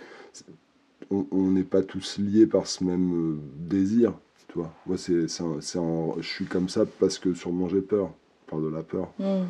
on 1.10 1.52
n'est 1.52 1.64
pas 1.64 1.84
tous 1.84 2.18
liés 2.18 2.48
par 2.48 2.68
ce 2.68 2.84
même 2.84 3.14
euh, 3.14 3.38
désir, 3.70 4.14
tu 4.50 4.60
vois. 4.60 4.74
Moi, 4.86 4.98
c'est, 4.98 5.28
je 5.28 6.28
suis 6.28 6.46
comme 6.46 6.70
ça 6.70 6.86
parce 7.00 7.18
que 7.20 7.34
sûrement 7.34 7.70
j'ai 7.70 7.82
peur, 7.82 8.12
par 8.48 8.60
de 8.60 8.68
la 8.68 8.84
peur. 8.84 9.14
Mm. 9.20 9.44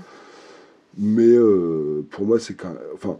Mais 1.00 1.36
euh, 1.36 2.06
pour 2.12 2.26
moi, 2.26 2.40
c'est 2.40 2.56
quand, 2.56 2.74
enfin, 2.94 3.18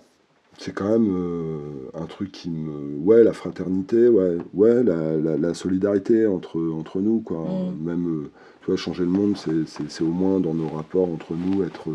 c'est 0.58 0.74
quand 0.74 0.90
même 0.90 1.10
euh, 1.12 1.58
un 1.94 2.06
truc 2.06 2.32
qui 2.32 2.50
me, 2.50 2.98
ouais, 3.00 3.24
la 3.24 3.34
fraternité, 3.34 4.08
ouais, 4.08 4.38
ouais, 4.54 4.84
la, 4.84 5.18
la, 5.18 5.38
la 5.38 5.54
solidarité 5.54 6.26
entre 6.28 6.60
entre 6.60 7.00
nous, 7.00 7.20
quoi. 7.22 7.44
Mm. 7.44 7.84
Même, 7.86 8.08
euh, 8.08 8.30
tu 8.62 8.68
vois, 8.68 8.76
changer 8.78 9.04
le 9.04 9.10
monde, 9.10 9.36
c'est, 9.38 10.04
au 10.04 10.08
moins 10.12 10.40
dans 10.40 10.54
nos 10.54 10.70
rapports 10.70 11.10
entre 11.10 11.34
nous 11.34 11.64
être 11.64 11.90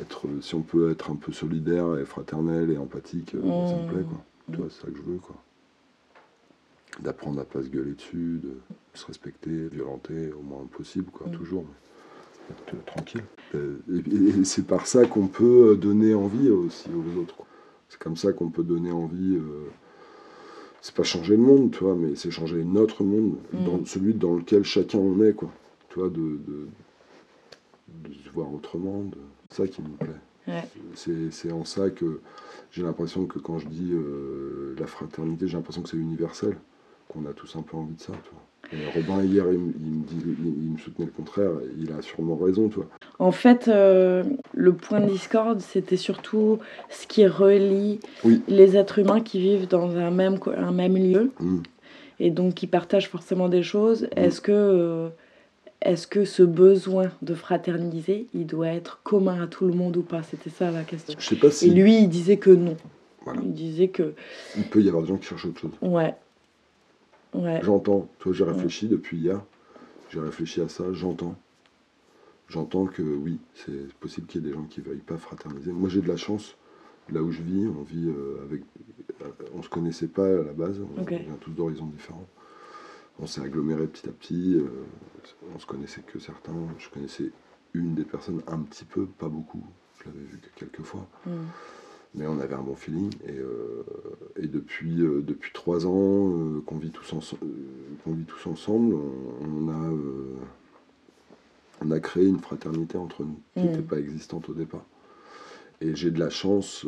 être, 0.00 0.26
euh, 0.26 0.40
si 0.40 0.54
on 0.54 0.62
peut 0.62 0.90
être 0.90 1.10
un 1.10 1.16
peu 1.16 1.32
solidaire 1.32 1.96
et 1.98 2.04
fraternel 2.04 2.70
et 2.70 2.78
empathique, 2.78 3.34
euh, 3.34 3.40
ça 3.66 3.76
me 3.76 3.82
Mm. 3.84 3.92
plaît, 3.92 4.04
quoi. 4.08 4.24
Tu 4.52 4.56
vois, 4.58 4.66
c'est 4.70 4.82
ça 4.86 4.90
que 4.90 4.96
je 4.96 5.02
veux, 5.02 5.18
quoi. 5.18 5.36
D'apprendre 7.00 7.40
à 7.40 7.44
pas 7.44 7.62
se 7.62 7.68
gueuler 7.68 7.92
dessus, 7.92 8.40
de 8.42 8.50
se 8.94 9.06
respecter, 9.06 9.68
violenter 9.68 10.32
au 10.32 10.42
moins 10.42 10.64
possible, 10.70 11.10
quoi, 11.12 11.26
Mm. 11.28 11.32
toujours. 11.32 11.64
mais 11.64 12.54
être, 12.56 12.74
euh, 12.74 12.78
tranquille. 12.86 13.22
Euh, 13.54 13.76
Et, 13.92 14.38
et 14.40 14.44
c'est 14.44 14.66
par 14.66 14.86
ça 14.86 15.04
qu'on 15.06 15.26
peut 15.26 15.76
donner 15.76 16.14
envie 16.14 16.48
aussi 16.50 16.88
aux 16.90 17.20
autres. 17.20 17.36
quoi. 17.36 17.46
C'est 17.90 17.98
comme 18.00 18.16
ça 18.16 18.32
qu'on 18.32 18.48
peut 18.50 18.62
donner 18.62 18.90
envie. 18.90 19.36
euh, 19.36 19.68
c'est 20.80 20.94
pas 20.94 21.02
changer 21.02 21.36
le 21.36 21.42
monde, 21.42 21.72
tu 21.72 21.82
vois, 21.84 21.94
mais 21.96 22.14
c'est 22.14 22.30
changer 22.30 22.62
notre 22.64 23.02
monde, 23.04 23.36
Mm. 23.52 23.64
dans 23.64 23.84
celui 23.84 24.14
dans 24.14 24.34
lequel 24.36 24.64
chacun 24.64 24.98
en 24.98 25.20
est, 25.22 25.34
quoi. 25.34 25.50
Tu 25.90 25.98
vois, 25.98 26.08
de, 26.08 26.16
de, 26.46 26.68
de 28.08 28.14
se 28.14 28.30
voir 28.30 28.52
autrement. 28.54 29.02
de- 29.02 29.16
ça 29.50 29.66
qui 29.66 29.82
me 29.82 29.88
plaît. 29.88 30.08
Ouais. 30.46 30.64
C'est 31.30 31.52
en 31.52 31.64
ça 31.64 31.90
que 31.90 32.20
j'ai 32.70 32.82
l'impression 32.82 33.26
que 33.26 33.38
quand 33.38 33.58
je 33.58 33.66
dis 33.66 33.90
euh, 33.92 34.74
la 34.78 34.86
fraternité, 34.86 35.46
j'ai 35.46 35.56
l'impression 35.56 35.82
que 35.82 35.88
c'est 35.90 35.96
universel, 35.96 36.56
qu'on 37.08 37.26
a 37.26 37.32
tous 37.32 37.54
un 37.56 37.62
peu 37.62 37.76
envie 37.76 37.94
de 37.94 38.00
ça. 38.00 38.12
Et 38.72 38.76
Robin, 38.94 39.22
hier, 39.24 39.44
il, 39.50 39.58
me- 39.58 39.72
il 39.78 39.90
me 39.92 40.04
dit, 40.04 40.16
il, 40.24 40.46
il 40.64 40.70
me 40.72 40.78
soutenait 40.78 41.06
le 41.06 41.12
contraire, 41.12 41.50
il 41.78 41.90
a 41.92 42.02
sûrement 42.02 42.36
raison, 42.36 42.68
tu 42.68 42.76
vois. 42.76 42.88
En 43.18 43.30
fait, 43.32 43.68
euh, 43.68 44.24
le 44.54 44.72
point 44.72 45.00
de 45.00 45.06
discorde, 45.10 45.60
c'était 45.60 45.96
surtout 45.96 46.58
ce 46.90 47.06
qui 47.06 47.26
relie 47.26 48.00
Oui. 48.24 48.42
les 48.48 48.76
êtres 48.76 48.98
humains 48.98 49.20
qui 49.20 49.38
vivent 49.40 49.68
dans 49.68 49.96
un 49.96 50.10
même, 50.10 50.38
co- 50.38 50.50
un 50.56 50.72
même 50.72 50.96
lieu 50.96 51.30
Mm. 51.40 51.58
et 52.20 52.30
donc 52.30 52.54
qui 52.54 52.66
partagent 52.66 53.08
forcément 53.08 53.48
des 53.48 53.62
choses. 53.62 54.08
Est-ce 54.16 54.40
que, 54.40 54.52
euh, 54.52 55.08
est-ce 55.80 56.06
que 56.06 56.24
ce 56.24 56.42
besoin 56.42 57.12
de 57.22 57.34
fraterniser, 57.34 58.26
il 58.34 58.46
doit 58.46 58.68
être 58.68 59.00
commun 59.04 59.42
à 59.42 59.46
tout 59.46 59.66
le 59.66 59.74
monde 59.74 59.96
ou 59.96 60.02
pas? 60.02 60.22
C'était 60.22 60.50
ça 60.50 60.70
la 60.70 60.82
question. 60.82 61.14
Je 61.18 61.24
sais 61.24 61.36
pas 61.36 61.48
Et 61.62 61.70
lui, 61.70 61.98
il 61.98 62.08
disait 62.08 62.36
que 62.36 62.50
non. 62.50 62.76
Voilà. 63.24 63.40
Il 63.42 63.52
disait 63.52 63.88
que, 63.88 64.14
il 64.56 64.64
peut 64.64 64.82
y 64.82 64.88
avoir 64.88 65.02
des 65.02 65.08
gens 65.10 65.16
qui 65.16 65.26
cherchent 65.26 65.46
autre 65.46 65.60
chose. 65.60 65.72
ouais. 65.82 66.14
Ouais. 67.34 67.60
J'entends. 67.62 68.08
Toi, 68.20 68.32
j'ai 68.32 68.44
réfléchi 68.44 68.88
depuis 68.88 69.18
hier. 69.18 69.42
J'ai 70.10 70.18
réfléchi 70.18 70.62
à 70.62 70.68
ça, 70.68 70.84
j'entends. 70.94 71.36
J'entends 72.48 72.86
que 72.86 73.02
oui, 73.02 73.38
c'est 73.54 73.92
possible 74.00 74.26
qu'il 74.26 74.42
y 74.42 74.44
ait 74.46 74.48
des 74.48 74.54
gens 74.54 74.64
qui 74.64 74.80
ne 74.80 74.86
veuillent 74.86 74.96
pas 75.00 75.18
fraterniser. 75.18 75.70
Moi, 75.70 75.90
j'ai 75.90 76.00
de 76.00 76.08
la 76.08 76.16
chance. 76.16 76.56
Là 77.12 77.22
où 77.22 77.30
je 77.30 77.42
vis, 77.42 77.66
on 77.68 77.82
vit 77.82 78.08
euh, 78.08 78.42
avec. 78.44 78.62
euh, 79.20 79.26
on 79.54 79.62
se 79.62 79.68
connaissait 79.68 80.06
pas 80.08 80.24
à 80.24 80.42
la 80.42 80.54
base. 80.54 80.80
On 80.96 81.02
vient 81.02 81.18
tous 81.40 81.50
d'horizons 81.50 81.84
différents. 81.86 82.26
On 83.20 83.26
s'est 83.26 83.40
agglomérés 83.40 83.86
petit 83.86 84.08
à 84.08 84.12
petit. 84.12 84.54
euh, 84.56 84.68
on 85.54 85.58
se 85.58 85.66
connaissait 85.66 86.02
que 86.02 86.18
certains. 86.18 86.54
Je 86.78 86.88
connaissais 86.88 87.30
une 87.74 87.94
des 87.94 88.04
personnes 88.04 88.42
un 88.46 88.58
petit 88.60 88.84
peu, 88.84 89.06
pas 89.06 89.28
beaucoup. 89.28 89.62
Je 89.98 90.04
l'avais 90.04 90.24
vu 90.24 90.38
que 90.38 90.46
quelques 90.58 90.82
fois. 90.82 91.06
Mm. 91.26 91.30
Mais 92.14 92.26
on 92.26 92.38
avait 92.40 92.54
un 92.54 92.62
bon 92.62 92.74
feeling. 92.76 93.12
Et, 93.26 93.36
euh, 93.38 93.84
et 94.36 94.46
depuis, 94.46 95.00
euh, 95.02 95.20
depuis 95.22 95.52
trois 95.52 95.84
ans 95.86 96.60
qu'on 96.64 96.78
vit, 96.78 96.90
tous 96.90 97.12
ense- 97.12 97.34
qu'on 98.04 98.12
vit 98.12 98.24
tous 98.24 98.46
ensemble, 98.48 98.94
on, 98.94 99.66
on 99.66 99.68
a, 99.68 99.92
on 101.84 101.90
a 101.90 102.00
créé 102.00 102.26
une 102.26 102.38
fraternité 102.40 102.96
entre 102.98 103.24
nous 103.24 103.40
qui 103.54 103.60
Mm. 103.60 103.66
n'était 103.66 103.82
pas 103.82 103.98
existante 103.98 104.48
au 104.48 104.54
départ. 104.54 104.84
Et 105.80 105.94
j'ai 105.94 106.10
de 106.10 106.18
la 106.18 106.30
chance 106.30 106.84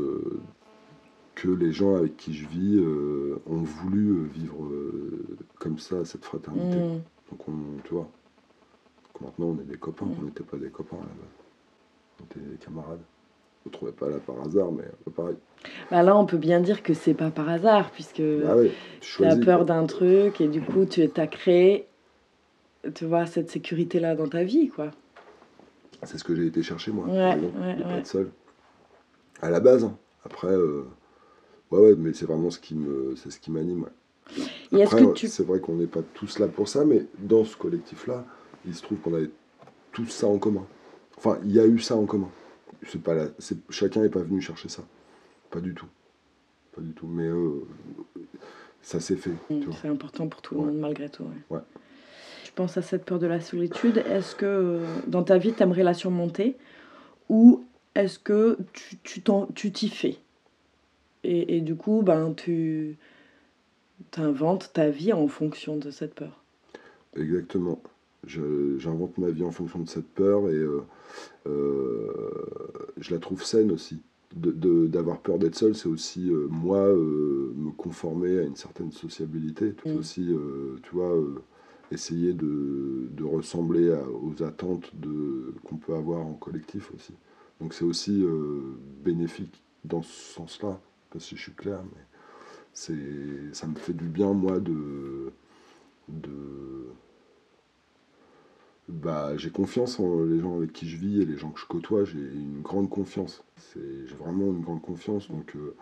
que 1.41 1.49
les 1.49 1.73
gens 1.73 1.95
avec 1.97 2.17
qui 2.19 2.35
je 2.35 2.47
vis 2.47 2.77
euh, 2.77 3.41
ont 3.47 3.63
voulu 3.63 4.09
euh, 4.11 4.25
vivre 4.35 4.63
euh, 4.65 5.27
comme 5.59 5.79
ça, 5.79 6.05
cette 6.05 6.25
fraternité. 6.25 6.77
Mm. 6.77 7.01
Donc 7.31 7.49
on, 7.49 7.53
tu 7.85 7.95
vois, 7.95 8.09
donc 9.15 9.23
maintenant 9.23 9.47
on 9.57 9.61
est 9.61 9.65
des 9.65 9.79
copains, 9.79 10.05
Mm. 10.05 10.15
on 10.21 10.25
n'était 10.25 10.45
pas 10.45 10.59
des 10.59 10.69
copains 10.69 10.97
base. 10.97 11.07
On 12.21 12.25
était 12.25 12.41
des 12.41 12.57
camarades. 12.57 13.01
On 13.65 13.69
ne 13.69 13.73
trouvait 13.73 13.93
pas 13.93 14.09
là 14.09 14.17
par 14.27 14.41
hasard, 14.41 14.73
mais 14.73 14.85
pas 15.05 15.11
pareil. 15.11 15.37
Bah 15.91 16.03
là, 16.03 16.17
on 16.17 16.25
peut 16.27 16.39
bien 16.39 16.61
dire 16.61 16.83
que 16.83 16.95
c'est 16.95 17.15
pas 17.15 17.31
par 17.31 17.49
hasard, 17.49 17.91
puisque 17.91 18.23
Ah 18.47 18.57
ouais, 18.57 18.71
tu 19.01 19.25
as 19.25 19.37
peur 19.37 19.65
d'un 19.67 19.85
truc 19.87 20.41
et 20.41 20.49
du 20.49 20.63
coup, 20.63 20.85
tu 20.87 21.03
as 21.15 21.27
créé, 21.27 21.87
tu 22.95 23.05
vois, 23.05 23.27
cette 23.27 23.51
sécurité-là 23.51 24.15
dans 24.15 24.29
ta 24.29 24.45
vie, 24.45 24.69
quoi. 24.69 24.91
C'est 26.05 26.17
ce 26.17 26.25
que 26.25 26.35
j'ai 26.35 26.47
été 26.47 26.63
chercher 26.63 26.91
moi, 26.91 27.05
Ouais, 27.07 27.19
par 27.19 27.33
exemple, 27.35 27.59
ouais, 27.59 27.75
de 27.77 27.83
pas 27.83 27.97
être 27.99 28.07
seul. 28.07 28.31
À 29.43 29.51
la 29.51 29.61
base, 29.61 29.85
hein. 29.85 29.95
après, 30.25 30.49
euh, 30.49 30.87
ouais, 31.71 31.79
ouais, 31.81 31.95
mais 31.97 32.13
c'est 32.13 32.27
vraiment 32.27 32.51
ce 32.51 32.59
qui 32.59 32.75
me, 32.75 33.15
c'est 33.17 33.31
ce 33.31 33.39
qui 33.41 33.51
m'anime. 33.51 33.83
ouais. 34.73 34.83
Après, 34.85 35.05
que 35.05 35.13
tu... 35.13 35.29
c'est 35.29 35.43
vrai 35.45 35.61
qu'on 35.61 35.75
n'est 35.77 35.87
pas 35.87 36.03
tous 36.15 36.39
là 36.39 36.47
pour 36.49 36.69
ça, 36.69 36.85
mais 36.85 37.07
dans 37.19 37.45
ce 37.45 37.57
collectif-là, 37.57 38.25
il 38.67 38.75
se 38.75 38.83
trouve 38.83 38.99
qu'on 38.99 39.15
avait 39.15 39.31
tous 39.93 40.07
ça 40.09 40.27
en 40.29 40.39
commun. 40.39 40.67
Enfin, 41.17 41.39
il 41.45 41.53
y 41.53 41.59
a 41.61 41.67
eu 41.67 41.79
ça 41.81 41.97
en 41.97 42.07
commun. 42.07 42.31
C'est 42.87 43.03
pas 43.03 43.15
la, 43.15 43.27
c'est, 43.39 43.57
chacun 43.69 44.01
n'est 44.03 44.09
pas 44.09 44.23
venu 44.23 44.41
chercher 44.41 44.69
ça, 44.69 44.83
pas 45.51 45.61
du 45.61 45.75
tout, 45.75 45.87
pas 46.75 46.81
du 46.81 46.93
tout. 46.93 47.07
Mais 47.07 47.27
euh, 47.27 47.67
ça 48.83 49.01
s'est 49.01 49.17
fait. 49.17 49.33
tu. 49.49 49.67
C'est 49.83 49.89
important 49.89 50.29
pour 50.29 50.41
tout 50.41 50.55
le 50.55 50.61
Ouais. 50.61 50.67
monde, 50.67 50.79
malgré 50.79 51.09
tout. 51.09 51.25
ouais. 51.25 51.57
Ouais. 51.57 51.63
Tu 52.45 52.53
penses 52.53 52.77
à 52.79 52.83
cette 52.83 53.05
peur 53.05 53.19
de 53.19 53.27
la 53.27 53.41
solitude. 53.41 53.99
Est-ce 53.99 54.35
que 54.35 54.47
euh, 54.47 54.87
dans 55.07 55.23
ta 55.23 55.37
vie, 55.39 55.53
tu 55.53 55.63
aimerais 55.63 55.83
la 55.83 55.95
surmonter 55.95 56.57
Ou 57.29 57.65
est-ce 57.95 58.19
que 58.19 58.57
tu, 58.73 58.97
tu, 59.03 59.21
t'en- 59.23 59.47
tu 59.55 59.71
t'y 59.73 59.89
fais? 59.89 60.17
Et, 61.25 61.57
et 61.57 61.61
du 61.61 61.75
coup, 61.77 62.03
ben, 62.03 62.35
tu 62.35 62.97
inventes 64.17 64.71
ta 64.73 64.89
vie 64.91 65.13
en 65.13 65.29
fonction 65.29 65.77
de 65.77 65.91
cette 65.91 66.15
peur. 66.15 66.43
Exactement. 67.17 67.83
J'invente 68.27 69.17
ma 69.19 69.31
vie 69.31 69.45
en 69.45 69.51
fonction 69.51 69.79
de 69.81 69.89
cette 69.89 70.09
peur 70.09 70.49
et 70.51 70.55
euh, 70.55 70.83
euh, 71.47 72.31
je 72.99 73.13
la 73.15 73.19
trouve 73.21 73.43
saine 73.45 73.71
aussi. 73.73 74.01
De- 74.37 74.53
de- 74.53 74.87
D'avoir 74.87 75.21
peur 75.21 75.39
d'être 75.39 75.57
seul, 75.57 75.75
c'est 75.75 75.89
aussi 75.89 76.31
euh, 76.31 76.47
moi 76.51 76.87
me 76.87 77.71
conformer 77.73 78.39
à 78.39 78.43
une 78.43 78.57
certaine 78.57 78.93
sociabilité. 78.93 79.75
C'est 79.85 79.93
Mm. 79.95 79.99
aussi, 79.99 80.29
tu 80.83 80.91
vois, 80.95 81.17
essayer 81.91 82.33
de, 82.33 83.09
de 83.11 83.25
ressembler 83.25 83.91
à- 83.91 84.05
aux 84.09 84.43
attentes 84.45 84.93
de- 84.95 85.55
qu'on 85.65 85.77
peut 85.77 85.95
avoir 85.95 86.21
en 86.25 86.35
collectif 86.35 86.93
aussi. 86.95 87.15
Donc 87.61 87.75
c'est 87.75 87.85
aussi 87.85 88.23
bénéfique 89.05 89.63
dans 89.85 90.03
ce 90.03 90.35
sens-là, 90.35 90.79
sais 91.11 91.19
pas 91.19 91.21
si 91.25 91.37
je 91.37 91.43
suis 91.43 91.53
clair, 91.53 91.81
mais 91.85 92.03
c'est, 92.73 93.53
ça 93.55 93.67
me 93.67 93.75
fait 93.75 93.93
du 93.93 94.07
bien, 94.07 94.33
moi, 94.33 94.61
de, 94.61 95.33
de, 96.09 96.87
bah, 98.89 99.37
j'ai 99.37 99.51
confiance 99.51 100.01
en 100.01 100.25
les 100.25 100.41
gens 100.41 100.57
avec 100.57 100.73
qui 100.73 100.89
je 100.89 100.97
vis 100.97 101.21
et 101.23 101.25
les 101.25 101.37
gens 101.39 101.51
que 101.51 101.61
je 101.61 101.67
côtoie. 101.67 102.05
J'ai 102.05 102.19
une 102.19 102.61
grande 102.63 102.91
confiance. 102.91 103.45
C'est- 103.57 104.07
J'ai 104.07 104.17
vraiment 104.17 104.47
une 104.47 104.63
grande 104.63 104.83
confiance. 104.83 105.29
Donc, 105.31 105.55
euh, 105.57 105.75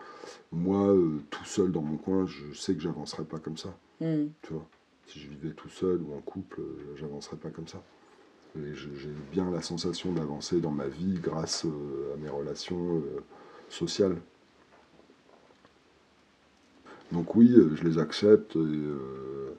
moi, 0.51 0.89
euh, 0.93 1.19
tout 1.31 1.45
seul 1.45 1.71
dans 1.71 1.81
mon 1.81 1.97
coin, 1.97 2.25
je 2.27 2.53
sais 2.53 2.75
que 2.75 2.81
j'avancerai 2.81 3.23
pas 3.23 3.39
comme 3.39 3.57
ça. 3.57 3.75
Mm. 4.01 4.27
Tu 4.43 4.53
vois, 4.53 4.67
si 5.07 5.19
je 5.19 5.29
vivais 5.29 5.53
tout 5.53 5.69
seul 5.69 6.01
ou 6.01 6.13
en 6.13 6.21
couple, 6.21 6.61
euh, 6.61 6.95
j'avancerais 6.97 7.37
pas 7.37 7.49
comme 7.49 7.67
ça. 7.67 7.81
Et 8.57 8.73
je- 8.73 8.93
j'ai 8.95 9.11
bien 9.31 9.49
la 9.51 9.61
sensation 9.61 10.11
d'avancer 10.13 10.59
dans 10.61 10.71
ma 10.71 10.87
vie 10.87 11.19
grâce 11.21 11.65
euh, 11.65 12.13
à 12.13 12.17
mes 12.17 12.29
relations 12.29 13.01
sociales. 13.69 14.17
Donc 17.11 17.35
oui, 17.35 17.51
euh, 17.55 17.75
je 17.75 17.83
les 17.83 17.97
accepte. 17.97 18.55
Et, 18.55 18.59
euh, 18.59 19.51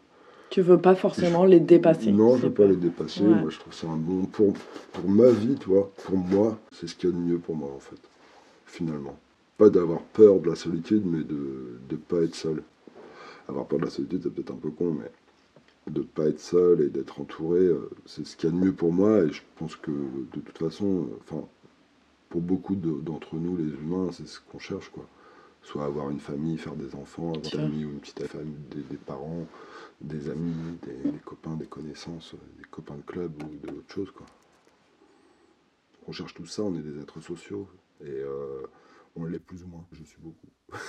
Tu 0.50 0.62
veux 0.62 0.78
pas 0.78 0.94
forcément 0.94 1.44
les 1.44 1.60
dépasser. 1.60 2.12
non, 2.12 2.36
je 2.36 2.46
veux 2.46 2.52
pas 2.52 2.66
les 2.66 2.76
dépasser. 2.76 3.22
Ouais. 3.22 3.40
Moi, 3.40 3.50
je 3.50 3.58
trouve 3.58 3.72
ça 3.74 3.88
un 3.88 3.96
bon 3.96 4.24
pour 4.26 4.52
pour 4.92 5.08
ma 5.08 5.30
vie, 5.30 5.56
tu 5.58 5.68
vois. 5.68 5.90
Pour 6.04 6.16
moi, 6.16 6.58
c'est 6.72 6.86
ce 6.88 6.94
qu'il 6.94 7.10
y 7.10 7.12
a 7.12 7.16
de 7.16 7.20
mieux 7.20 7.38
pour 7.38 7.56
moi 7.56 7.70
en 7.74 7.80
fait. 7.80 8.00
Finalement, 8.66 9.18
pas 9.58 9.68
d'avoir 9.70 10.00
peur 10.02 10.40
de 10.40 10.48
la 10.48 10.54
solitude, 10.56 11.02
mais 11.04 11.24
de 11.24 11.78
de 11.88 11.96
pas 11.96 12.22
être 12.22 12.34
seul. 12.34 12.62
Avoir 13.48 13.66
peur 13.66 13.80
de 13.80 13.84
la 13.84 13.90
solitude, 13.90 14.20
c'est 14.22 14.32
peut-être 14.32 14.52
un 14.52 14.56
peu 14.62 14.70
con, 14.70 14.92
mais 15.00 15.10
de 15.92 16.02
pas 16.02 16.28
être 16.28 16.38
seul 16.40 16.82
et 16.82 16.88
d'être 16.88 17.20
entouré, 17.20 17.60
euh, 17.60 17.90
c'est 18.06 18.24
ce 18.24 18.36
qu'il 18.36 18.48
y 18.48 18.52
a 18.52 18.56
de 18.56 18.60
mieux 18.64 18.72
pour 18.72 18.92
moi. 18.92 19.22
Et 19.24 19.32
je 19.32 19.42
pense 19.56 19.74
que 19.74 19.90
de 19.90 20.40
toute 20.40 20.58
façon, 20.58 21.08
enfin, 21.22 21.42
pour 22.28 22.40
beaucoup 22.42 22.76
de- 22.76 23.00
d'entre 23.00 23.34
nous, 23.34 23.56
les 23.56 23.64
humains, 23.64 24.10
c'est 24.12 24.26
ce 24.28 24.38
qu'on 24.40 24.60
cherche, 24.60 24.88
quoi. 24.90 25.04
Soit 25.62 25.84
avoir 25.84 26.10
une 26.10 26.20
famille, 26.20 26.56
faire 26.58 26.74
des 26.74 26.94
enfants, 26.94 27.28
avoir 27.34 27.44
une 27.44 27.50
famille 27.50 27.84
ou 27.84 27.90
une 27.90 28.00
petite 28.00 28.26
famille, 28.26 28.56
des, 28.70 28.82
des 28.82 28.96
parents, 28.96 29.46
des 30.00 30.28
amis, 30.30 30.78
des, 30.82 31.10
des 31.10 31.18
copains, 31.18 31.54
des 31.56 31.66
connaissances, 31.66 32.34
euh, 32.34 32.38
des 32.58 32.64
copains 32.70 32.96
de 32.96 33.02
club 33.02 33.42
ou 33.42 33.66
de 33.66 33.72
autre 33.72 33.92
chose, 33.92 34.10
quoi. 34.10 34.26
On 36.06 36.12
cherche 36.12 36.34
tout 36.34 36.46
ça, 36.46 36.62
on 36.62 36.74
est 36.74 36.82
des 36.82 36.98
êtres 37.00 37.20
sociaux 37.20 37.68
et 38.00 38.08
euh, 38.08 38.62
on 39.16 39.24
l'est 39.26 39.38
plus 39.38 39.62
ou 39.64 39.68
moins. 39.68 39.84
Je 39.92 40.02
suis 40.02 40.18
beaucoup. 40.18 40.48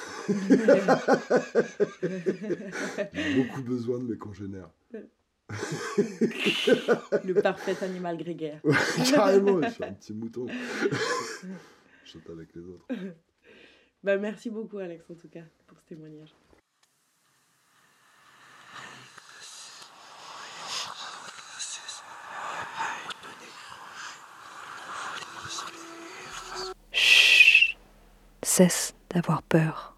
J'ai 3.13 3.43
beaucoup 3.43 3.61
besoin 3.61 3.99
de 3.99 4.05
mes 4.05 4.17
congénères. 4.17 4.69
Le 7.26 7.34
parfait 7.41 7.76
animal 7.84 8.17
grégaire. 8.17 8.61
Ouais, 8.63 8.74
Carrément, 9.11 9.61
je 9.61 9.69
suis 9.69 9.84
un 9.84 9.93
petit 9.93 10.13
mouton. 10.13 10.47
Je 12.05 12.11
saute 12.11 12.30
avec 12.30 12.55
les 12.55 12.61
autres. 12.61 12.86
Bah, 14.04 14.18
merci 14.18 14.49
beaucoup, 14.49 14.80
Alex, 14.80 15.06
en 15.12 15.16
tout 15.16 15.30
cas, 15.30 15.43
pour 15.68 15.78
ce 15.80 15.86
témoignage. 15.86 16.34
Chut 26.91 27.78
Cesse 28.41 28.95
d'avoir 29.12 29.43
peur. 29.43 29.91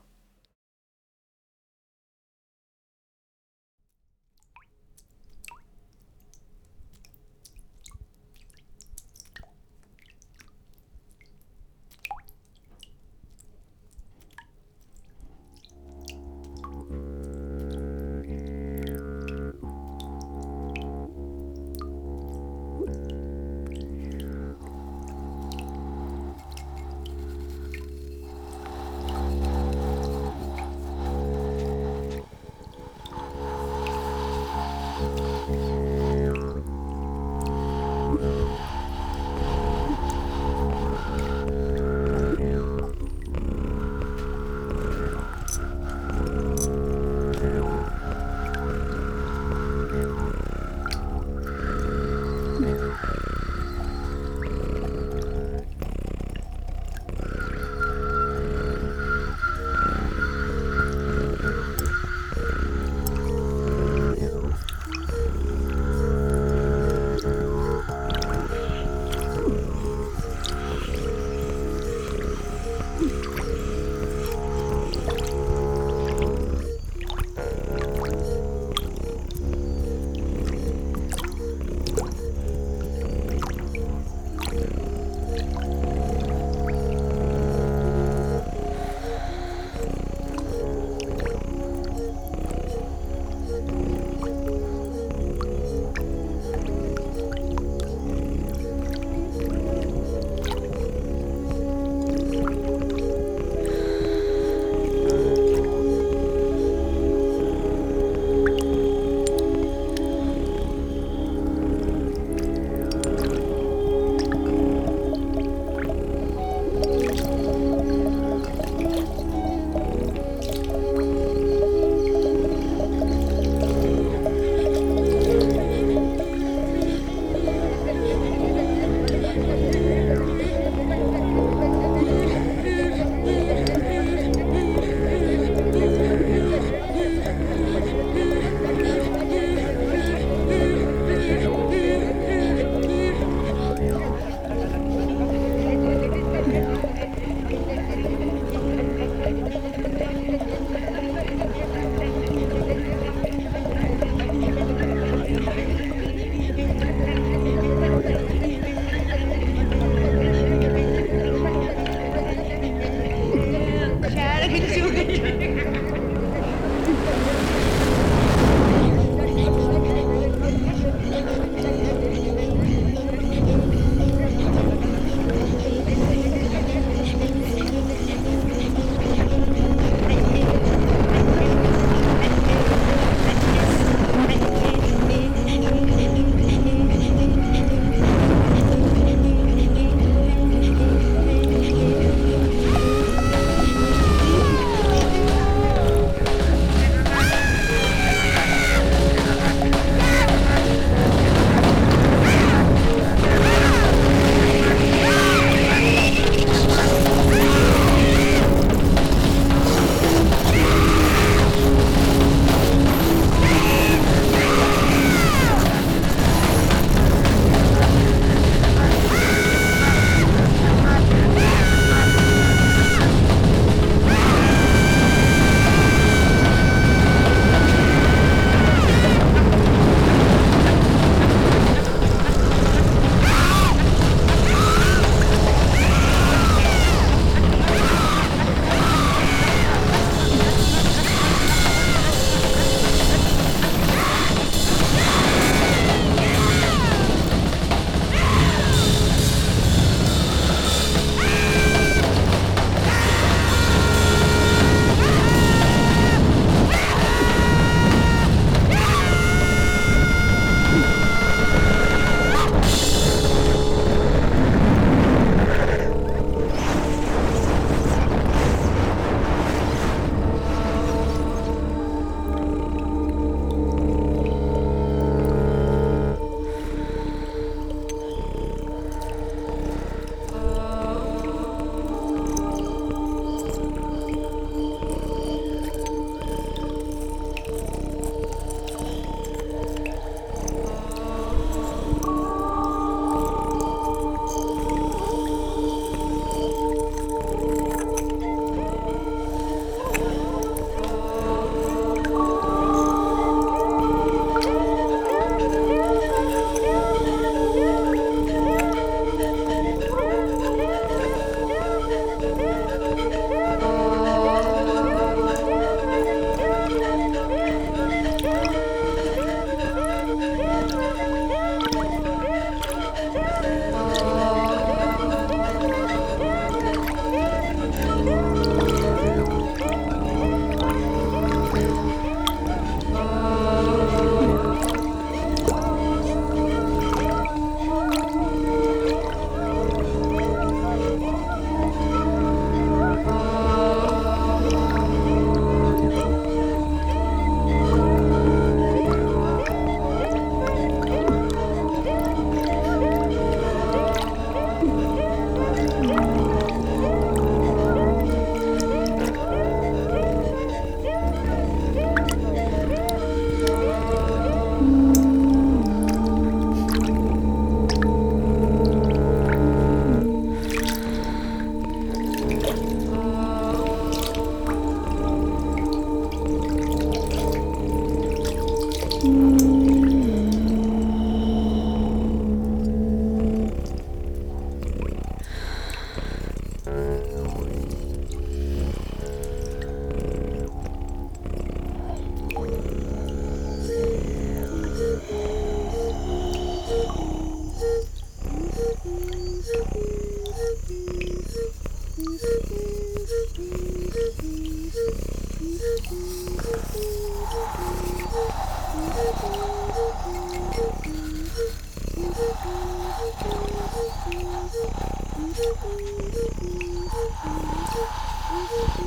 Thank 418.54 418.78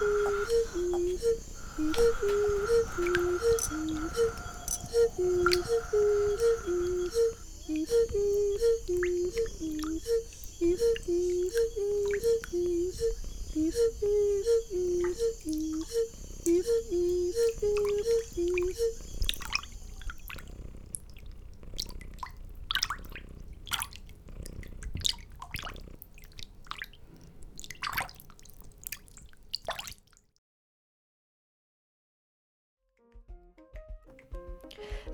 you. 0.00 0.17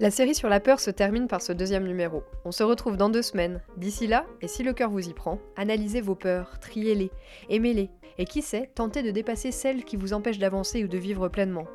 La 0.05 0.11
série 0.11 0.35
sur 0.35 0.51
la 0.51 0.61
peur 0.61 0.81
se 0.81 0.91
termine 0.91 1.29
par 1.29 1.41
ce 1.41 1.51
deuxième 1.51 1.87
numéro. 1.87 2.25
On 2.45 2.53
se 2.53 2.63
retrouve 2.63 2.99
dans 2.99 3.09
deux 3.09 3.23
semaines. 3.23 3.63
D'ici 3.79 4.07
là, 4.07 4.27
et 4.43 4.49
si 4.49 4.63
le 4.63 4.75
cœur 4.75 4.91
vous 4.91 5.09
y 5.09 5.15
prend, 5.15 5.39
analysez 5.57 6.03
vos 6.03 6.15
peurs, 6.15 6.59
triez-les, 6.61 7.11
aimez-les, 7.49 7.89
et 8.19 8.27
qui 8.27 8.43
sait, 8.43 8.71
tentez 8.75 9.03
de 9.03 9.11
dépasser 9.11 9.51
celles 9.51 9.83
qui 9.83 9.97
vous 9.97 10.13
empêchent 10.13 10.39
d'avancer 10.39 10.85
ou 10.85 10.89
de 10.89 10.99
vivre 10.99 11.29
pleinement. 11.29 11.67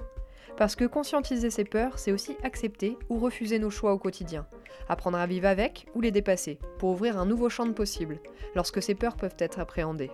Parce 0.57 0.75
que 0.75 0.85
conscientiser 0.85 1.49
ses 1.49 1.63
peurs, 1.63 1.97
c'est 1.97 2.11
aussi 2.11 2.37
accepter 2.43 2.99
ou 3.09 3.17
refuser 3.17 3.57
nos 3.57 3.71
choix 3.71 3.93
au 3.93 3.97
quotidien, 3.97 4.45
apprendre 4.89 5.17
à 5.17 5.25
vivre 5.25 5.47
avec 5.47 5.87
ou 5.95 6.01
les 6.01 6.11
dépasser, 6.11 6.59
pour 6.77 6.91
ouvrir 6.91 7.17
un 7.17 7.25
nouveau 7.25 7.49
champ 7.49 7.65
de 7.65 7.71
possibles, 7.71 8.19
lorsque 8.53 8.83
ces 8.83 8.93
peurs 8.93 9.17
peuvent 9.17 9.37
être 9.39 9.57
appréhendées. 9.57 10.11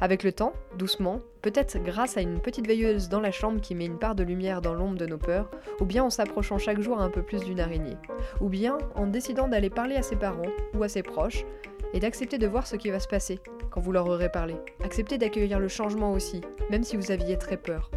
Avec 0.00 0.22
le 0.22 0.32
temps, 0.32 0.54
doucement, 0.78 1.20
peut-être 1.42 1.76
grâce 1.82 2.16
à 2.16 2.22
une 2.22 2.40
petite 2.40 2.66
veilleuse 2.66 3.10
dans 3.10 3.20
la 3.20 3.30
chambre 3.30 3.60
qui 3.60 3.74
met 3.74 3.84
une 3.84 3.98
part 3.98 4.14
de 4.14 4.22
lumière 4.22 4.62
dans 4.62 4.72
l'ombre 4.72 4.96
de 4.96 5.04
nos 5.04 5.18
peurs, 5.18 5.50
ou 5.80 5.84
bien 5.84 6.02
en 6.04 6.10
s'approchant 6.10 6.56
chaque 6.56 6.80
jour 6.80 7.00
un 7.00 7.10
peu 7.10 7.22
plus 7.22 7.44
d'une 7.44 7.60
araignée, 7.60 7.98
ou 8.40 8.48
bien 8.48 8.78
en 8.94 9.06
décidant 9.06 9.46
d'aller 9.46 9.68
parler 9.68 9.96
à 9.96 10.02
ses 10.02 10.16
parents 10.16 10.50
ou 10.74 10.82
à 10.82 10.88
ses 10.88 11.02
proches, 11.02 11.44
et 11.92 12.00
d'accepter 12.00 12.38
de 12.38 12.46
voir 12.46 12.66
ce 12.66 12.76
qui 12.76 12.90
va 12.90 13.00
se 13.00 13.08
passer 13.08 13.40
quand 13.70 13.80
vous 13.80 13.92
leur 13.92 14.08
aurez 14.08 14.30
parlé. 14.30 14.54
Accepter 14.82 15.18
d'accueillir 15.18 15.58
le 15.58 15.68
changement 15.68 16.12
aussi, 16.12 16.40
même 16.70 16.84
si 16.84 16.96
vous 16.96 17.10
aviez 17.10 17.36
très 17.36 17.56
peur. 17.56 17.90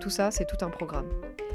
Tout 0.00 0.10
ça, 0.10 0.30
c'est 0.30 0.46
tout 0.46 0.64
un 0.64 0.70
programme. 0.70 1.08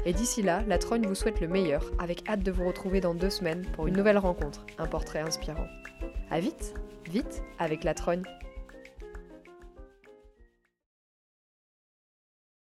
Et 0.04 0.12
d'ici 0.12 0.42
là, 0.42 0.62
la 0.66 0.78
Trogne 0.78 1.06
vous 1.06 1.14
souhaite 1.14 1.40
le 1.40 1.48
meilleur, 1.48 1.90
avec 1.98 2.28
hâte 2.28 2.42
de 2.42 2.52
vous 2.52 2.66
retrouver 2.66 3.00
dans 3.00 3.14
deux 3.14 3.30
semaines 3.30 3.66
pour 3.74 3.86
une 3.86 3.96
nouvelle 3.96 4.18
rencontre, 4.18 4.64
un 4.78 4.86
portrait 4.86 5.20
inspirant. 5.20 5.66
À 6.30 6.40
vite, 6.40 6.74
vite 7.08 7.42
avec 7.58 7.84
la 7.84 7.94
Trogne. 7.94 8.22